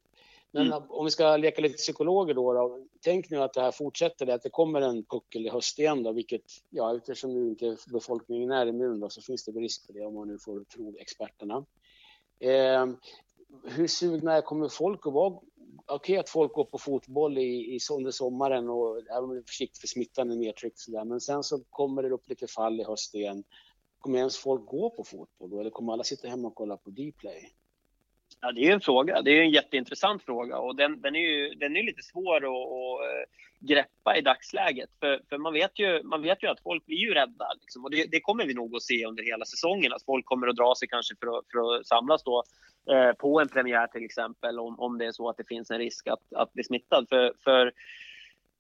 Men 0.56 0.68
mm. 0.68 0.84
om 0.89 1.06
vi 1.06 1.12
ska 1.12 1.38
leka 1.38 1.62
lite 1.62 1.78
psykologer 1.78 2.34
då, 2.34 2.54
då, 2.54 2.86
Tänk 3.02 3.30
nu 3.30 3.38
att 3.38 3.54
det 3.54 3.62
här 3.62 3.72
fortsätter, 3.72 4.28
att 4.28 4.42
det 4.42 4.50
kommer 4.50 4.82
en 4.82 5.04
puckel 5.04 5.46
i 5.46 5.50
höst 5.50 5.80
igen 5.80 6.04
då, 6.04 6.12
vilket, 6.12 6.42
ja, 6.70 6.98
eftersom 6.98 7.34
nu 7.34 7.50
inte 7.50 7.78
befolkningen 7.88 8.52
är 8.52 8.66
immun 8.66 9.00
då, 9.00 9.10
så 9.10 9.22
finns 9.22 9.46
det 9.46 9.52
risk 9.52 9.86
för 9.86 9.94
det 9.94 10.06
om 10.06 10.13
man 10.13 10.28
nu 10.28 10.39
får 10.39 10.63
tro 10.63 10.96
experterna. 11.00 11.66
Eh, 12.39 12.88
hur 13.63 13.88
sugna 13.88 14.42
kommer 14.42 14.70
folk 14.70 15.08
att 15.08 15.13
vara? 15.13 15.34
Okej 15.34 15.96
okay, 15.96 16.18
att 16.18 16.30
folk 16.30 16.54
går 16.54 16.66
på 16.66 16.78
fotboll 16.78 17.38
i, 17.38 17.76
i 17.76 17.80
under 17.92 18.12
sommaren 18.12 18.70
och 18.70 18.98
även 18.98 19.24
om 19.24 19.30
det 19.30 19.39
är 19.39 19.44
försiktigt 19.48 19.82
för 19.82 19.88
smittan 19.88 20.32
är 20.32 20.36
nedtryckt 20.36 20.80
sådär, 20.80 21.06
men 21.06 21.22
sen 21.22 21.44
så 21.44 21.63
kommer 21.70 22.04
det 22.04 22.10
upp 22.10 22.30
lite 22.30 22.48
fall 22.48 22.80
i 22.80 22.84
höst 22.84 23.16
igen. 23.16 23.44
Kommer 24.00 24.20
ens 24.20 24.38
folk 24.38 24.66
gå 24.66 24.89
på 24.89 25.04
fotboll 25.04 25.50
då, 25.50 25.60
eller 25.60 25.70
kommer 25.70 25.94
alla 25.94 26.04
sitta 26.04 26.28
hemma 26.28 26.48
och 26.48 26.56
kolla 26.56 26.78
på 26.78 26.89
Dplay? 26.89 27.54
Ja, 28.45 28.51
det 28.51 28.67
är 28.67 28.73
en 28.73 28.82
fråga. 28.82 29.21
Det 29.21 29.32
är 29.32 29.41
en 29.41 29.51
jätteintressant 29.51 30.23
fråga 30.23 30.58
och 30.58 30.75
den, 30.75 31.01
den 31.01 31.15
är 31.15 31.19
ju 31.19 31.56
den 31.56 31.77
är 31.77 31.84
lite 31.84 32.01
svår 32.01 32.36
att, 32.36 32.43
att 32.43 33.01
eh, 33.08 33.23
greppa 33.60 34.17
i 34.17 34.21
dagsläget. 34.21 34.89
För, 34.99 35.21
för 35.29 35.38
man, 35.38 35.53
vet 35.53 35.79
ju, 35.79 36.03
man 36.03 36.21
vet 36.21 36.43
ju 36.43 36.47
att 36.47 36.63
folk 36.63 36.86
blir 36.86 36.97
ju 36.97 37.13
rädda. 37.13 37.47
Liksom. 37.62 37.84
Och 37.84 37.91
det, 37.91 38.06
det, 38.12 38.19
kommer 38.19 38.45
vi 38.45 38.53
nog 38.53 38.75
att 38.75 38.82
se 38.82 39.06
under 39.06 39.23
hela 39.23 39.45
säsongen. 39.45 39.93
Att 39.93 40.06
folk 40.06 40.25
kommer 40.25 40.47
att 40.47 40.56
dra 40.56 40.73
sig 40.75 40.88
kanske 40.88 41.15
för 41.19 41.38
att, 41.38 41.45
för 41.51 41.75
att 41.75 41.88
samlas 41.88 42.23
då, 42.23 42.43
eh, 42.91 43.13
på 43.13 43.41
en 43.41 43.47
premiär 43.47 43.88
till 43.88 44.06
exempel. 44.06 44.60
Om, 44.60 44.79
om 44.79 44.97
det 44.97 45.06
är 45.06 45.12
så 45.12 45.29
att 45.29 45.38
det 45.38 45.47
finns 45.47 45.71
en 45.71 45.77
risk 45.77 46.08
att, 46.08 46.34
att 46.36 46.53
bli 46.53 46.63
smittad. 46.63 47.10
För, 47.10 47.34
för 47.43 47.71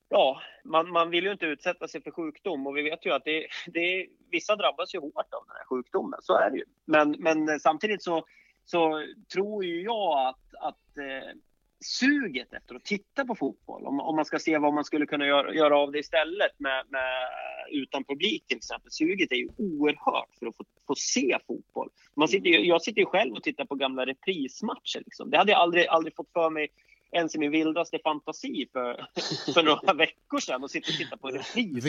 ja, 0.09 0.41
man, 0.63 0.89
man 0.89 1.09
vill 1.09 1.23
ju 1.23 1.31
inte 1.31 1.45
utsätta 1.45 1.87
sig 1.87 2.01
för 2.01 2.11
sjukdom 2.11 2.67
och 2.67 2.77
vi 2.77 2.81
vet 2.81 3.05
ju 3.05 3.11
att 3.11 3.25
det, 3.25 3.47
det, 3.67 4.07
vissa 4.31 4.55
drabbas 4.55 4.95
ju 4.95 4.99
hårt 4.99 5.33
av 5.33 5.43
den 5.47 5.55
här 5.57 5.65
sjukdomen. 5.65 6.19
Så 6.21 6.37
är 6.37 6.49
det 6.49 6.57
ju. 6.57 6.65
Men, 6.85 7.15
men 7.19 7.59
samtidigt 7.59 8.03
så, 8.03 8.25
så 8.65 9.05
tror 9.33 9.65
ju 9.65 9.81
jag 9.81 10.27
att, 10.27 10.55
att 10.59 10.97
eh, 10.97 11.37
suget 11.83 12.53
efter 12.53 12.75
att 12.75 12.85
titta 12.85 13.25
på 13.25 13.35
fotboll, 13.35 13.85
om, 13.85 13.99
om 13.99 14.15
man 14.15 14.25
ska 14.25 14.39
se 14.39 14.57
vad 14.57 14.73
man 14.73 14.83
skulle 14.83 15.05
kunna 15.05 15.25
göra, 15.25 15.53
göra 15.53 15.77
av 15.77 15.91
det 15.91 15.99
istället 15.99 16.59
med, 16.59 16.85
med, 16.89 17.29
utan 17.71 18.03
publik 18.03 18.47
till 18.47 18.57
exempel. 18.57 18.91
Suget 18.91 19.31
är 19.31 19.35
ju 19.35 19.49
oerhört 19.57 20.29
för 20.39 20.47
att 20.47 20.57
få, 20.57 20.63
få 20.87 20.95
se 20.95 21.37
fotboll. 21.47 21.89
Man 22.15 22.27
sitter 22.27 22.49
ju, 22.49 22.65
jag 22.65 22.81
sitter 22.81 22.99
ju 22.99 23.05
själv 23.05 23.33
och 23.33 23.43
tittar 23.43 23.65
på 23.65 23.75
gamla 23.75 24.05
reprismatcher. 24.05 24.99
Liksom. 25.05 25.29
Det 25.29 25.37
hade 25.37 25.51
jag 25.51 25.61
aldrig, 25.61 25.87
aldrig 25.87 26.15
fått 26.15 26.31
för 26.33 26.49
mig 26.49 26.67
ens 27.11 27.35
i 27.35 27.39
min 27.39 27.51
vildaste 27.51 27.99
fantasi 28.03 28.67
för, 28.71 29.07
för 29.53 29.63
några 29.63 29.93
veckor 29.93 30.39
sedan 30.39 30.63
och 30.63 30.71
sitta 30.71 30.91
och 30.91 30.97
titta 30.97 31.17
på 31.17 31.27
en 31.27 31.33
repris. 31.33 31.83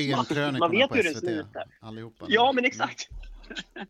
Man 0.59 0.71
vet 0.71 0.95
hur 0.95 1.03
det 1.03 1.15
slutar. 1.15 1.65
Allihopa. 1.81 2.27
Ja, 2.29 2.53
men 2.53 2.65
exakt. 2.65 3.09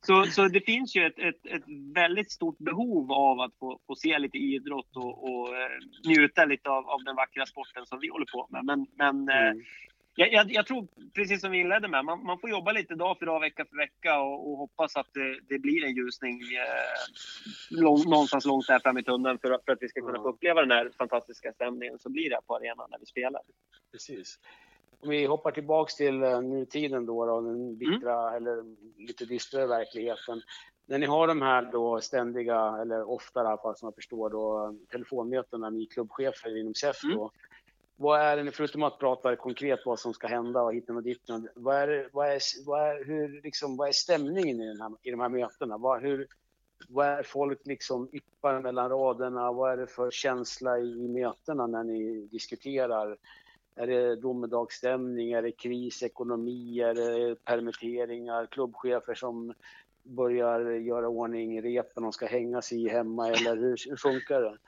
Så, 0.00 0.24
så 0.24 0.48
det 0.48 0.60
finns 0.60 0.96
ju 0.96 1.06
ett, 1.06 1.18
ett, 1.18 1.46
ett 1.46 1.62
väldigt 1.94 2.32
stort 2.32 2.58
behov 2.58 3.12
av 3.12 3.40
att 3.40 3.54
få, 3.58 3.80
få 3.86 3.94
se 3.94 4.18
lite 4.18 4.38
idrott 4.38 4.96
och, 4.96 5.24
och 5.24 5.48
uh, 5.48 6.08
njuta 6.08 6.44
lite 6.44 6.70
av, 6.70 6.88
av 6.88 7.04
den 7.04 7.16
vackra 7.16 7.46
sporten 7.46 7.86
som 7.86 8.00
vi 8.00 8.08
håller 8.08 8.26
på 8.26 8.46
med. 8.50 8.64
Men, 8.64 8.86
men 8.96 9.28
uh, 9.28 9.62
jag, 10.14 10.32
jag, 10.32 10.52
jag, 10.52 10.66
tror, 10.66 10.86
precis 11.14 11.40
som 11.40 11.50
vi 11.50 11.60
inledde 11.60 11.88
med, 11.88 12.04
man, 12.04 12.24
man, 12.24 12.38
får 12.38 12.50
jobba 12.50 12.72
lite 12.72 12.94
dag 12.94 13.18
för 13.18 13.26
dag, 13.26 13.40
vecka 13.40 13.64
för 13.64 13.76
vecka 13.76 14.20
och, 14.20 14.50
och 14.50 14.58
hoppas 14.58 14.96
att 14.96 15.14
det, 15.14 15.40
det, 15.48 15.58
blir 15.58 15.84
en 15.84 15.96
ljusning 15.96 16.40
eh, 16.40 17.80
lång, 17.80 18.10
någonstans 18.10 18.44
långt 18.44 18.66
där 18.66 18.78
fram 18.78 18.98
i 18.98 19.02
tunneln 19.02 19.38
för, 19.38 19.58
för 19.64 19.72
att 19.72 19.78
vi 19.80 19.88
ska 19.88 20.00
kunna 20.00 20.18
få 20.18 20.28
uppleva 20.28 20.60
den 20.60 20.70
här 20.70 20.90
fantastiska 20.98 21.52
stämningen 21.52 21.98
som 21.98 22.12
blir 22.12 22.30
där 22.30 22.40
på 22.46 22.56
arenan 22.56 22.88
när 22.90 22.98
vi 22.98 23.06
spelar. 23.06 23.42
Precis. 23.92 24.38
Om 25.00 25.08
vi 25.08 25.26
hoppar 25.26 25.50
tillbaks 25.50 25.94
till 25.94 26.22
uh, 26.22 26.40
nutiden 26.42 27.06
då, 27.06 27.26
då 27.26 27.40
den 27.40 27.76
bittra 27.76 28.28
mm. 28.28 28.34
eller 28.34 28.64
lite 29.06 29.24
dystra 29.24 29.66
verkligheten. 29.66 30.42
När 30.86 30.98
ni 30.98 31.06
har 31.06 31.26
de 31.26 31.42
här 31.42 31.68
då 31.72 32.00
ständiga, 32.00 32.78
eller 32.82 33.10
ofta 33.10 33.42
i 33.42 33.46
alla 33.46 33.58
fall 33.58 33.76
som 33.76 33.86
jag 33.86 33.94
förstår 33.94 34.30
då, 34.30 34.76
telefonmötena 34.90 35.70
med 35.70 35.92
klubbchefer 35.92 36.60
inom 36.60 36.74
SEF 36.74 37.02
då, 37.02 37.08
mm 37.08 37.30
vad 38.00 38.20
är 38.20 38.36
det, 38.36 38.52
förutom 38.52 38.82
att 38.82 38.98
prata 38.98 39.36
konkret 39.36 39.80
vad 39.86 40.00
som 40.00 40.14
ska 40.14 40.26
hända 40.26 40.62
och 40.62 40.74
hitta 40.74 40.92
och 40.92 41.02
ditten, 41.02 41.48
vad 41.54 41.76
är, 41.76 42.08
vad 42.12 42.28
är, 42.28 42.40
vad 42.66 42.80
är, 42.80 43.04
hur, 43.04 43.42
liksom, 43.42 43.76
vad 43.76 43.88
är 43.88 43.92
stämningen 43.92 44.60
i, 44.60 44.66
den 44.66 44.80
här, 44.80 44.92
i 45.02 45.10
de 45.10 45.20
här 45.20 45.28
mötena? 45.28 45.78
Vad, 45.78 46.02
hur, 46.02 46.26
vad 46.88 47.06
är 47.06 47.22
folk 47.22 47.60
liksom 47.64 48.08
yppar 48.12 48.60
mellan 48.60 48.90
raderna? 48.90 49.52
Vad 49.52 49.72
är 49.72 49.76
det 49.76 49.86
för 49.86 50.10
känsla 50.10 50.78
i, 50.78 50.82
i 50.82 51.08
mötena 51.08 51.66
när 51.66 51.84
ni 51.84 52.28
diskuterar? 52.30 53.16
Är 53.78 53.86
det 53.86 54.16
domedagsstämning? 54.16 55.32
Är 55.32 55.42
det 55.42 55.52
krisekonomi. 55.52 56.80
Är 56.80 56.94
det 56.94 57.44
permitteringar? 57.44 58.46
Klubbchefer 58.46 59.14
som 59.14 59.54
börjar 60.02 60.70
göra 60.70 61.08
ordning 61.08 61.62
repen 61.62 62.02
de 62.02 62.12
ska 62.12 62.26
hänga 62.26 62.62
sig 62.62 62.84
i 62.84 62.88
hemma? 62.88 63.28
Eller 63.28 63.56
hur, 63.56 63.76
hur 63.88 63.96
funkar 63.96 64.40
det? 64.40 64.58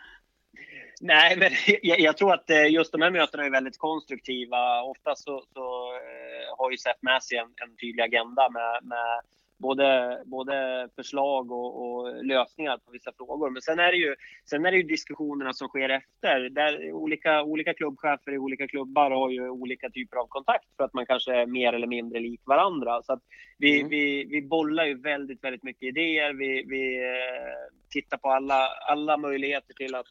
Nej, 1.01 1.37
men 1.37 1.51
jag, 1.83 2.01
jag, 2.01 2.17
tror 2.17 2.35
att 2.35 2.51
eh, 2.51 2.67
just 2.67 2.93
de 2.93 3.03
här 3.03 3.11
mötena 3.11 3.45
är 3.45 3.51
väldigt 3.51 3.79
konstruktiva. 3.79 4.83
Ofta 4.83 5.17
så, 5.17 5.45
så 5.53 5.93
eh, 5.95 6.59
har 6.59 6.71
ju 6.71 6.77
SEF 6.77 6.97
med 7.01 7.23
sig 7.23 7.39
en, 7.39 7.53
en 7.69 7.77
tydlig 7.77 8.03
agenda 8.03 8.51
med, 8.51 8.81
med 8.83 9.21
både, 9.61 10.19
både 10.25 10.89
förslag 10.97 11.53
och, 11.53 11.71
och, 11.83 12.25
lösningar 12.25 12.79
på 12.79 12.91
vissa 12.91 13.13
frågor. 13.17 13.51
Men 13.51 13.63
sen 13.63 13.79
är 13.79 13.93
det 13.93 13.99
ju, 13.99 14.15
sen 14.51 14.67
är 14.67 14.71
det 14.71 14.77
ju 14.77 14.83
diskussionerna 14.83 15.53
som 15.53 15.69
sker 15.69 15.89
efter. 15.89 16.49
Där 16.49 16.93
olika, 16.93 17.43
olika 17.43 17.75
klubbchefer 17.75 18.33
i 18.33 18.39
olika 18.39 18.69
klubbar 18.69 19.11
har 19.11 19.31
ju 19.31 19.49
olika 19.49 19.91
typer 19.91 20.17
av 20.17 20.27
kontakt 20.27 20.77
för 20.77 20.85
att 20.85 20.95
man 20.95 21.07
kanske 21.07 21.35
är 21.35 21.47
mer 21.47 21.73
eller 21.73 21.87
mindre 21.87 22.21
lik 22.21 22.41
varandra. 22.45 23.03
Så 23.03 23.21
vi, 23.59 23.81
mm. 23.81 23.91
vi, 23.91 24.25
vi 24.25 24.43
bollar 24.43 24.85
ju 24.85 25.01
väldigt, 25.01 25.45
väldigt 25.45 25.63
mycket 25.63 25.83
idéer. 25.83 26.33
Vi, 26.33 26.65
vi 26.69 27.01
tittar 27.91 28.17
på 28.17 28.31
alla, 28.31 28.67
alla 28.67 29.17
möjligheter 29.17 29.75
till 29.75 29.95
att 29.95 30.07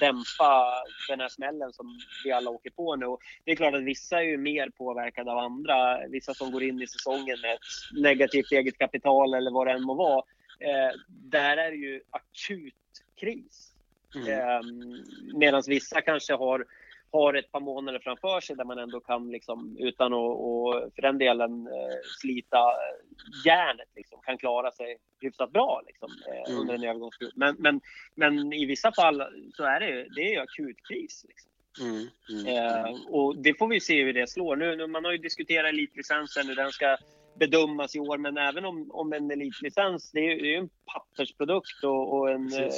dämpa 0.00 0.74
den 1.08 1.20
här 1.20 1.28
smällen 1.28 1.72
som 1.72 1.98
vi 2.24 2.32
alla 2.32 2.50
åker 2.50 2.70
på 2.70 2.96
nu. 2.96 3.06
Och 3.06 3.20
det 3.44 3.50
är 3.50 3.56
klart 3.56 3.74
att 3.74 3.82
vissa 3.82 4.18
är 4.18 4.22
ju 4.22 4.36
mer 4.36 4.68
påverkade 4.68 5.32
av 5.32 5.38
andra. 5.38 6.06
Vissa 6.08 6.34
som 6.34 6.52
går 6.52 6.62
in 6.62 6.82
i 6.82 6.86
säsongen 6.86 7.40
med 7.42 7.54
ett 7.54 8.02
negativt 8.02 8.52
eget 8.52 8.78
kapital 8.78 9.34
eller 9.34 9.50
vad 9.50 9.66
det 9.66 9.72
än 9.72 9.82
må 9.82 9.94
vara. 9.94 10.24
Eh, 10.60 10.94
där 11.08 11.56
är 11.56 11.70
det 11.70 11.76
ju 11.76 12.02
akut 12.10 12.74
kris. 13.20 13.72
Mm. 14.14 14.28
Eh, 14.28 14.60
Medan 15.34 15.62
vissa 15.66 16.00
kanske 16.00 16.34
har 16.34 16.66
har 17.12 17.34
ett 17.34 17.52
par 17.52 17.60
månader 17.60 17.98
framför 17.98 18.40
sig 18.40 18.56
där 18.56 18.64
man 18.64 18.78
ändå 18.78 19.00
kan, 19.00 19.30
liksom, 19.30 19.76
utan 19.78 20.12
att 20.12 20.18
och 20.18 20.92
för 20.94 21.02
den 21.02 21.18
delen 21.18 21.66
eh, 21.66 21.98
slita 22.20 22.58
järnet, 23.44 23.88
liksom, 23.96 24.20
kan 24.22 24.38
klara 24.38 24.70
sig 24.70 24.96
hyfsat 25.20 25.52
bra 25.52 25.82
liksom, 25.86 26.10
eh, 26.28 26.50
mm. 26.50 26.60
under 26.60 26.74
en 26.74 26.84
övergångsperiod. 26.84 27.32
Men, 27.36 27.56
men, 27.58 27.80
men 28.14 28.52
i 28.52 28.66
vissa 28.66 28.92
fall 28.92 29.22
så 29.54 29.64
är 29.64 29.80
det, 29.80 30.06
det 30.14 30.34
är 30.34 30.40
akut 30.40 30.76
kris. 30.88 31.24
Liksom. 31.28 31.50
Mm, 31.80 32.08
mm, 32.30 32.46
eh, 32.46 32.96
och 33.08 33.36
det 33.36 33.58
får 33.58 33.68
vi 33.68 33.80
se 33.80 34.04
hur 34.04 34.12
det 34.12 34.30
slår. 34.30 34.56
Nu, 34.56 34.76
nu 34.76 34.86
man 34.86 35.04
har 35.04 35.12
ju 35.12 35.18
diskuterat 35.18 35.68
elitlicensen, 35.68 36.48
hur 36.48 36.56
den 36.56 36.72
ska 36.72 36.96
bedömas 37.44 37.96
i 37.96 38.00
år. 38.00 38.18
Men 38.18 38.36
även 38.36 38.64
om, 38.64 38.90
om 38.90 39.12
en 39.12 39.30
elitlicens, 39.30 40.10
det 40.12 40.20
är, 40.20 40.42
det 40.42 40.54
är 40.54 40.58
en 40.58 40.70
pappersprodukt 40.92 41.84
och, 41.84 42.02
och 42.14 42.30
en, 42.30 42.46
eh, 42.52 42.72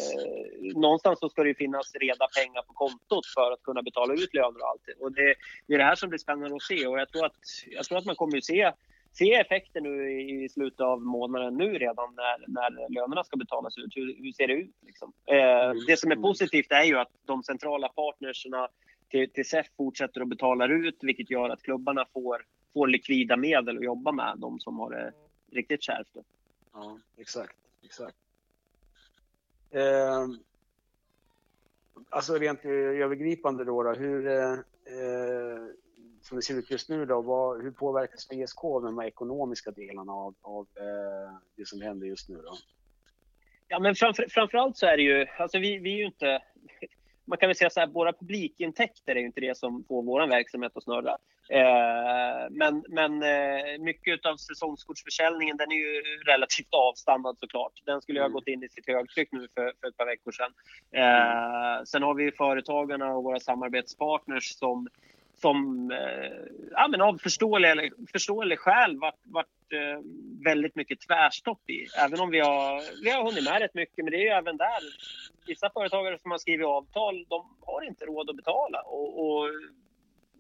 någonstans 0.75 1.19
så 1.21 1.29
ska 1.29 1.43
det 1.43 1.55
finnas 1.55 1.95
reda 1.95 2.27
pengar 2.39 2.63
på 2.63 2.73
kontot 2.73 3.27
för 3.35 3.53
att 3.53 3.63
kunna 3.63 3.83
betala 3.83 4.15
ut 4.15 4.35
löner 4.35 4.61
och 4.63 4.69
allt. 4.71 4.87
Och 5.01 5.13
det, 5.13 5.35
det 5.67 5.75
är 5.75 5.79
det 5.79 5.85
här 5.85 5.95
som 5.95 6.09
blir 6.09 6.19
spännande 6.19 6.57
att 6.57 6.63
se 6.63 6.87
och 6.87 6.99
jag 6.99 7.09
tror 7.09 7.27
att, 7.27 7.41
jag 7.67 7.85
tror 7.85 7.99
att 7.99 8.05
man 8.05 8.17
kommer 8.17 8.37
att 8.37 8.45
se 8.45 8.73
se 9.15 9.35
effekter 9.35 9.81
nu 9.81 10.21
i 10.21 10.49
slutet 10.49 10.81
av 10.81 11.03
månaden 11.03 11.57
nu 11.57 11.79
redan 11.79 12.15
när, 12.17 12.45
när 12.49 12.95
lönerna 12.95 13.25
ska 13.25 13.37
betalas 13.37 13.79
ut. 13.79 13.97
Hur, 13.97 14.17
hur 14.23 14.33
ser 14.33 14.49
det 14.49 14.55
ut? 14.55 14.77
Liksom? 14.87 15.13
Eh, 15.27 15.65
mm. 15.65 15.77
det 15.87 15.97
som 15.97 16.13
är 16.13 16.17
positivt 16.17 16.73
är 16.73 16.85
ju 16.85 16.99
att 16.99 17.13
de 17.27 17.43
centrala 17.43 17.89
partnerserna 17.89 18.69
till, 19.13 19.31
till 19.31 19.49
SEF 19.49 19.67
fortsätter 19.77 20.21
att 20.21 20.29
betala 20.29 20.67
ut, 20.67 20.99
vilket 21.01 21.31
gör 21.31 21.49
att 21.51 21.63
klubbarna 21.63 22.07
får, 22.13 22.47
får 22.73 22.87
likvida 22.87 23.37
medel 23.37 23.77
att 23.77 23.85
jobba 23.85 24.13
med, 24.13 24.35
de 24.39 24.61
som 24.61 24.79
har 24.79 24.91
det 24.91 25.13
riktigt 25.51 25.83
kärvt. 25.83 26.17
Ja, 26.73 26.99
exakt. 27.17 27.57
exakt. 27.83 28.17
Eh, 29.71 30.27
alltså 32.11 32.35
rent 32.35 32.65
övergripande 32.65 33.65
då, 33.65 33.83
då 33.83 33.93
hur, 33.93 34.27
eh, 34.27 34.57
som 36.23 36.37
det 36.37 36.43
ser 36.43 36.59
ut 36.59 36.71
just 36.71 36.89
nu 36.89 37.07
då, 37.07 37.21
vad, 37.21 37.63
hur 37.63 37.71
påverkas 37.71 38.29
VSK 38.31 38.65
av 38.65 38.83
de 38.83 38.99
här 38.99 39.07
ekonomiska 39.07 39.71
delarna 39.71 40.13
av, 40.13 40.35
av 40.43 40.67
eh, 40.77 41.35
det 41.57 41.69
som 41.69 41.81
händer 41.81 42.07
just 42.07 42.29
nu 42.29 42.37
då? 42.37 42.57
Ja, 43.69 43.79
men 43.79 43.95
framför, 43.95 44.27
framförallt 44.31 44.77
så 44.77 44.87
är 44.87 44.97
det 44.97 45.03
ju, 45.03 45.27
alltså 45.39 45.59
vi, 45.59 45.79
vi 45.79 45.93
är 45.93 45.97
ju 45.97 46.05
inte, 46.05 46.43
man 47.25 47.39
kan 47.39 47.49
väl 47.49 47.57
säga 47.57 47.71
så 47.71 47.81
här, 47.81 47.87
våra 47.87 48.13
publikintäkter 48.13 49.17
är 49.17 49.21
ju 49.21 49.27
inte 49.27 49.41
det 49.41 49.57
som 49.57 49.85
får 49.89 50.03
vår 50.03 50.27
verksamhet 50.27 50.77
att 50.77 50.83
snurra. 50.83 51.17
Eh, 51.49 52.51
men 52.51 52.85
men 52.89 53.23
eh, 53.23 53.79
mycket 53.79 54.27
av 54.27 54.37
säsongskortsförsäljningen 54.37 55.57
den 55.57 55.73
är 55.73 55.77
ju 55.77 56.03
relativt 56.27 56.75
avstannad 56.75 57.37
såklart. 57.41 57.73
Den 57.85 58.03
skulle 58.03 58.19
ju 58.19 58.23
ha 58.23 58.27
mm. 58.27 58.35
gått 58.35 58.49
in 58.49 58.63
i 58.63 58.69
sitt 58.69 58.87
högtryck 58.87 59.29
nu 59.33 59.49
för, 59.55 59.73
för 59.81 59.89
ett 59.89 59.97
par 59.97 60.07
veckor 60.07 60.33
sedan. 60.33 60.53
Eh, 60.93 61.85
sen 61.85 62.03
har 62.03 62.15
vi 62.15 62.33
företagarna 62.33 63.15
och 63.15 63.25
våra 63.25 63.41
samarbetspartners 63.41 64.59
som 64.59 64.89
som 65.43 65.91
eh, 65.91 66.33
ja, 66.71 66.89
men 66.89 67.01
av 67.01 67.19
förståeliga, 67.19 67.91
förståeliga 68.13 68.59
skäl 68.59 68.99
varit, 68.99 69.21
varit 69.25 69.73
eh, 69.73 70.01
väldigt 70.45 70.75
mycket 70.75 71.01
tvärstopp 71.01 71.71
i. 71.71 71.87
Även 72.05 72.21
om 72.21 72.31
vi 72.31 72.41
har, 72.41 73.03
vi 73.05 73.11
har 73.11 73.25
hunnit 73.25 73.45
med 73.45 73.61
rätt 73.61 73.75
mycket, 73.75 74.05
men 74.05 74.11
det 74.11 74.17
är 74.17 74.25
ju 74.25 74.29
även 74.29 74.57
där. 74.57 74.83
Vissa 75.47 75.71
företagare 75.71 76.19
som 76.19 76.31
har 76.31 76.39
skrivit 76.39 76.67
avtal, 76.67 77.27
de 77.29 77.57
har 77.61 77.83
inte 77.83 78.05
råd 78.05 78.31
att 78.31 78.37
betala. 78.37 78.81
Och, 78.81 79.09
och 79.23 79.51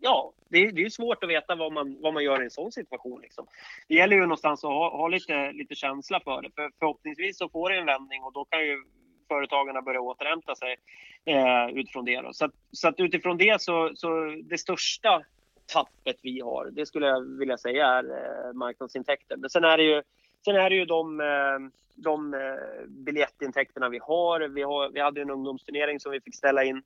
ja, 0.00 0.32
det 0.48 0.58
är, 0.58 0.72
det 0.72 0.82
är 0.84 0.90
svårt 0.90 1.24
att 1.24 1.30
veta 1.30 1.54
vad 1.54 1.72
man, 1.72 1.96
vad 2.00 2.14
man 2.14 2.24
gör 2.24 2.40
i 2.40 2.44
en 2.44 2.50
sån 2.50 2.72
situation. 2.72 3.20
Liksom. 3.20 3.46
Det 3.88 3.94
gäller 3.94 4.16
ju 4.16 4.22
någonstans 4.22 4.64
att 4.64 4.70
ha, 4.70 4.96
ha 4.96 5.08
lite, 5.08 5.52
lite 5.52 5.74
känsla 5.74 6.20
för 6.20 6.42
det. 6.42 6.50
För 6.54 6.70
förhoppningsvis 6.78 7.38
så 7.38 7.48
får 7.48 7.70
det 7.70 7.78
en 7.78 7.86
vändning 7.86 8.22
och 8.22 8.32
då 8.32 8.44
kan 8.44 8.60
ju 8.60 8.84
företagarna 9.32 9.82
börja 9.82 10.00
återhämta 10.00 10.54
sig 10.54 10.76
eh, 11.24 11.66
utifrån 11.78 12.04
det. 12.04 12.20
Då. 12.20 12.32
Så, 12.32 12.44
att, 12.44 12.54
så 12.72 12.88
att 12.88 13.00
utifrån 13.00 13.38
det 13.38 13.62
så, 13.62 13.90
så 13.94 14.08
det 14.44 14.58
största 14.58 15.22
tappet 15.66 16.16
vi 16.22 16.40
har, 16.40 16.70
det 16.72 16.86
skulle 16.86 17.06
jag 17.06 17.38
vilja 17.38 17.58
säga 17.58 17.86
är 17.86 18.04
eh, 18.04 18.52
marknadsintäkter. 18.52 19.36
Men 19.36 19.50
sen 19.50 19.64
är 19.64 19.76
det 19.76 19.84
ju, 19.84 20.02
sen 20.44 20.56
är 20.56 20.70
det 20.70 20.76
ju 20.76 20.84
de, 20.84 21.20
eh, 21.20 21.58
de 21.94 22.34
eh, 22.34 22.86
biljettintäkterna 22.88 23.88
vi 23.88 23.98
har. 23.98 24.40
vi 24.40 24.62
har. 24.62 24.88
Vi 24.88 25.00
hade 25.00 25.20
en 25.20 25.30
ungdomsturnering 25.30 26.00
som 26.00 26.12
vi 26.12 26.20
fick 26.20 26.34
ställa 26.34 26.64
in 26.64 26.82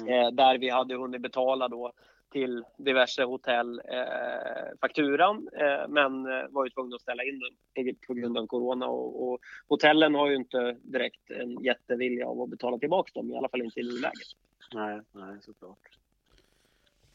mm. 0.00 0.12
Eh, 0.12 0.30
där 0.30 0.58
vi 0.58 0.70
hade 0.70 0.96
hunnit 0.96 1.20
betala 1.20 1.68
då 1.68 1.92
till 2.34 2.64
diverse 2.76 3.24
hotell 3.24 3.78
eh, 3.78 4.78
fakturan 4.80 5.48
eh, 5.60 5.88
men 5.88 6.26
eh, 6.26 6.48
var 6.50 6.64
ju 6.64 6.70
tvungna 6.70 6.96
att 6.96 7.02
ställa 7.02 7.24
in 7.24 7.40
den 7.74 7.96
på 8.06 8.14
grund 8.14 8.38
av 8.38 8.46
corona 8.46 8.86
och, 8.86 9.28
och, 9.28 9.40
hotellen 9.68 10.14
har 10.14 10.30
ju 10.30 10.36
inte 10.36 10.76
direkt 10.82 11.30
en 11.30 11.64
jättevilja 11.64 12.26
av 12.26 12.40
att 12.40 12.50
betala 12.50 12.78
tillbaka 12.78 13.10
dem, 13.14 13.30
i 13.30 13.36
alla 13.36 13.48
fall 13.48 13.62
inte 13.62 13.80
i 13.80 13.82
nuläget. 13.82 14.28
Nej, 14.74 15.00
nej 15.12 15.38
såklart. 15.40 15.78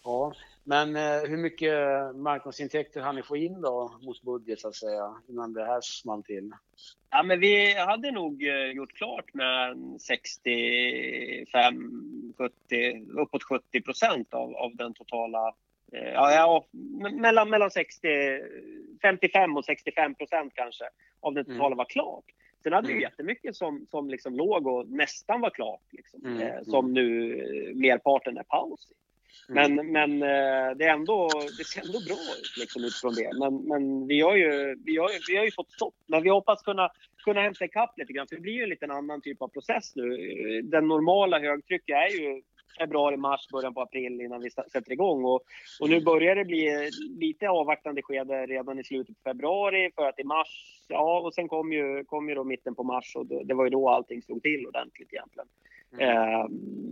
Ja, 0.10 0.34
men 0.64 0.96
eh, 0.96 1.30
hur 1.30 1.38
mycket 1.38 1.76
marknadsintäkter 2.16 3.02
hann 3.02 3.16
ni 3.16 3.24
få 3.24 3.38
in 3.38 3.62
då 3.62 3.94
mot 4.02 4.22
budget 4.22 4.60
så 4.60 4.68
att 4.68 4.76
säga 4.76 5.16
innan 5.28 5.54
det 5.54 5.66
här 5.66 5.82
small 5.82 6.24
till? 6.24 6.52
Ja, 7.10 7.24
men 7.24 7.40
vi 7.40 7.74
hade 7.74 8.12
nog 8.12 8.44
eh, 8.44 8.72
gjort 8.72 8.94
klart 8.94 9.34
med 9.34 9.78
65, 10.02 12.34
70, 12.38 13.06
uppåt 13.22 13.44
70 13.44 13.82
procent 13.82 14.34
av, 14.34 14.56
av 14.56 14.76
den 14.76 14.94
totala 14.94 15.54
eh, 15.92 16.14
Ja, 16.14 16.32
ja, 16.32 16.66
mellan, 17.12 17.50
mellan 17.50 17.72
60, 17.72 18.08
55 19.02 19.58
och 19.58 19.66
65 19.66 20.16
procent 20.16 20.54
kanske 20.56 20.86
av 21.20 21.34
det 21.34 21.44
totala 21.44 21.66
mm. 21.66 21.78
var 21.78 21.86
klart. 21.86 22.26
Sen 22.64 22.74
hade 22.74 22.88
vi 22.88 22.94
mm. 22.94 23.04
jättemycket 23.04 23.56
som, 23.56 23.88
som 23.92 24.10
liksom 24.10 24.36
låg 24.36 24.68
och 24.68 24.90
nästan 24.90 25.42
var 25.42 25.50
klart, 25.50 25.84
liksom, 25.92 26.26
mm. 26.26 26.42
eh, 26.42 26.64
som 26.64 26.94
nu 26.94 27.74
merparten 27.76 28.38
är 28.38 28.44
paus 28.44 28.92
i. 28.92 28.94
Mm. 29.50 29.76
Men, 29.76 29.92
men 29.92 30.12
eh, 30.22 30.76
det, 30.78 30.86
är 30.86 30.94
ändå, 30.94 31.30
det 31.58 31.64
ser 31.64 31.82
ändå 31.82 32.00
bra 32.00 32.24
ut 32.42 32.58
liksom, 32.58 32.84
utifrån 32.84 33.14
det. 33.14 33.30
Men, 33.40 33.56
men 33.56 34.08
vi, 34.08 34.22
har 34.22 34.36
ju, 34.36 34.76
vi, 34.86 34.98
har, 34.98 35.10
vi 35.32 35.38
har 35.38 35.46
ju 35.46 35.52
fått 35.52 35.72
stopp. 35.72 35.96
Men 36.08 36.24
vi 36.24 36.30
hoppas 36.30 36.62
kunna, 36.62 36.90
kunna 37.24 37.42
hämta 37.42 37.66
ikapp 37.66 37.98
lite 37.98 38.14
grann. 38.14 38.28
För 38.28 38.36
det 38.36 38.42
blir 38.42 38.54
ju 38.54 38.64
en 38.64 38.70
liten 38.70 38.92
annan 38.92 39.22
typ 39.22 39.42
av 39.42 39.48
process 39.48 39.96
nu. 39.96 40.62
Den 40.62 40.88
normala 40.88 41.40
högtrycket 41.40 41.96
är 41.96 42.20
ju 42.20 42.42
februari, 42.80 43.18
mars, 43.18 43.48
början 43.52 43.74
på 43.74 43.82
april 43.82 44.22
innan 44.22 44.42
vi 44.42 44.50
sätter 44.50 44.92
igång. 44.92 45.26
Och, 45.26 45.42
och 45.80 45.90
nu 45.90 46.02
börjar 46.02 46.36
det 46.36 46.46
bli 46.46 46.90
lite 47.20 47.50
avvaktande 47.50 48.02
skede 48.02 48.46
redan 48.46 48.80
i 48.80 48.84
slutet 48.84 49.16
på 49.16 49.30
februari 49.30 49.92
för 49.96 50.06
att 50.06 50.20
i 50.20 50.24
mars, 50.24 50.82
ja 50.88 51.20
och 51.20 51.34
sen 51.34 51.48
kom 51.48 51.74
ju, 51.74 52.04
kom 52.04 52.30
ju 52.30 52.36
då 52.36 52.44
mitten 52.44 52.76
på 52.76 52.84
mars 52.84 53.16
och 53.16 53.26
det, 53.26 53.44
det 53.44 53.54
var 53.54 53.64
ju 53.64 53.70
då 53.70 53.90
allting 53.90 54.22
slog 54.22 54.42
till 54.42 54.68
ordentligt 54.68 55.14
egentligen. 55.14 55.48
Mm. 55.94 56.10
Eh, 56.10 56.46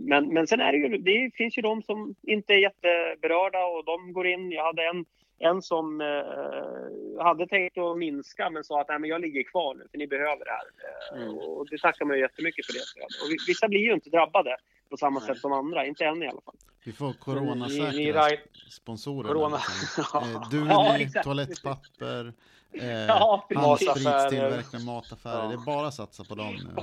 men, 0.08 0.32
men 0.34 0.46
sen 0.46 0.60
är 0.60 0.72
det 0.72 0.78
ju, 0.78 0.98
det 0.98 1.30
finns 1.34 1.58
ju 1.58 1.62
de 1.62 1.82
som 1.82 2.14
inte 2.22 2.52
är 2.52 2.58
jätteberörda 2.58 3.64
och 3.64 3.84
de 3.84 4.12
går 4.12 4.26
in. 4.26 4.50
Jag 4.50 4.64
hade 4.64 4.82
en, 4.82 5.04
en 5.38 5.62
som 5.62 6.00
eh, 6.00 7.24
hade 7.24 7.46
tänkt 7.46 7.78
att 7.78 7.98
minska 7.98 8.50
men 8.50 8.64
sa 8.64 8.80
att 8.80 8.88
Nej, 8.88 8.98
men 8.98 9.10
jag 9.10 9.20
ligger 9.20 9.42
kvar 9.42 9.74
nu 9.74 9.86
för 9.90 9.98
ni 9.98 10.06
behöver 10.06 10.44
det 10.44 10.50
här. 10.50 10.66
Eh, 11.14 11.22
mm. 11.22 11.38
Och 11.38 11.66
det 11.70 11.78
tackar 11.78 12.04
man 12.04 12.16
ju 12.16 12.22
jättemycket 12.22 12.66
för 12.66 12.72
det. 12.72 13.04
Och 13.24 13.48
vissa 13.48 13.68
blir 13.68 13.80
ju 13.80 13.92
inte 13.92 14.10
drabbade 14.10 14.56
på 14.90 14.96
samma 14.96 15.20
Nej. 15.20 15.28
sätt 15.28 15.38
som 15.38 15.52
andra, 15.52 15.86
inte 15.86 16.04
än 16.04 16.22
i 16.22 16.28
alla 16.28 16.40
fall. 16.40 16.56
Vi 16.84 16.92
får 16.92 17.12
coronasäkra 17.12 18.22
sponsorer. 18.70 19.28
Corona. 19.28 19.58
Eh, 20.14 20.48
du, 20.50 20.66
ja, 20.66 21.22
toalettpapper, 21.22 22.32
eh, 22.72 22.88
ja, 23.08 23.46
handspritstillverkare, 23.54 24.84
mataffärer. 24.84 25.42
Ja. 25.42 25.48
Det 25.48 25.54
är 25.54 25.64
bara 25.64 25.86
att 25.86 25.94
satsa 25.94 26.24
på 26.24 26.34
dem 26.34 26.54
nu. 26.54 26.82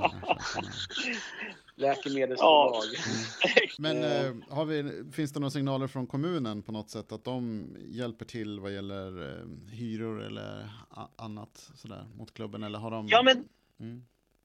Läkemedelsbolag. 1.76 2.84
Ja. 3.42 3.50
Men 3.78 4.04
eh, 4.04 4.34
har 4.48 4.64
vi, 4.64 5.04
finns 5.12 5.32
det 5.32 5.40
några 5.40 5.50
signaler 5.50 5.86
från 5.86 6.06
kommunen 6.06 6.62
på 6.62 6.72
något 6.72 6.90
sätt 6.90 7.12
att 7.12 7.24
de 7.24 7.68
hjälper 7.88 8.24
till 8.24 8.60
vad 8.60 8.74
gäller 8.74 9.28
eh, 9.28 9.72
hyror 9.72 10.22
eller 10.22 10.68
annat 11.16 11.70
sådär 11.74 12.06
mot 12.14 12.34
klubben? 12.34 12.62
Eller 12.62 12.78
har 12.78 12.90
de... 12.90 13.08
Ja, 13.08 13.22
men 13.22 13.48
mm 13.80 14.02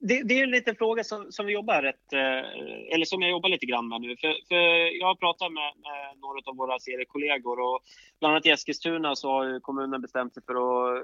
det, 0.08 0.22
det, 0.22 0.38
är 0.38 0.42
en 0.42 0.50
liten 0.50 0.76
fråga 0.76 1.04
som, 1.04 1.32
som 1.32 1.46
vi 1.46 1.52
jobbar 1.52 1.82
rätt, 1.82 2.12
eh, 2.12 2.94
eller 2.94 3.04
som 3.04 3.22
jag 3.22 3.30
jobbar 3.30 3.48
lite 3.48 3.66
grann 3.66 3.88
med 3.88 4.00
nu. 4.00 4.16
För, 4.16 4.34
för 4.48 4.98
jag 5.00 5.06
har 5.06 5.14
pratat 5.14 5.52
med, 5.52 5.72
med, 5.76 6.18
några 6.20 6.38
av 6.44 6.56
våra 6.56 6.78
seriekollegor 6.78 7.60
och 7.60 7.80
bland 8.18 8.32
annat 8.34 8.46
i 8.46 8.50
Eskilstuna 8.50 9.16
så 9.16 9.28
har 9.28 9.60
kommunen 9.60 10.00
bestämt 10.02 10.34
sig 10.34 10.42
för 10.46 10.54
att 10.54 11.02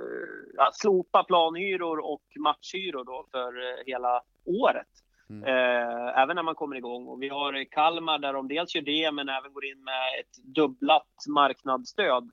ja, 0.57 0.71
slopa 0.75 1.25
planhyror 1.25 1.99
och 1.99 2.23
matchhyror 2.38 3.05
då 3.05 3.27
för 3.31 3.49
eh, 3.49 3.85
hela 3.87 4.23
året. 4.45 4.93
Mm. 5.31 5.45
Eh, 5.45 6.23
även 6.23 6.37
när 6.37 6.43
man 6.43 6.55
kommer 6.55 6.77
igång. 6.77 7.07
Och 7.07 7.23
vi 7.23 7.29
har 7.29 7.64
Kalmar 7.64 8.19
där 8.19 8.33
de 8.33 8.49
dels 8.49 8.75
gör 8.75 8.83
det 8.83 9.12
men 9.12 9.29
även 9.29 9.53
går 9.53 9.64
in 9.64 9.85
med 9.85 10.21
ett 10.21 10.37
dubblat 10.55 11.27
marknadsstöd. 11.29 12.31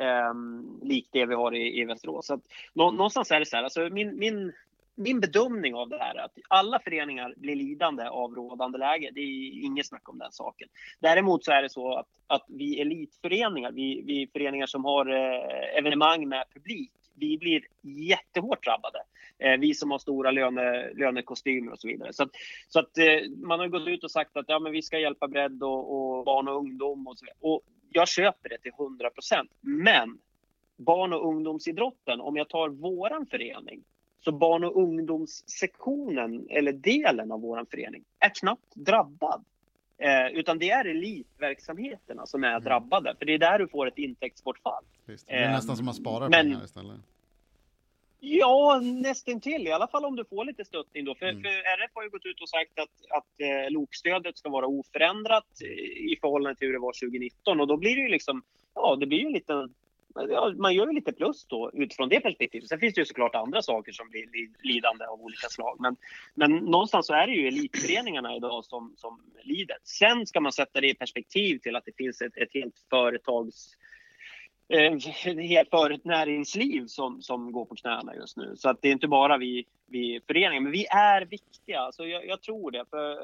Eh, 0.00 0.34
likt 0.82 1.08
det 1.12 1.26
vi 1.26 1.34
har 1.34 1.54
i, 1.54 1.80
i 1.80 1.84
Västerås. 1.84 2.26
Så 2.26 2.34
att, 2.34 2.40
någonstans 2.74 3.30
är 3.30 3.40
det 3.40 3.46
så 3.46 3.56
här, 3.56 3.64
alltså 3.64 3.80
min, 3.80 4.18
min 4.18 4.52
min 4.96 5.20
bedömning 5.20 5.74
av 5.74 5.88
det 5.88 5.98
här 5.98 6.14
är 6.14 6.24
att 6.24 6.38
alla 6.48 6.78
föreningar 6.78 7.34
blir 7.36 7.56
lidande 7.56 8.04
av 8.08 8.34
rådande 8.34 8.78
läge. 8.78 9.10
Det 9.14 9.20
är 9.20 9.64
inget 9.64 9.86
snack 9.86 10.08
om 10.08 10.18
den 10.18 10.32
saken. 10.32 10.68
Däremot 11.00 11.44
så 11.44 11.52
är 11.52 11.62
det 11.62 11.70
så 11.70 11.94
att, 11.94 12.06
att 12.26 12.44
vi 12.48 12.80
elitföreningar, 12.80 13.72
vi, 13.72 14.02
vi 14.06 14.28
föreningar 14.32 14.66
som 14.66 14.84
har 14.84 15.06
eh, 15.06 15.78
evenemang 15.78 16.28
med 16.28 16.44
publik, 16.54 16.92
vi 17.14 17.38
blir 17.38 17.62
jättehårt 17.82 18.64
drabbade. 18.64 18.98
Eh, 19.38 19.60
vi 19.60 19.74
som 19.74 19.90
har 19.90 19.98
stora 19.98 20.30
löne, 20.30 20.92
lönekostymer 20.94 21.72
och 21.72 21.80
så 21.80 21.88
vidare. 21.88 22.12
Så 22.12 22.22
att, 22.22 22.30
så 22.68 22.78
att 22.78 22.98
eh, 22.98 23.30
man 23.36 23.60
har 23.60 23.68
gått 23.68 23.88
ut 23.88 24.04
och 24.04 24.10
sagt 24.10 24.36
att 24.36 24.44
ja, 24.48 24.58
men 24.58 24.72
vi 24.72 24.82
ska 24.82 24.98
hjälpa 24.98 25.28
bredd 25.28 25.62
och, 25.62 26.18
och 26.18 26.24
barn 26.24 26.48
och 26.48 26.56
ungdom 26.56 27.06
och 27.06 27.18
så 27.18 27.24
vidare. 27.24 27.38
Och 27.40 27.62
jag 27.90 28.08
köper 28.08 28.48
det 28.48 28.58
till 28.58 28.72
100 28.78 29.10
procent. 29.10 29.50
Men 29.60 30.18
barn 30.76 31.12
och 31.12 31.28
ungdomsidrotten, 31.28 32.20
om 32.20 32.36
jag 32.36 32.48
tar 32.48 32.68
våran 32.68 33.26
förening, 33.26 33.84
så 34.24 34.32
barn 34.32 34.64
och 34.64 34.82
ungdomssektionen, 34.82 36.46
eller 36.50 36.72
delen 36.72 37.32
av 37.32 37.40
vår 37.40 37.66
förening, 37.70 38.04
är 38.18 38.30
knappt 38.40 38.74
drabbad. 38.74 39.44
Eh, 39.98 40.38
utan 40.38 40.58
det 40.58 40.70
är 40.70 40.84
elitverksamheterna 40.84 42.26
som 42.26 42.44
är 42.44 42.50
mm. 42.50 42.62
drabbade, 42.62 43.14
för 43.18 43.26
det 43.26 43.34
är 43.34 43.38
där 43.38 43.58
du 43.58 43.68
får 43.68 43.88
ett 43.88 43.98
intäktsbortfall. 43.98 44.84
Visst. 45.06 45.26
Det 45.26 45.34
är 45.34 45.44
eh, 45.44 45.50
nästan 45.50 45.76
som 45.76 45.88
att 45.88 45.96
spara 45.96 46.28
men, 46.28 46.46
pengar 46.46 46.64
istället. 46.64 46.96
Ja, 48.28 48.80
nästintill. 48.82 49.66
I 49.66 49.72
alla 49.72 49.88
fall 49.88 50.04
om 50.04 50.16
du 50.16 50.24
får 50.24 50.44
lite 50.44 50.64
stöttning 50.64 51.04
då. 51.04 51.14
För, 51.14 51.26
mm. 51.26 51.42
för 51.42 51.48
RF 51.48 51.90
har 51.94 52.02
ju 52.02 52.10
gått 52.10 52.26
ut 52.26 52.42
och 52.42 52.48
sagt 52.48 52.78
att, 52.78 53.18
att 53.18 53.40
eh, 53.40 53.70
lokstödet 53.70 54.38
ska 54.38 54.48
vara 54.48 54.66
oförändrat 54.66 55.62
i 56.10 56.16
förhållande 56.20 56.58
till 56.58 56.66
hur 56.66 56.72
det 56.72 56.80
var 56.80 56.92
2019 56.92 57.60
och 57.60 57.66
då 57.66 57.76
blir 57.76 57.96
det 57.96 58.02
ju 58.02 58.08
liksom, 58.08 58.42
ja, 58.74 58.96
det 58.96 59.06
blir 59.06 59.18
ju 59.18 59.26
en 59.26 59.32
liten 59.32 59.74
ja, 60.14 60.54
man 60.56 60.74
gör 60.74 60.86
ju 60.86 60.92
lite 60.92 61.12
plus 61.12 61.46
då 61.46 61.70
utifrån 61.74 62.08
det 62.08 62.20
perspektivet. 62.20 62.68
Sen 62.68 62.80
finns 62.80 62.94
det 62.94 63.00
ju 63.00 63.04
såklart 63.04 63.34
andra 63.34 63.62
saker 63.62 63.92
som 63.92 64.08
blir 64.10 64.26
lidande 64.62 65.04
av 65.04 65.20
olika 65.20 65.48
slag. 65.48 65.76
Men, 65.80 65.96
men 66.34 66.52
någonstans 66.56 67.06
så 67.06 67.14
är 67.14 67.26
det 67.26 67.32
ju 67.32 67.48
elitföreningarna 67.48 68.36
idag 68.36 68.64
som, 68.64 68.94
som 68.96 69.20
lider. 69.42 69.76
Sen 69.84 70.26
ska 70.26 70.40
man 70.40 70.52
sätta 70.52 70.80
det 70.80 70.90
i 70.90 70.94
perspektiv 70.94 71.58
till 71.58 71.76
att 71.76 71.84
det 71.84 71.96
finns 71.96 72.22
ett, 72.22 72.36
ett 72.36 72.54
helt 72.54 72.74
företags 72.90 73.76
ett 74.68 75.04
helt 75.48 75.70
för 75.70 75.90
ett 75.90 76.04
näringsliv 76.04 76.86
som, 76.86 77.22
som 77.22 77.52
går 77.52 77.64
på 77.64 77.74
knäna 77.74 78.14
just 78.14 78.36
nu. 78.36 78.56
Så 78.56 78.68
att 78.68 78.82
det 78.82 78.88
är 78.88 78.92
inte 78.92 79.08
bara 79.08 79.38
vi, 79.38 79.66
vi 79.86 80.20
föreningar, 80.26 80.60
men 80.60 80.72
vi 80.72 80.86
är 80.86 81.24
viktiga. 81.24 81.80
Alltså 81.80 82.04
jag, 82.04 82.26
jag 82.26 82.42
tror 82.42 82.70
det. 82.70 82.84
För, 82.90 83.18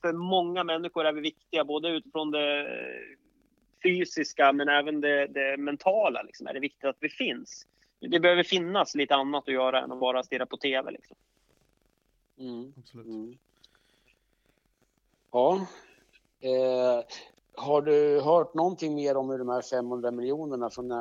för 0.00 0.12
många 0.12 0.64
människor 0.64 1.04
är 1.04 1.12
vi 1.12 1.20
viktiga, 1.20 1.64
både 1.64 1.88
utifrån 1.88 2.30
det 2.30 2.66
fysiska 3.82 4.52
men 4.52 4.68
även 4.68 5.00
det, 5.00 5.26
det 5.26 5.56
mentala. 5.56 6.22
Liksom, 6.22 6.46
är 6.46 6.54
det 6.54 6.60
viktigt 6.60 6.84
att 6.84 6.96
vi 7.00 7.08
finns. 7.08 7.66
Det 8.00 8.20
behöver 8.20 8.42
finnas 8.42 8.94
lite 8.94 9.14
annat 9.14 9.48
att 9.48 9.54
göra 9.54 9.82
än 9.82 9.92
att 9.92 10.00
bara 10.00 10.22
stirra 10.22 10.46
på 10.46 10.56
TV. 10.56 10.90
Liksom. 10.90 11.16
Mm. 12.38 12.74
Absolut. 12.78 13.06
Mm. 13.06 13.38
Ja. 15.32 15.66
Eh, 16.40 17.04
har 17.56 17.82
du 17.82 18.20
hört 18.20 18.54
någonting 18.54 18.94
mer 18.94 19.16
om 19.16 19.30
hur 19.30 19.38
de 19.38 19.48
här 19.48 19.62
500 19.62 20.10
miljonerna 20.10 20.70
från, 20.70 20.92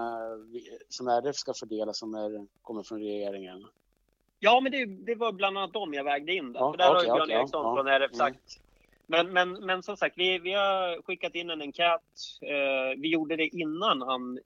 som 0.90 1.08
RF 1.08 1.36
ska 1.36 1.54
fördela 1.54 1.94
som 1.94 2.16
är, 2.16 2.48
kommer 2.62 2.84
från 2.84 3.00
regeringen? 3.00 3.66
Ja, 4.40 4.60
men 4.60 4.72
det, 4.72 4.86
det 4.86 5.16
var 5.16 5.32
bland 5.32 5.58
annat 5.58 5.74
dem 5.74 5.94
jag 5.94 6.04
vägde 6.04 6.34
in. 6.34 6.54
Där. 6.54 6.60
Ja, 6.60 6.72
För 6.72 6.78
där 6.78 6.92
okay, 6.92 6.96
har 6.96 7.02
ju 7.04 7.08
Björn 7.16 7.22
okay, 7.22 7.36
Eriksson 7.36 7.66
ja, 7.66 7.76
från 7.76 7.88
RF 7.88 8.12
mm. 8.14 8.18
sagt 8.18 8.60
men, 9.08 9.34
men, 9.34 9.52
men 9.66 9.84
som 9.84 9.98
sagt, 9.98 10.18
vi, 10.18 10.40
vi 10.40 10.54
har 10.54 11.02
skickat 11.02 11.36
in 11.36 11.50
en 11.50 11.62
enkät. 11.62 12.02
Eh, 12.42 13.00
vi 13.02 13.10
gjorde 13.10 13.36
det 13.36 13.48
innan 13.48 14.02
han 14.02 14.40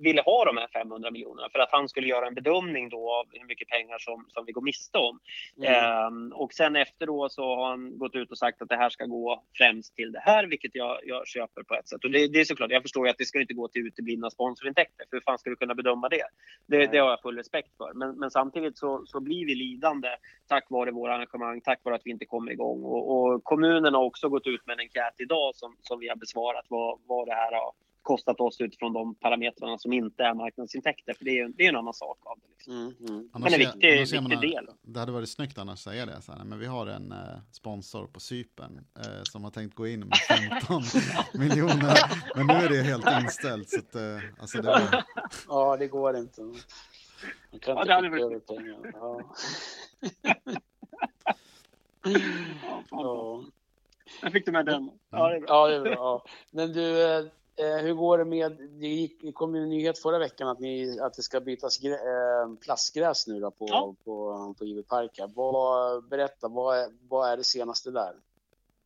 ville 0.00 0.22
ha 0.22 0.44
de 0.44 0.56
här 0.56 0.68
500 0.72 1.10
miljonerna 1.10 1.48
för 1.52 1.58
att 1.58 1.72
han 1.72 1.88
skulle 1.88 2.08
göra 2.08 2.26
en 2.26 2.34
bedömning 2.34 2.88
då 2.88 3.12
av 3.12 3.26
hur 3.32 3.46
mycket 3.46 3.68
pengar 3.68 3.98
som, 3.98 4.26
som 4.28 4.44
vi 4.46 4.52
går 4.52 4.62
miste 4.62 4.98
om. 4.98 5.20
Mm. 5.58 5.72
Eh, 5.72 6.36
och 6.36 6.52
sen 6.52 6.76
efter 6.76 7.06
då 7.06 7.28
så 7.28 7.42
har 7.42 7.68
han 7.68 7.98
gått 7.98 8.14
ut 8.14 8.30
och 8.30 8.38
sagt 8.38 8.62
att 8.62 8.68
det 8.68 8.76
här 8.76 8.90
ska 8.90 9.04
gå 9.04 9.44
främst 9.58 9.94
till 9.94 10.12
det 10.12 10.20
här, 10.20 10.46
vilket 10.46 10.74
jag, 10.74 11.00
jag 11.04 11.26
köper 11.26 11.62
på 11.62 11.74
ett 11.74 11.88
sätt. 11.88 12.04
Och 12.04 12.10
det, 12.10 12.26
det 12.26 12.40
är 12.40 12.44
såklart, 12.44 12.70
jag 12.70 12.82
förstår 12.82 13.06
ju 13.06 13.10
att 13.10 13.18
det 13.18 13.24
ska 13.24 13.40
inte 13.40 13.54
gå 13.54 13.68
till 13.68 13.86
uteblivna 13.86 14.30
sponsorintäkter, 14.30 15.06
för 15.10 15.16
hur 15.16 15.20
fan 15.20 15.38
ska 15.38 15.50
du 15.50 15.56
kunna 15.56 15.74
bedöma 15.74 16.08
det? 16.08 16.24
Det, 16.66 16.86
det 16.86 16.98
har 16.98 17.10
jag 17.10 17.22
full 17.22 17.36
respekt 17.36 17.76
för. 17.76 17.92
Men, 17.94 18.18
men 18.18 18.30
samtidigt 18.30 18.78
så, 18.78 19.02
så 19.06 19.20
blir 19.20 19.46
vi 19.46 19.54
lidande 19.54 20.08
tack 20.48 20.70
vare 20.70 20.90
våra 20.90 21.14
arrangemang, 21.14 21.60
tack 21.60 21.80
vare 21.84 21.94
att 21.94 22.02
vi 22.04 22.10
inte 22.10 22.26
kommer 22.26 22.52
igång. 22.52 22.84
Och, 22.84 23.02
och 23.16 23.44
kommunerna 23.44 23.98
har 24.00 24.06
också 24.06 24.28
gått 24.28 24.46
ut 24.46 24.66
med 24.66 24.74
en 24.74 24.80
enkät 24.80 25.16
idag 25.18 25.56
som, 25.56 25.76
som 25.82 26.00
vi 26.00 26.08
har 26.08 26.16
besvarat 26.16 26.66
vad, 26.68 27.00
vad 27.06 27.26
det 27.26 27.34
här 27.34 27.52
har 27.52 27.72
kostat 28.02 28.40
oss 28.40 28.60
utifrån 28.60 28.92
de 28.92 29.14
parametrarna 29.14 29.78
som 29.78 29.92
inte 29.92 30.24
är 30.24 30.34
marknadsintäkter. 30.34 31.14
För 31.14 31.24
det 31.24 31.38
är, 31.38 31.48
det 31.48 31.64
är 31.64 31.68
en 31.68 31.76
annan 31.76 31.94
sak 31.94 32.18
av 32.24 32.38
det. 32.40 32.48
Liksom. 32.48 32.72
Mm, 32.72 32.94
mm. 33.08 33.28
Men 33.32 33.52
en 33.52 33.58
viktig, 33.58 33.98
viktig 34.00 34.22
man, 34.22 34.40
del. 34.40 34.68
Det 34.82 35.00
hade 35.00 35.12
varit 35.12 35.28
snyggt 35.28 35.58
annars 35.58 35.72
att 35.72 35.92
säga 35.92 36.06
det. 36.06 36.22
Så 36.22 36.32
här, 36.32 36.44
men 36.44 36.58
vi 36.58 36.66
har 36.66 36.86
en 36.86 37.12
eh, 37.12 37.18
sponsor 37.52 38.06
på 38.06 38.20
Sypen 38.20 38.86
eh, 38.98 39.22
som 39.22 39.44
har 39.44 39.50
tänkt 39.50 39.74
gå 39.74 39.86
in 39.86 40.00
med 40.00 40.18
15 40.18 40.82
miljoner. 41.40 41.98
Men 42.36 42.46
nu 42.46 42.52
är 42.52 42.68
det 42.68 42.82
helt 42.82 43.06
inställt. 43.22 43.68
Så 43.68 43.78
att, 43.78 43.94
eh, 43.94 44.40
alltså 44.40 44.62
det 44.62 44.68
var... 44.68 45.04
Ja, 45.48 45.76
det 45.76 45.86
går 45.86 46.16
inte. 46.16 46.42
Man 46.42 47.60
kan 47.60 47.76
ja, 47.76 47.82
inte 47.82 47.88
det 47.88 47.94
hade 47.94 48.08
varit... 48.08 48.46
pengar. 48.46 48.92
Ja. 48.92 49.20
ja. 52.90 53.44
Jag 54.22 54.32
fick 54.32 54.46
du 54.46 54.52
med 54.52 54.66
den. 54.66 54.90
Ja, 55.10 55.28
det 55.28 55.36
är 55.36 55.40
bra. 55.40 55.48
Ja, 55.48 55.68
det 55.68 55.74
är 55.76 55.80
bra. 55.80 55.92
Ja. 55.94 56.24
Men 56.50 56.72
du, 56.72 57.02
eh, 57.02 57.18
eh, 57.56 57.76
hur 57.82 57.94
går 57.94 58.18
det 58.18 58.24
med, 58.24 58.52
det, 58.80 58.86
gick, 58.86 59.22
det 59.22 59.32
kom 59.32 59.54
en 59.54 59.68
nyhet 59.68 59.98
förra 59.98 60.18
veckan 60.18 60.48
att, 60.48 60.60
ni, 60.60 61.00
att 61.00 61.14
det 61.14 61.22
ska 61.22 61.40
bytas 61.40 61.78
grä, 61.78 61.94
eh, 61.94 62.54
plastgräs 62.64 63.26
nu 63.26 63.40
då 63.40 63.50
på, 63.50 63.66
ja. 63.68 63.94
på, 64.04 64.54
på 64.58 64.64
IV 64.64 64.82
Park. 64.82 65.20
Vad, 65.34 66.04
berätta, 66.08 66.48
vad, 66.48 66.92
vad 67.08 67.30
är 67.30 67.36
det 67.36 67.44
senaste 67.44 67.90
där? 67.90 68.12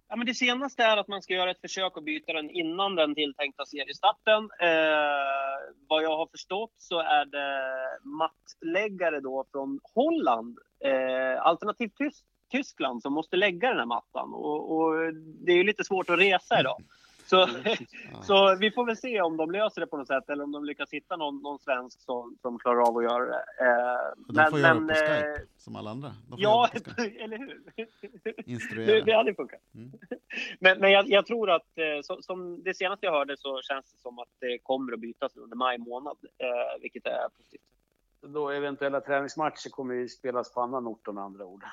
Ja, 0.08 0.16
men 0.16 0.26
det 0.26 0.34
senaste 0.34 0.82
är 0.82 0.96
att 0.96 1.08
man 1.08 1.22
ska 1.22 1.34
göra 1.34 1.50
ett 1.50 1.60
försök 1.60 1.96
att 1.96 2.04
byta 2.04 2.32
den 2.32 2.50
innan 2.50 2.94
den 2.94 3.14
tilltänkta 3.14 3.66
seriestarten. 3.66 4.50
Eh, 4.60 5.74
vad 5.88 6.02
jag 6.02 6.16
har 6.16 6.26
förstått 6.26 6.72
så 6.76 6.98
är 6.98 7.24
det 7.24 7.98
mattläggare 8.02 9.20
då 9.20 9.44
från 9.52 9.80
Holland, 9.94 10.58
eh, 10.80 11.46
alternativt 11.46 11.96
Tysk, 11.96 12.24
Tyskland 12.54 13.02
som 13.02 13.12
måste 13.12 13.36
lägga 13.36 13.68
den 13.68 13.78
här 13.78 13.86
mattan. 13.86 14.34
Och, 14.34 14.76
och 14.76 15.14
det 15.14 15.52
är 15.52 15.56
ju 15.56 15.64
lite 15.64 15.84
svårt 15.84 16.10
att 16.10 16.18
resa 16.18 16.60
idag. 16.60 16.82
Så, 17.26 17.48
så 18.22 18.56
vi 18.56 18.70
får 18.70 18.86
väl 18.86 18.96
se 18.96 19.20
om 19.20 19.36
de 19.36 19.50
löser 19.50 19.80
det 19.80 19.86
på 19.86 19.96
något 19.96 20.06
sätt 20.06 20.30
eller 20.30 20.44
om 20.44 20.52
de 20.52 20.64
lyckas 20.64 20.92
hitta 20.92 21.16
någon, 21.16 21.42
någon 21.42 21.58
svensk 21.58 22.00
som, 22.00 22.36
som 22.42 22.58
klarar 22.58 22.88
av 22.88 22.96
att 22.96 23.04
göra 23.04 23.24
det. 23.24 23.44
Eh, 23.60 24.24
de 24.26 24.34
men, 24.34 24.50
får 24.50 24.60
göra 24.60 24.74
det 24.74 24.80
på 24.80 24.94
Skype, 24.94 25.28
eh, 25.28 25.46
som 25.56 25.76
alla 25.76 25.90
andra. 25.90 26.14
Ja, 26.36 26.68
eller 26.96 27.38
hur? 27.38 27.62
Instruera. 28.50 28.86
Det, 28.86 29.00
det 29.00 29.12
hade 29.16 29.34
funkat. 29.34 29.60
Mm. 29.74 29.92
Men, 30.60 30.78
men 30.78 30.92
jag, 30.92 31.08
jag, 31.08 31.26
tror 31.26 31.50
att, 31.50 31.78
eh, 31.78 32.02
så, 32.02 32.22
som 32.22 32.62
det 32.62 32.74
senaste 32.74 33.06
jag 33.06 33.12
hörde 33.12 33.36
så 33.36 33.60
känns 33.62 33.92
det 33.92 33.98
som 33.98 34.18
att 34.18 34.28
det 34.40 34.58
kommer 34.58 34.92
att 34.92 35.00
bytas 35.00 35.36
under 35.36 35.56
maj 35.56 35.78
månad, 35.78 36.16
eh, 36.38 36.80
vilket 36.80 37.06
är 37.06 37.28
positivt. 37.36 37.62
Då 38.20 38.50
eventuella 38.50 39.00
träningsmatcher 39.00 39.70
kommer 39.70 39.94
ju 39.94 40.08
spelas 40.08 40.52
på 40.52 40.60
annan 40.60 40.86
ort 40.86 41.06
med 41.12 41.24
andra 41.24 41.44
ord. 41.44 41.64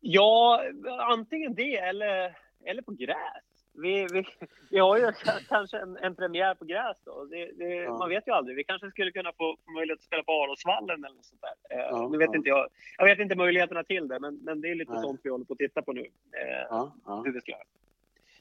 Ja, 0.00 0.62
antingen 0.98 1.54
det 1.54 1.76
eller, 1.76 2.36
eller 2.64 2.82
på 2.82 2.92
gräs. 2.92 3.44
Vi, 3.78 4.06
vi, 4.12 4.24
vi 4.70 4.78
har 4.78 4.98
ju 4.98 5.12
kanske 5.48 5.78
en, 5.78 5.96
en 5.96 6.14
premiär 6.14 6.54
på 6.54 6.64
gräs 6.64 6.96
då. 7.04 7.24
Det, 7.24 7.52
det, 7.52 7.74
ja. 7.74 7.98
Man 7.98 8.08
vet 8.08 8.28
ju 8.28 8.32
aldrig. 8.32 8.56
Vi 8.56 8.64
kanske 8.64 8.90
skulle 8.90 9.12
kunna 9.12 9.32
få, 9.32 9.56
få 9.64 9.70
möjlighet 9.70 9.98
att 9.98 10.04
spela 10.04 10.22
på 10.22 10.32
Arosvallen 10.32 11.04
eller 11.04 11.16
något 11.16 11.24
sånt 11.24 11.40
där. 11.40 11.76
Eh, 11.76 11.86
ja, 11.90 12.08
nu 12.12 12.18
vet 12.18 12.30
ja. 12.30 12.36
inte 12.36 12.48
jag. 12.48 12.68
Jag 12.98 13.04
vet 13.04 13.18
inte 13.18 13.34
möjligheterna 13.36 13.84
till 13.84 14.08
det, 14.08 14.20
men, 14.20 14.36
men 14.36 14.60
det 14.60 14.68
är 14.68 14.74
lite 14.74 14.92
Nej. 14.92 15.02
sånt 15.02 15.20
vi 15.24 15.30
håller 15.30 15.44
på 15.44 15.52
att 15.52 15.58
titta 15.58 15.82
på 15.82 15.92
nu. 15.92 16.06
Eh, 16.32 16.86
hur 17.24 17.32
vi 17.32 17.40
ska 17.40 17.52
göra. 17.52 17.62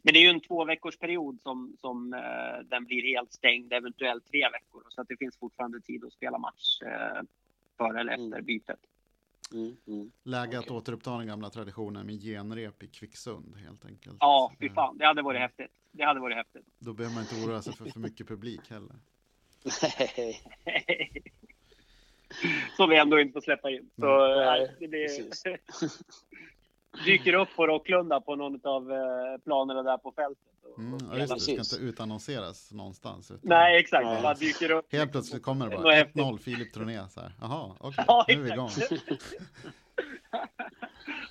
Men 0.06 0.14
det 0.14 0.20
är 0.20 0.22
ju 0.22 0.30
en 0.30 0.42
två 0.42 0.66
veckors 0.66 0.98
period 0.98 1.42
som, 1.42 1.78
som 1.82 2.14
eh, 2.14 2.66
den 2.66 2.86
blir 2.86 3.02
helt 3.02 3.34
stängd, 3.34 3.74
eventuellt 3.74 4.28
tre 4.32 4.50
veckor. 4.50 4.84
Så 4.90 5.02
att 5.02 5.08
det 5.08 5.18
finns 5.18 5.38
fortfarande 5.38 5.82
tid 5.82 6.06
att 6.06 6.14
spela 6.14 6.38
match 6.38 6.82
eh, 6.82 7.22
före 7.78 8.00
eller 8.00 8.12
efter 8.12 8.26
mm. 8.26 8.46
bytet. 8.46 8.80
Mm, 9.54 9.78
mm. 9.88 10.12
Läge 10.24 10.60
att 10.60 10.66
okay. 10.66 10.78
återuppta 10.78 11.18
den 11.18 11.28
gamla 11.28 11.50
traditionen 11.50 12.06
med 12.06 12.22
genrep 12.22 12.84
i 12.84 12.88
Kvicksund 12.88 13.56
helt 13.56 13.86
enkelt. 13.86 14.18
Ja, 14.20 14.54
fy 14.60 14.70
fan. 14.70 14.98
Det 14.98 15.06
hade 15.06 15.22
varit 15.22 15.40
häftigt. 15.40 15.72
Det 15.92 16.04
hade 16.04 16.20
varit 16.20 16.38
häftigt. 16.38 16.66
Då 16.80 16.94
behöver 16.94 17.16
man 17.16 17.24
inte 17.24 17.36
oroa 17.36 17.62
sig 17.62 17.74
för 17.74 17.86
för 17.86 18.00
mycket 18.00 18.28
publik 18.28 18.70
heller. 18.70 18.96
Nej. 20.66 21.24
Som 22.78 22.90
vi 22.90 22.98
ändå 22.98 23.20
inte 23.20 23.34
får 23.34 23.42
släppa 23.42 23.70
in. 23.70 23.90
Så, 23.96 24.26
mm. 24.26 24.46
nej, 24.46 24.76
det, 24.80 24.88
det 24.88 25.60
dyker 27.06 27.34
upp 27.34 27.50
på 27.56 27.68
Rocklunda 27.68 28.22
på 28.22 28.36
någon 28.36 28.60
av 28.64 28.92
eh, 28.92 28.98
planerna 29.44 29.84
där 29.84 29.98
på 29.98 30.12
fältet. 30.12 30.44
Mm, 30.78 30.98
ja, 31.12 31.18
just 31.18 31.30
det, 31.30 31.36
det 31.36 31.64
ska 31.64 31.76
inte 31.76 31.76
utannonseras 31.76 32.72
någonstans. 32.72 33.32
Utan... 33.32 33.40
Nej, 33.44 33.80
exakt. 33.80 34.10
Det 34.10 34.22
bara 34.22 34.34
dyker 34.34 34.72
upp. 34.72 34.94
Helt 34.94 35.12
plötsligt 35.12 35.44
kommer 35.44 35.70
det 35.70 35.78
bara 35.78 36.04
1-0 36.04 36.38
Filip 36.38 36.74
Troné. 36.74 37.08
Så 37.10 37.22
här. 37.22 37.32
Jaha, 37.42 37.76
okej, 37.80 37.90
okay, 37.90 38.06
ja, 38.08 38.26
nu 38.28 38.34
är 38.34 38.38
vi 38.38 38.52
igång. 38.52 38.70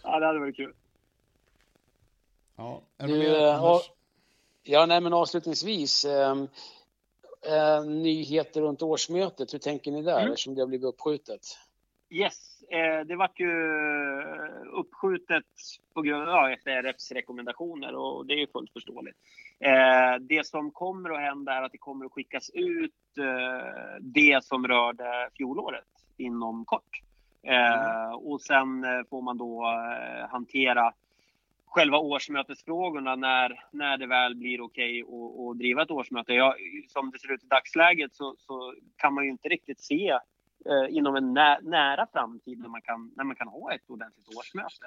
ja, 0.03 0.21
det 0.21 0.27
hade 0.27 0.39
varit 0.39 0.57
kul. 0.57 0.73
Ja, 2.57 2.83
är 2.99 3.09
du, 3.09 3.19
med, 3.19 3.49
äh, 3.49 3.81
Ja, 4.63 4.87
nej, 4.87 5.01
men 5.01 5.13
avslutningsvis. 5.13 6.05
Äh, 6.05 6.37
äh, 7.47 7.85
nyheter 7.85 8.61
runt 8.61 8.83
årsmötet, 8.83 9.55
hur 9.55 9.59
tänker 9.59 9.91
ni 9.91 10.03
där? 10.03 10.19
Mm. 10.19 10.33
Eftersom 10.33 10.55
det 10.55 10.63
har 10.63 10.67
blivit 10.67 10.85
uppskjutet. 10.85 11.41
Yes, 12.11 12.63
eh, 12.63 13.07
det 13.07 13.17
vart 13.17 13.41
ju 13.41 13.53
Eh, 14.25 14.67
uppskjutet 14.73 15.45
på 15.95 16.03
grund 16.03 16.29
av 16.29 16.49
FRFs 16.49 17.13
rekommendationer 17.13 17.95
och 17.95 18.27
det 18.27 18.43
är 18.43 18.47
fullt 18.47 18.73
förståeligt. 18.73 19.17
Eh, 19.61 20.15
det 20.21 20.47
som 20.47 20.71
kommer 20.71 21.11
att 21.11 21.21
hända 21.21 21.53
är 21.53 21.63
att 21.63 21.73
det 21.73 21.79
kommer 21.79 22.07
att 22.07 22.13
skickas 22.13 22.51
ut 22.55 23.19
eh, 23.19 24.01
det 24.01 24.45
som 24.45 24.67
rörde 24.67 25.29
fjolåret 25.37 25.85
inom 26.17 26.65
kort. 26.65 27.01
Mm. 27.43 28.15
Och 28.15 28.41
sen 28.41 28.85
eh, 28.85 29.05
får 29.11 29.23
man 29.23 29.39
då 29.39 29.65
hantera 30.31 30.93
själva 31.67 31.99
årsmötesfrågorna 31.99 33.17
när, 33.17 33.65
när 33.71 33.97
det 33.97 34.07
väl 34.07 34.37
blir 34.37 34.61
okej 34.61 35.05
okay 35.05 35.51
att 35.51 35.59
driva 35.59 35.83
ett 35.83 35.91
årsmöte. 35.91 36.33
Ja, 36.33 36.57
som 36.89 37.11
det 37.11 37.19
ser 37.19 37.33
ut 37.33 37.45
i 37.45 37.47
dagsläget 37.47 38.15
så, 38.15 38.35
så 38.39 38.75
kan 38.97 39.15
man 39.15 39.25
ju 39.25 39.31
inte 39.31 39.49
riktigt 39.49 39.81
se 39.81 40.19
eh, 40.65 40.97
inom 40.97 41.17
en 41.17 41.35
nä 41.35 41.59
nära 41.63 42.07
framtid 42.13 42.61
när 42.61 42.69
man, 42.69 42.83
kan, 42.83 43.13
när 43.17 43.25
man 43.25 43.37
kan 43.37 43.49
ha 43.49 43.75
ett 43.75 43.91
ordentligt 43.91 44.37
årsmöte. 44.37 44.87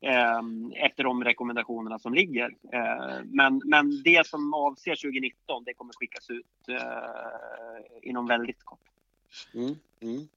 Eh, 0.00 0.40
efter 0.86 1.04
de 1.04 1.24
rekommendationerna 1.24 1.98
som 1.98 2.14
ligger. 2.14 2.56
Eh, 2.72 3.24
men, 3.24 3.62
men 3.64 4.02
det 4.02 4.26
som 4.26 4.54
avser 4.54 4.94
2019, 4.96 5.64
det 5.64 5.74
kommer 5.74 5.92
skickas 5.92 6.30
ut 6.30 6.68
eh, 6.68 8.08
inom 8.08 8.26
väldigt 8.26 8.64
kort. 8.64 8.80
Mm, 9.54 9.74
mm. 10.00 10.28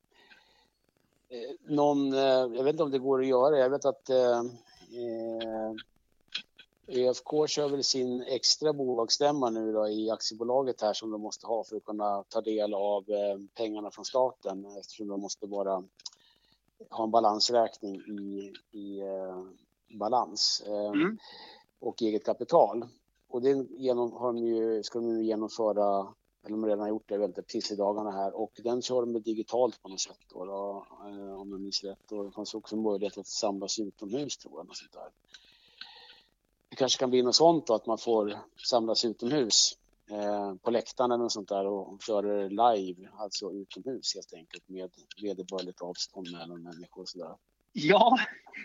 Eh, 1.29 1.73
någon, 1.75 2.13
eh, 2.13 2.19
jag 2.57 2.63
vet 2.63 2.73
inte 2.73 2.83
om 2.83 2.91
det 2.91 2.99
går 2.99 3.21
att 3.21 3.27
göra, 3.27 3.57
jag 3.57 3.69
vet 3.69 3.85
att 3.85 4.09
eh, 4.09 4.39
eh, 5.01 5.73
ÖFK 6.87 7.47
kör 7.47 7.69
väl 7.69 7.83
sin 7.83 8.21
extra 8.21 8.73
bolagsstämma 8.73 9.49
nu 9.49 9.73
då 9.73 9.87
i 9.87 10.09
aktiebolaget 10.09 10.81
här 10.81 10.93
som 10.93 11.11
de 11.11 11.21
måste 11.21 11.47
ha 11.47 11.63
för 11.63 11.75
att 11.75 11.85
kunna 11.85 12.23
ta 12.23 12.41
del 12.41 12.73
av 12.73 13.09
eh, 13.09 13.39
pengarna 13.53 13.91
från 13.91 14.05
staten 14.05 14.65
eftersom 14.79 15.07
de 15.07 15.21
måste 15.21 15.45
vara, 15.45 15.83
ha 16.89 17.03
en 17.03 17.11
balansräkning 17.11 17.95
i, 17.95 18.53
i 18.71 18.99
eh, 18.99 19.43
balans 19.99 20.63
eh, 20.67 20.87
mm. 20.87 21.17
och 21.79 22.01
eget 22.01 22.25
kapital. 22.25 22.85
Och 23.27 23.41
det 23.41 23.67
genom, 23.77 24.11
har 24.11 24.33
de 24.33 24.37
ju, 24.37 24.83
ska 24.83 24.99
de 24.99 25.13
nu 25.13 25.23
genomföra, 25.23 26.13
eller 26.43 26.51
de 26.51 26.63
har 26.63 26.69
redan 26.69 26.89
gjort 26.89 27.09
det 27.09 27.17
väldigt 27.17 27.47
precis 27.47 27.71
i 27.71 27.75
dagarna 27.75 28.11
här 28.11 28.35
och 28.35 28.51
den 28.63 28.81
kör 28.81 29.01
de 29.01 29.21
digitalt 29.21 29.81
på 29.81 29.89
något 29.89 30.01
sätt 30.01 30.19
då, 30.33 30.45
då 30.45 30.85
om 31.37 31.51
jag 31.51 31.61
minns 31.61 31.83
rätt. 31.83 32.11
Och 32.11 32.25
det 32.25 32.31
fanns 32.31 32.53
också 32.53 32.75
möjlighet 32.75 33.17
att 33.17 33.27
samlas 33.27 33.79
utomhus 33.79 34.37
tror 34.37 34.53
jag. 34.57 34.67
Något 34.67 34.77
sånt 34.77 34.93
där 34.93 35.09
det 36.75 36.79
kanske 36.79 36.99
kan 36.99 37.09
bli 37.09 37.21
något 37.21 37.35
sånt 37.35 37.67
då, 37.67 37.75
att 37.75 37.85
man 37.85 37.97
får 37.97 38.33
samlas 38.67 39.05
utomhus 39.05 39.77
eh, 40.11 40.55
på 40.63 40.71
läktaren 40.71 41.11
eller 41.11 41.23
något 41.23 41.31
sånt 41.31 41.49
där 41.49 41.65
och 41.65 42.01
köra 42.01 42.21
det 42.21 42.49
live, 42.49 43.09
alltså 43.17 43.51
utomhus 43.51 44.15
helt 44.15 44.33
enkelt 44.33 44.69
med 44.69 44.89
vederbörligt 45.21 45.81
avstånd 45.81 46.31
mellan 46.31 46.63
människor 46.63 47.01
och 47.01 47.09
sådär. 47.09 47.35
Ja, 47.73 48.17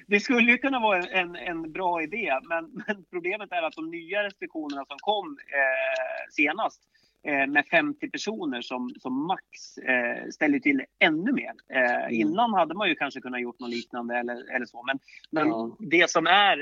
det 0.06 0.20
skulle 0.20 0.52
ju 0.52 0.58
kunna 0.58 0.80
vara 0.80 1.02
en, 1.02 1.36
en 1.36 1.72
bra 1.72 2.02
idé, 2.02 2.40
men, 2.42 2.64
men, 2.86 3.04
problemet 3.11 3.52
är 3.52 3.62
att 3.62 3.72
de 3.72 3.90
nya 3.90 4.22
restriktionerna 4.22 4.84
som 4.84 4.98
kom 5.00 5.38
eh, 5.38 6.32
senast 6.32 6.80
med 7.24 7.66
50 7.70 8.10
personer 8.10 8.60
som, 8.60 8.94
som 8.98 9.26
max 9.26 9.78
eh, 9.78 10.28
ställer 10.30 10.58
till 10.58 10.82
ännu 10.98 11.32
mer. 11.32 11.52
Eh, 11.74 12.04
mm. 12.04 12.14
Innan 12.14 12.54
hade 12.54 12.74
man 12.74 12.88
ju 12.88 12.94
kanske 12.94 13.20
kunnat 13.20 13.40
gjort 13.40 13.60
något 13.60 13.70
liknande 13.70 14.16
eller, 14.16 14.54
eller 14.54 14.66
så. 14.66 14.82
Men, 14.82 14.98
men 15.30 15.48
ja. 15.48 15.76
det 15.78 16.10
som 16.10 16.26
är, 16.26 16.56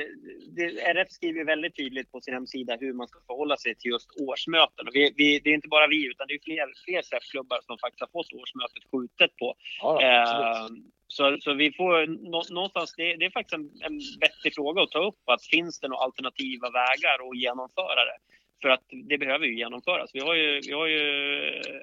det, 0.56 0.64
RF 0.80 1.11
skriver 1.11 1.44
väldigt 1.44 1.76
tydligt 1.76 2.12
på 2.12 2.20
sin 2.20 2.34
hemsida 2.34 2.76
hur 2.80 2.92
man 2.92 3.09
ska 3.09 3.20
förhålla 3.26 3.56
sig 3.56 3.74
till 3.74 3.90
just 3.90 4.20
årsmöten. 4.20 4.88
Och 4.88 4.94
vi, 4.94 5.12
vi, 5.16 5.38
det 5.38 5.50
är 5.50 5.54
inte 5.54 5.68
bara 5.68 5.86
vi 5.86 6.11
utan 6.11 6.26
det 6.28 6.34
är 6.34 6.44
fler, 6.44 6.66
fler 6.84 7.02
SEF-klubbar 7.02 7.59
som 7.62 7.78
faktiskt 7.78 8.00
har 8.00 8.09
fått 8.18 8.32
årsmötet 8.32 8.82
skjutet 8.92 9.36
på. 9.36 9.54
Ja, 9.82 10.02
eh, 10.02 10.68
så, 11.09 11.36
så 11.40 11.54
vi 11.54 11.72
får 11.72 12.06
någonstans, 12.52 12.94
det, 12.96 13.16
det 13.16 13.24
är 13.24 13.30
faktiskt 13.30 13.54
en, 13.54 13.70
en 13.80 14.00
vettig 14.20 14.54
fråga 14.54 14.82
att 14.82 14.90
ta 14.90 15.06
upp. 15.09 15.22
Att 15.24 15.44
finns 15.46 15.80
det 15.80 15.88
några 15.88 16.04
alternativa 16.04 16.70
vägar 16.70 17.16
att 17.28 17.36
genomföra 17.36 18.04
det? 18.11 18.18
För 18.62 18.68
att 18.68 18.84
det 19.09 19.18
behöver 19.18 19.46
ju 19.46 19.59
genomföras. 19.59 20.11
Vi 20.12 20.20
har 20.20 20.34
ju, 20.34 20.61
vi 20.66 20.72
har 20.72 20.86
ju 20.86 21.00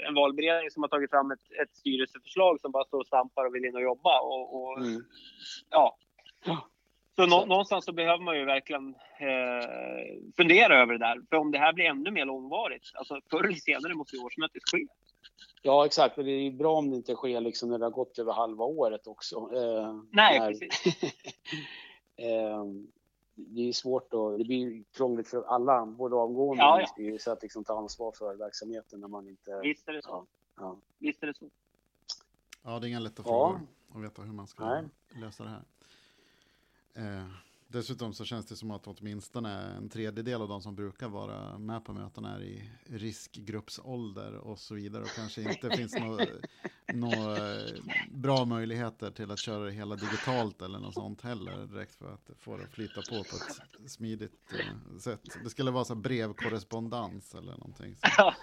en 0.07 0.13
valberedning 0.13 0.71
som 0.71 0.83
har 0.83 0.87
tagit 0.87 1.09
fram 1.09 1.31
ett, 1.31 1.51
ett 1.61 1.75
styrelseförslag 1.75 2.61
som 2.61 2.71
bara 2.71 2.85
står 2.85 2.99
och 2.99 3.07
stampar 3.07 3.45
och 3.45 3.55
vill 3.55 3.65
in 3.65 3.75
och 3.75 3.81
jobba. 3.81 4.19
Och, 4.21 4.55
och 4.55 4.77
mm. 4.77 5.01
ja. 5.69 5.97
Så 7.15 7.25
nå, 7.25 7.45
någonstans 7.45 7.85
så 7.85 7.93
behöver 7.93 8.23
man 8.23 8.37
ju 8.37 8.45
verkligen 8.45 8.95
eh, 9.19 9.67
fundera 10.37 10.81
över 10.81 10.93
det 10.93 10.99
där. 10.99 11.21
För 11.29 11.37
om 11.37 11.51
det 11.51 11.57
här 11.57 11.73
blir 11.73 11.85
ännu 11.85 12.11
mer 12.11 12.25
långvarigt, 12.25 12.91
alltså 12.93 13.19
förr 13.29 13.43
eller 13.43 13.55
senare 13.55 13.93
måste 13.93 14.15
ju 14.15 14.21
årsmötet 14.21 14.61
ske. 14.71 14.87
Ja, 15.61 15.85
exakt. 15.85 16.17
Men 16.17 16.25
det 16.25 16.31
är 16.31 16.51
bra 16.51 16.77
om 16.77 16.89
det 16.89 16.95
inte 16.95 17.15
sker 17.15 17.41
liksom 17.41 17.69
när 17.69 17.79
det 17.79 17.85
har 17.85 17.91
gått 17.91 18.19
över 18.19 18.33
halva 18.33 18.65
året 18.65 19.07
också. 19.07 19.35
Eh, 19.35 19.95
Nej, 20.11 20.39
när... 20.39 20.47
precis. 20.47 20.85
eh, 22.17 22.65
det 23.35 23.69
är 23.69 23.73
svårt 23.73 24.13
och 24.13 24.37
det 24.37 24.43
blir 24.45 24.83
krångligt 24.91 25.27
för 25.27 25.43
alla, 25.43 25.85
både 25.85 26.15
avgående 26.15 26.63
ja, 26.63 26.81
ja. 26.81 26.87
styrelse 26.87 27.31
att 27.31 27.41
liksom 27.41 27.63
ta 27.63 27.77
ansvar 27.77 28.11
för 28.11 28.35
verksamheten 28.35 28.99
när 28.99 29.07
man 29.07 29.27
inte... 29.27 29.59
Visst 29.63 29.87
är 29.87 29.93
det 29.93 30.01
så. 30.01 30.09
Ja, 30.09 30.25
ja. 30.55 30.77
Visst 30.97 31.23
är 31.23 31.27
det 31.27 31.37
så. 31.37 31.49
Ja, 32.63 32.79
det 32.79 32.87
är 32.87 32.89
inga 32.89 32.99
lätta 32.99 33.23
frågor 33.23 33.59
att 33.93 34.01
veta 34.03 34.21
hur 34.21 34.33
man 34.33 34.47
ska 34.47 34.65
Nej. 34.65 34.83
lösa 35.21 35.43
det 35.43 35.49
här. 35.49 35.63
Eh, 36.93 37.27
Dessutom 37.67 38.13
så 38.13 38.25
känns 38.25 38.45
det 38.45 38.55
som 38.55 38.71
att 38.71 38.87
åtminstone 38.87 39.61
en 39.77 39.89
tredjedel 39.89 40.41
av 40.41 40.47
de 40.47 40.61
som 40.61 40.75
brukar 40.75 41.07
vara 41.07 41.57
med 41.57 41.85
på 41.85 41.93
mötena 41.93 42.35
är 42.35 42.41
i 42.41 42.69
riskgruppsålder 42.89 44.35
och 44.35 44.59
så 44.59 44.75
vidare 44.75 45.03
och 45.03 45.09
kanske 45.15 45.41
inte 45.41 45.69
finns 45.69 45.99
några 45.99 46.25
nå 46.93 47.35
eh, 47.35 47.73
bra 48.11 48.45
möjligheter 48.45 49.11
till 49.11 49.31
att 49.31 49.39
köra 49.39 49.63
det 49.63 49.71
hela 49.71 49.95
digitalt 49.95 50.61
eller 50.61 50.79
något 50.79 50.93
sånt 50.93 51.21
heller 51.21 51.67
direkt 51.67 51.95
för 51.95 52.13
att 52.13 52.29
få 52.39 52.57
det 52.57 52.63
att 52.63 52.71
flyta 52.71 53.01
på 53.01 53.23
på 53.23 53.35
ett 53.83 53.91
smidigt 53.91 54.53
uh, 54.53 54.97
sätt. 54.99 55.21
Det 55.43 55.49
skulle 55.49 55.71
vara 55.71 55.85
så 55.85 55.95
brevkorrespondens 55.95 57.35
eller 57.35 57.51
någonting. 57.51 57.95
Så. 57.95 58.33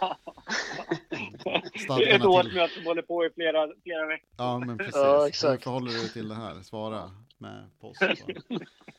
Ett 2.03 2.25
årsmöte 2.25 2.75
som 2.75 2.87
håller 2.87 3.03
på 3.03 3.25
i 3.25 3.31
flera, 3.31 3.69
flera 3.83 4.07
veckor. 4.07 4.29
Ja, 4.37 4.59
men 4.59 4.79
precis. 4.79 4.95
Ja. 4.95 5.25
Hur 5.25 5.57
förhåller 5.57 5.91
du 5.93 5.99
dig 5.99 6.09
till 6.09 6.29
det 6.29 6.35
här? 6.35 6.63
Svara 6.63 7.11
med 7.39 7.71
post. 7.81 8.03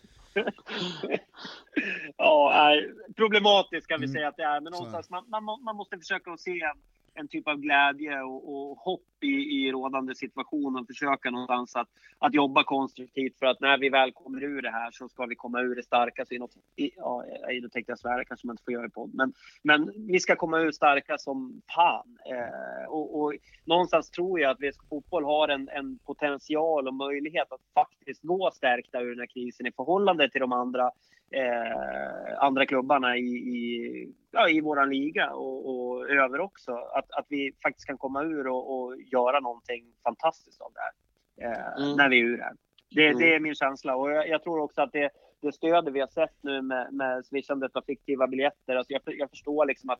ja, 2.17 2.51
nej, 2.53 2.93
problematiskt 3.15 3.87
kan 3.87 3.99
vi 3.99 4.05
mm. 4.05 4.13
säga 4.13 4.27
att 4.27 4.37
det 4.37 4.43
är. 4.43 4.61
Men 4.61 4.71
någonstans, 4.71 5.09
man, 5.09 5.29
man, 5.29 5.43
man 5.43 5.75
måste 5.75 5.97
försöka 5.97 6.31
att 6.31 6.39
se 6.39 6.61
en 7.13 7.27
typ 7.27 7.47
av 7.47 7.57
glädje 7.57 8.21
och, 8.21 8.53
och 8.53 8.77
hopp 8.77 9.01
i, 9.23 9.27
i 9.27 9.71
rådande 9.71 10.15
situation 10.15 10.75
och 10.75 10.87
försöka 10.87 11.31
någonstans 11.31 11.75
att, 11.75 11.87
att 12.19 12.33
jobba 12.33 12.63
konstruktivt 12.63 13.39
för 13.39 13.45
att 13.45 13.59
när 13.59 13.77
vi 13.77 13.89
väl 13.89 14.11
kommer 14.11 14.43
ur 14.43 14.61
det 14.61 14.71
här 14.71 14.91
så 14.91 15.09
ska 15.09 15.25
vi 15.25 15.35
komma 15.35 15.61
ur 15.61 15.75
det 15.75 15.83
starka. 15.83 16.25
Så 16.25 16.33
i 16.33 16.39
något, 16.39 16.55
i, 16.75 16.91
ja, 16.95 17.23
nu 17.47 17.69
tänkte 17.69 17.91
jag 17.91 17.99
svära, 17.99 18.25
kanske 18.25 18.47
man 18.47 18.53
inte 18.53 18.63
får 18.63 18.73
göra 18.73 18.85
i 18.85 18.89
podd, 18.89 19.13
men, 19.13 19.33
men 19.63 19.91
vi 20.07 20.19
ska 20.19 20.35
komma 20.35 20.59
ur 20.59 20.71
starka 20.71 21.17
som 21.17 21.61
fan. 21.75 22.17
Eh, 22.31 22.89
och, 22.89 23.21
och, 23.21 23.33
någonstans 23.65 24.11
tror 24.11 24.39
jag 24.39 24.51
att 24.51 24.59
VSK 24.59 24.89
Fotboll 24.89 25.23
har 25.23 25.47
en, 25.47 25.69
en 25.69 25.99
potential 25.99 26.87
och 26.87 26.93
möjlighet 26.93 27.51
att 27.51 27.61
faktiskt 27.73 28.21
gå 28.23 28.51
stärkta 28.53 29.01
ur 29.01 29.09
den 29.09 29.19
här 29.19 29.27
krisen 29.27 29.67
i 29.67 29.71
förhållande 29.71 30.29
till 30.29 30.41
de 30.41 30.51
andra 30.51 30.91
eh, 31.33 32.43
andra 32.43 32.65
klubbarna 32.65 33.17
i, 33.17 33.35
i, 33.35 34.13
ja, 34.31 34.49
i 34.49 34.61
våran 34.61 34.89
liga 34.89 35.33
och, 35.33 35.69
och 35.69 36.09
över 36.09 36.39
också. 36.39 36.71
Att, 36.71 37.11
att 37.11 37.25
vi 37.29 37.51
faktiskt 37.63 37.87
kan 37.87 37.97
komma 37.97 38.23
ur 38.23 38.47
och, 38.47 38.73
och 38.75 39.01
göra 39.01 39.39
någonting 39.39 39.85
fantastiskt 40.03 40.61
av 40.61 40.73
det 40.73 40.79
här. 40.79 40.93
Eh, 41.51 41.83
mm. 41.83 41.97
När 41.97 42.09
vi 42.09 42.19
är 42.19 42.25
ur 42.25 42.37
här. 42.37 42.53
Det, 42.89 43.07
mm. 43.07 43.19
det 43.19 43.35
är 43.35 43.39
min 43.39 43.55
känsla 43.55 43.95
och 43.95 44.11
jag, 44.11 44.29
jag, 44.29 44.43
tror 44.43 44.59
också 44.59 44.81
att 44.81 44.91
det, 44.91 45.09
det 45.41 45.51
stödet 45.51 45.93
vi 45.93 45.99
har 45.99 46.07
sett 46.07 46.37
nu 46.41 46.61
med, 46.61 46.93
med 46.93 47.25
swishandet 47.25 47.75
av 47.75 47.81
fiktiva 47.81 48.27
biljetter. 48.27 48.75
Alltså 48.75 48.93
jag, 48.93 49.01
jag 49.05 49.29
förstår 49.29 49.65
liksom 49.65 49.89
att, 49.89 49.99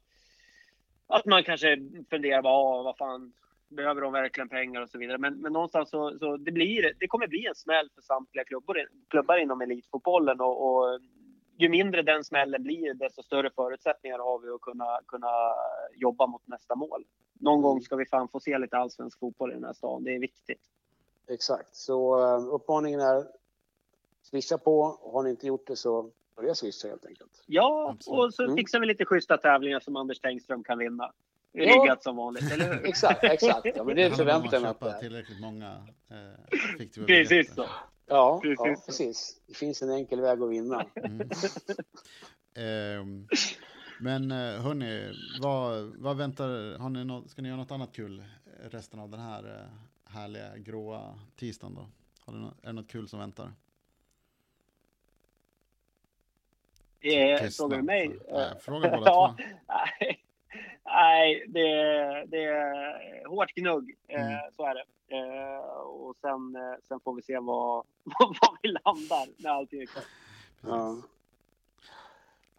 att 1.08 1.26
man 1.26 1.44
kanske 1.44 1.78
funderar, 2.10 2.42
vad, 2.42 2.84
vad 2.84 2.98
fan, 2.98 3.34
behöver 3.76 4.02
de 4.02 4.14
verkligen 4.14 4.50
pengar 4.50 4.82
och 4.82 4.90
så 4.90 4.98
vidare. 4.98 5.18
Men, 5.18 5.34
men 5.42 5.54
någonstans 5.54 5.90
så, 5.90 6.18
så 6.20 6.38
det, 6.38 6.52
blir, 6.52 6.94
det 7.00 7.08
kommer 7.08 7.28
bli 7.28 7.46
en 7.48 7.56
smäll 7.56 7.90
för 7.96 8.02
samtliga 8.02 8.44
klubbar, 8.44 8.88
klubbar 9.10 9.38
inom 9.38 9.62
elitfotbollen 9.62 10.42
och, 10.42 10.66
och 10.66 11.00
ju 11.58 11.70
mindre 11.70 12.02
den 12.02 12.24
smällen 12.24 12.64
blir, 12.64 12.94
desto 12.94 13.24
större 13.24 13.50
förutsättningar 13.56 14.20
har 14.20 14.40
vi 14.40 14.50
att 14.50 14.62
kunna, 14.62 15.00
kunna 15.08 15.32
jobba 15.96 16.28
mot 16.28 16.48
nästa 16.48 16.76
mål. 16.76 17.06
Någon 17.40 17.62
gång 17.62 17.82
ska 17.82 17.96
vi 17.96 18.06
fan 18.06 18.28
få 18.28 18.40
se 18.40 18.58
lite 18.58 18.78
allsvensk 18.78 19.20
fotboll 19.20 19.52
i 19.52 19.54
den 19.54 19.64
här 19.64 19.74
stan. 19.74 20.04
Det 20.04 20.16
är 20.16 20.20
viktigt. 20.20 20.62
Exakt, 21.28 21.76
så 21.76 22.20
uh, 22.20 22.54
uppmaningen 22.54 23.00
är 23.00 23.28
swisha 24.22 24.58
på. 24.58 25.00
Har 25.14 25.24
ni 25.24 25.30
inte 25.30 25.48
gjort 25.48 25.68
det 25.68 25.76
så 25.76 26.12
börja 26.36 26.56
swisha 26.56 26.88
helt 26.88 27.06
enkelt. 27.06 27.44
Ja, 27.46 27.96
och 28.08 28.34
så 28.34 28.44
mm. 28.44 28.56
fixar 28.56 28.80
vi 28.80 28.86
lite 28.86 29.06
schyssta 29.06 29.38
tävlingar 29.38 29.80
som 29.80 29.96
Anders 29.96 30.20
Tengström 30.20 30.64
kan 30.64 30.78
vinna. 30.78 31.12
Riggat 31.54 31.86
ja. 31.86 31.98
som 32.00 32.16
vanligt, 32.16 32.52
eller 32.52 32.74
hur? 32.74 32.86
exakt, 32.88 33.24
exakt. 33.24 33.66
Ja, 33.76 33.84
men 33.84 33.96
det 33.96 34.12
förväntar 34.12 34.54
jag 34.54 34.82
mig. 34.82 35.00
tillräckligt 35.00 35.42
många 35.42 35.88
eh, 36.10 37.06
Precis 37.06 37.54
så. 37.56 37.66
Ja, 38.06 38.40
precis. 38.42 38.60
Ja, 38.60 38.84
precis. 38.86 39.42
Det 39.48 39.54
finns 39.54 39.82
en 39.82 39.90
enkel 39.90 40.22
väg 40.22 40.42
att 40.42 40.50
vinna. 40.50 40.86
Mm. 40.96 41.20
eh, 42.54 43.28
men 44.00 44.32
hörni, 44.32 45.14
vad, 45.42 45.96
vad 45.98 46.18
väntar, 46.18 46.78
har 46.78 46.90
ni 46.90 47.06
något, 47.06 47.30
ska 47.30 47.42
ni 47.42 47.48
göra 47.48 47.58
något 47.60 47.72
annat 47.72 47.94
kul 47.94 48.24
resten 48.72 49.00
av 49.00 49.10
den 49.10 49.20
här 49.20 49.44
eh, 49.44 50.14
härliga 50.14 50.58
gråa 50.58 51.20
tisdagen 51.36 51.76
då? 51.76 51.88
Har 52.26 52.34
ni, 52.34 52.46
är 52.46 52.68
det 52.68 52.74
något 52.74 52.92
kul 52.92 53.08
som 53.08 53.20
väntar? 53.20 53.54
Eh, 57.00 57.50
frågar 57.50 57.78
du 57.78 57.84
mig? 57.84 58.20
Fråga 58.60 58.90
båda 58.98 59.12
två. 59.12 59.44
Nej, 60.86 61.46
det, 61.48 61.66
det 62.28 62.44
är 62.44 63.28
hårt 63.28 63.54
gnugg. 63.54 63.96
Eh, 64.08 64.26
mm. 64.26 64.52
Så 64.56 64.66
är 64.66 64.76
det. 64.76 64.84
Eh, 65.16 65.80
och 65.80 66.16
sen, 66.22 66.56
eh, 66.56 66.76
sen 66.88 67.00
får 67.00 67.14
vi 67.14 67.22
se 67.22 67.40
var, 67.40 67.84
var 68.20 68.58
vi 68.62 68.70
landar 68.70 69.44
när 69.44 69.50
allting 69.50 69.82
är 69.82 69.86
klart. 69.86 70.06
Ja. 70.62 70.96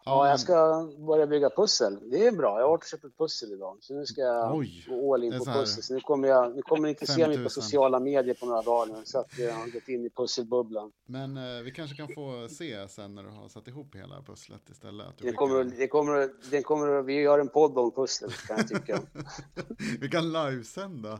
Ja, 0.07 0.29
jag 0.29 0.39
ska 0.39 0.89
börja 1.07 1.27
bygga 1.27 1.49
pussel. 1.49 1.99
Det 2.11 2.27
är 2.27 2.31
bra. 2.31 2.59
Jag 2.59 2.65
har 2.65 2.69
varit 2.69 2.83
och 2.83 2.87
köpt 2.87 3.03
ett 3.03 3.17
pussel 3.17 3.53
idag. 3.53 3.77
Så 3.81 3.93
nu 3.93 4.05
ska 4.05 4.21
jag 4.21 4.55
Oj, 4.55 4.85
gå 4.89 5.13
all 5.13 5.23
in 5.23 5.39
på 5.39 5.45
pussel. 5.45 5.83
Så 5.83 5.93
nu 5.93 5.99
kommer 5.99 6.27
jag, 6.27 6.55
nu 6.55 6.61
kommer 6.61 6.83
ni 6.83 6.89
inte 6.89 7.07
se 7.07 7.27
mig 7.27 7.43
på 7.43 7.49
sociala 7.49 7.99
medier 7.99 8.33
på 8.33 8.45
några 8.45 8.61
dagar 8.61 8.93
nu. 8.93 9.01
Så 9.05 9.19
att 9.19 9.39
jag 9.39 9.53
har 9.53 9.67
gått 9.67 9.87
in 9.87 10.05
i 10.05 10.09
pusselbubblan. 10.09 10.91
Men 11.05 11.37
eh, 11.37 11.63
vi 11.63 11.71
kanske 11.71 11.95
kan 11.95 12.07
få 12.07 12.47
se 12.49 12.87
sen 12.87 13.15
när 13.15 13.23
du 13.23 13.29
har 13.29 13.49
satt 13.49 13.67
ihop 13.67 13.95
hela 13.95 14.21
pusslet 14.21 14.69
istället. 14.69 15.07
det 15.17 15.33
kommer, 15.33 15.63
det 15.63 15.87
kommer, 15.87 16.29
det 16.51 16.61
kommer, 16.61 17.01
vi 17.01 17.13
gör 17.13 17.39
en 17.39 17.49
podd 17.49 17.77
om 17.77 17.91
pussel 17.91 18.31
kan 18.31 18.57
jag 18.57 18.67
tycka. 18.67 18.99
vi 19.99 20.09
kan 20.09 20.31
livesända. 20.33 21.19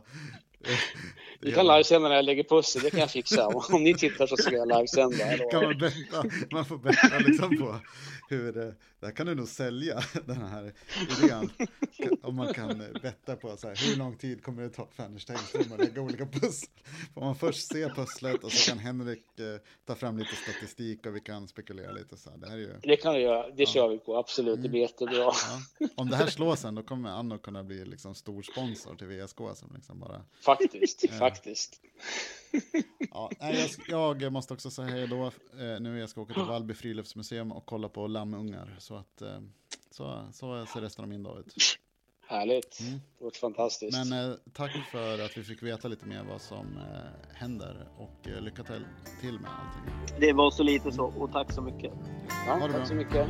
Vi 1.40 1.52
kan 1.52 1.66
livesända 1.66 2.08
när 2.08 2.16
jag 2.16 2.24
lägger 2.24 2.44
pussel, 2.44 2.82
det 2.82 2.90
kan 2.90 3.00
jag 3.00 3.10
fixa. 3.10 3.46
Om 3.72 3.82
ni 3.82 3.94
tittar 3.94 4.26
så 4.26 4.36
ska 4.36 4.56
jag 4.56 4.68
livesända. 4.68 5.38
Kan 5.50 5.64
man 5.64 5.78
betta? 5.78 6.24
Man 6.50 6.64
får 6.64 6.78
betta 6.78 7.18
liksom 7.18 7.58
på 7.58 7.80
hur, 8.28 8.52
det 8.52 9.06
här 9.06 9.10
kan 9.10 9.26
du 9.26 9.34
nog 9.34 9.48
sälja, 9.48 10.02
den 10.26 10.36
här 10.36 10.72
idén. 11.22 11.50
Om 12.22 12.36
man 12.36 12.54
kan 12.54 12.82
betta 13.02 13.36
på 13.36 13.56
så 13.56 13.68
här, 13.68 13.88
hur 13.88 13.96
lång 13.96 14.16
tid 14.16 14.42
kommer 14.42 14.62
det 14.62 14.68
ta 14.68 14.88
för 14.92 15.02
Anders 15.02 15.24
Tengström 15.24 15.72
att 15.72 15.78
lägga 15.78 16.00
olika 16.02 16.26
pussel. 16.26 16.68
Får 17.14 17.20
man 17.20 17.36
först 17.36 17.68
se 17.72 17.88
pusslet 17.88 18.44
och 18.44 18.52
så 18.52 18.70
kan 18.70 18.78
Henrik 18.78 19.40
eh, 19.40 19.60
ta 19.86 19.94
fram 19.94 20.18
lite 20.18 20.36
statistik 20.36 21.06
och 21.06 21.16
vi 21.16 21.20
kan 21.20 21.48
spekulera 21.48 21.92
lite 21.92 22.16
så 22.16 22.30
här. 22.30 22.36
Det, 22.36 22.48
här 22.48 22.56
är 22.56 22.60
ju, 22.60 22.74
det 22.82 22.96
kan 22.96 23.14
vi 23.14 23.20
göra, 23.20 23.50
det 23.50 23.62
ja. 23.62 23.66
kör 23.66 23.88
vi 23.88 23.98
på, 23.98 24.16
absolut, 24.16 24.62
det 24.62 24.68
blir 24.68 24.80
mm. 24.80 24.90
jättebra. 24.90 25.32
Ja. 25.78 25.88
Om 25.94 26.10
det 26.10 26.16
här 26.16 26.26
slår 26.26 26.56
sen, 26.56 26.74
då 26.74 26.82
kommer 26.82 27.10
Anno 27.10 27.38
kunna 27.38 27.64
bli 27.64 27.84
liksom 27.84 28.14
stor 28.14 28.42
sponsor 28.42 28.94
till 28.94 29.06
VSK 29.06 29.38
som 29.54 29.72
liksom 29.74 30.00
bara... 30.00 30.22
Faktiskt, 30.40 31.04
eh, 31.04 31.18
faktiskt. 31.30 31.80
Ja, 33.10 33.30
jag, 33.88 34.22
jag, 34.22 34.32
måste 34.32 34.54
också 34.54 34.70
säga 34.70 34.88
hej 34.88 35.08
då. 35.08 35.26
Eh, 35.26 35.80
nu 35.80 35.98
jag 35.98 36.08
ska 36.08 36.20
åka 36.20 36.34
till 36.34 36.42
Vallby 36.42 36.74
friluftsmuseum 36.74 37.52
och 37.52 37.66
kolla 37.66 37.88
på 37.88 38.06
lammungar. 38.06 38.76
Så 38.78 38.96
att 38.96 39.22
eh, 39.22 39.40
så, 39.90 40.28
så 40.32 40.66
ser 40.66 40.80
resten 40.80 41.04
av 41.04 41.08
min 41.08 41.22
dag 41.22 41.38
ut. 41.38 41.54
Härligt, 42.28 42.80
mm. 42.80 42.92
det 43.18 43.24
låter 43.24 43.38
fantastiskt. 43.38 43.98
Men 43.98 44.30
eh, 44.30 44.36
tack 44.52 44.72
för 44.92 45.24
att 45.24 45.38
vi 45.38 45.42
fick 45.42 45.62
veta 45.62 45.88
lite 45.88 46.06
mer 46.06 46.24
vad 46.30 46.40
som 46.40 46.76
eh, 46.76 47.36
händer 47.36 47.88
och 47.98 48.28
eh, 48.28 48.40
lycka 48.40 48.62
till, 48.62 48.86
till 49.20 49.40
med 49.40 49.50
allting. 49.50 50.20
Det 50.20 50.32
var 50.32 50.50
så 50.50 50.62
lite 50.62 50.92
så 50.92 51.04
och 51.04 51.32
tack 51.32 51.52
så 51.52 51.62
mycket. 51.62 51.92
Ja, 52.46 52.58
tack 52.60 52.72
bra. 52.72 52.86
så 52.86 52.94
mycket. 52.94 53.26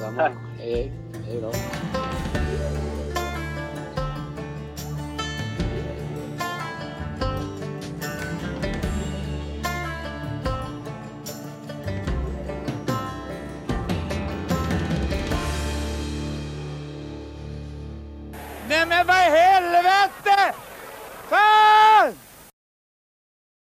Samma. 0.00 0.28
Hej, 0.58 0.92
hej 1.26 1.40
då. 1.40 1.52